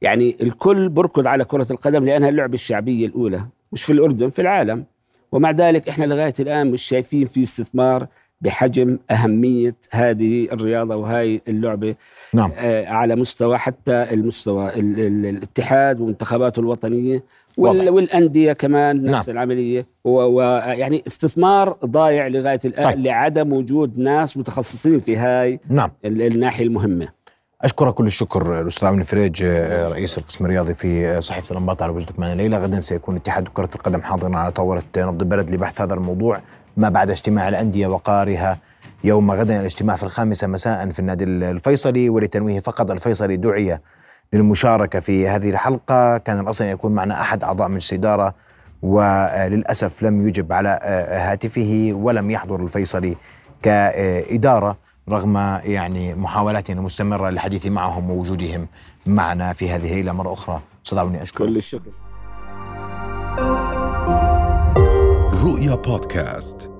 يعني 0.00 0.36
الكل 0.40 0.88
بركض 0.88 1.26
على 1.26 1.44
كرة 1.44 1.66
القدم 1.70 2.04
لأنها 2.04 2.28
اللعبة 2.28 2.54
الشعبية 2.54 3.06
الأولى 3.06 3.46
مش 3.72 3.84
في 3.84 3.92
الأردن 3.92 4.30
في 4.30 4.42
العالم. 4.42 4.84
ومع 5.32 5.50
ذلك 5.50 5.88
إحنا 5.88 6.04
لغاية 6.04 6.34
الآن 6.40 6.70
مش 6.70 6.82
شايفين 6.82 7.26
في 7.26 7.42
استثمار. 7.42 8.06
بحجم 8.42 8.98
أهمية 9.10 9.74
هذه 9.90 10.48
الرياضة 10.52 10.96
وهاي 10.96 11.40
اللعبة 11.48 11.94
نعم. 12.34 12.52
آه 12.58 12.86
على 12.86 13.16
مستوى 13.16 13.58
حتى 13.58 14.02
المستوى 14.02 14.68
ال 14.68 15.00
ال 15.00 15.26
الاتحاد 15.26 16.00
ومنتخباته 16.00 16.60
الوطنية 16.60 17.24
وال 17.56 17.90
والأندية 17.90 18.52
كمان 18.52 19.04
نفس 19.04 19.28
نعم. 19.28 19.36
العملية 19.36 19.86
ويعني 20.04 21.02
استثمار 21.06 21.76
ضايع 21.84 22.26
لغاية 22.26 22.60
الآن 22.64 22.84
طيب. 22.84 23.06
لعدم 23.06 23.52
وجود 23.52 23.98
ناس 23.98 24.36
متخصصين 24.36 24.98
في 24.98 25.16
هاي 25.16 25.60
نعم. 25.68 25.90
الناحية 26.04 26.64
المهمة 26.64 27.08
أشكرك 27.62 27.94
كل 27.94 28.06
الشكر 28.06 28.60
الأستاذ 28.60 28.88
عمرو 28.88 29.04
فريج 29.04 29.44
رئيس 29.44 30.18
القسم 30.18 30.44
الرياضي 30.44 30.74
في 30.74 31.20
صحيفة 31.20 31.52
الأنباط 31.52 31.82
على 31.82 31.92
وجودك 31.92 32.18
معنا 32.18 32.32
الليلة 32.32 32.58
غدا 32.58 32.80
سيكون 32.80 33.16
اتحاد 33.16 33.48
كرة 33.48 33.70
القدم 33.74 34.02
حاضرا 34.02 34.36
على 34.36 34.52
طاولة 34.52 34.82
نبض 34.96 35.22
البلد 35.22 35.50
لبحث 35.50 35.80
هذا 35.80 35.94
الموضوع 35.94 36.40
ما 36.76 36.88
بعد 36.88 37.10
اجتماع 37.10 37.48
الأندية 37.48 37.86
وقارها 37.86 38.58
يوم 39.04 39.30
غدا 39.30 39.60
الاجتماع 39.60 39.96
في 39.96 40.02
الخامسه 40.02 40.46
مساء 40.46 40.90
في 40.90 40.98
النادي 40.98 41.24
الفيصلي 41.24 42.08
ولتنويه 42.08 42.60
فقط 42.60 42.90
الفيصلي 42.90 43.36
دعي 43.36 43.78
للمشاركة 44.32 45.00
في 45.00 45.28
هذه 45.28 45.50
الحلقة. 45.50 46.18
كان 46.18 46.40
الأصل 46.40 46.64
أن 46.64 46.70
يكون 46.70 46.92
معنا 46.92 47.20
أحد 47.20 47.44
أعضاء 47.44 47.68
مجلس 47.68 47.92
الاداره 47.92 48.34
وللأسف 48.82 50.02
لم 50.02 50.28
يجب 50.28 50.52
على 50.52 50.80
هاتفه 51.12 51.90
ولم 51.94 52.30
يحضر 52.30 52.62
الفيصلي 52.62 53.16
كإدارة 53.62 54.76
رغم 55.08 55.36
يعني 55.64 56.14
محاولاتنا 56.14 56.78
المستمرة 56.78 57.30
للحديث 57.30 57.66
معهم 57.66 58.10
ووجودهم 58.10 58.68
معنا 59.06 59.52
في 59.52 59.70
هذه 59.70 59.90
الليلة 59.90 60.12
مرة 60.12 60.32
أخرى. 60.32 60.60
صدعوني 60.82 61.22
أشكر 61.22 61.44
كل 61.46 61.56
الشكر. 61.56 61.90
رؤيا 65.42 65.74
بودكاست. 65.74 66.71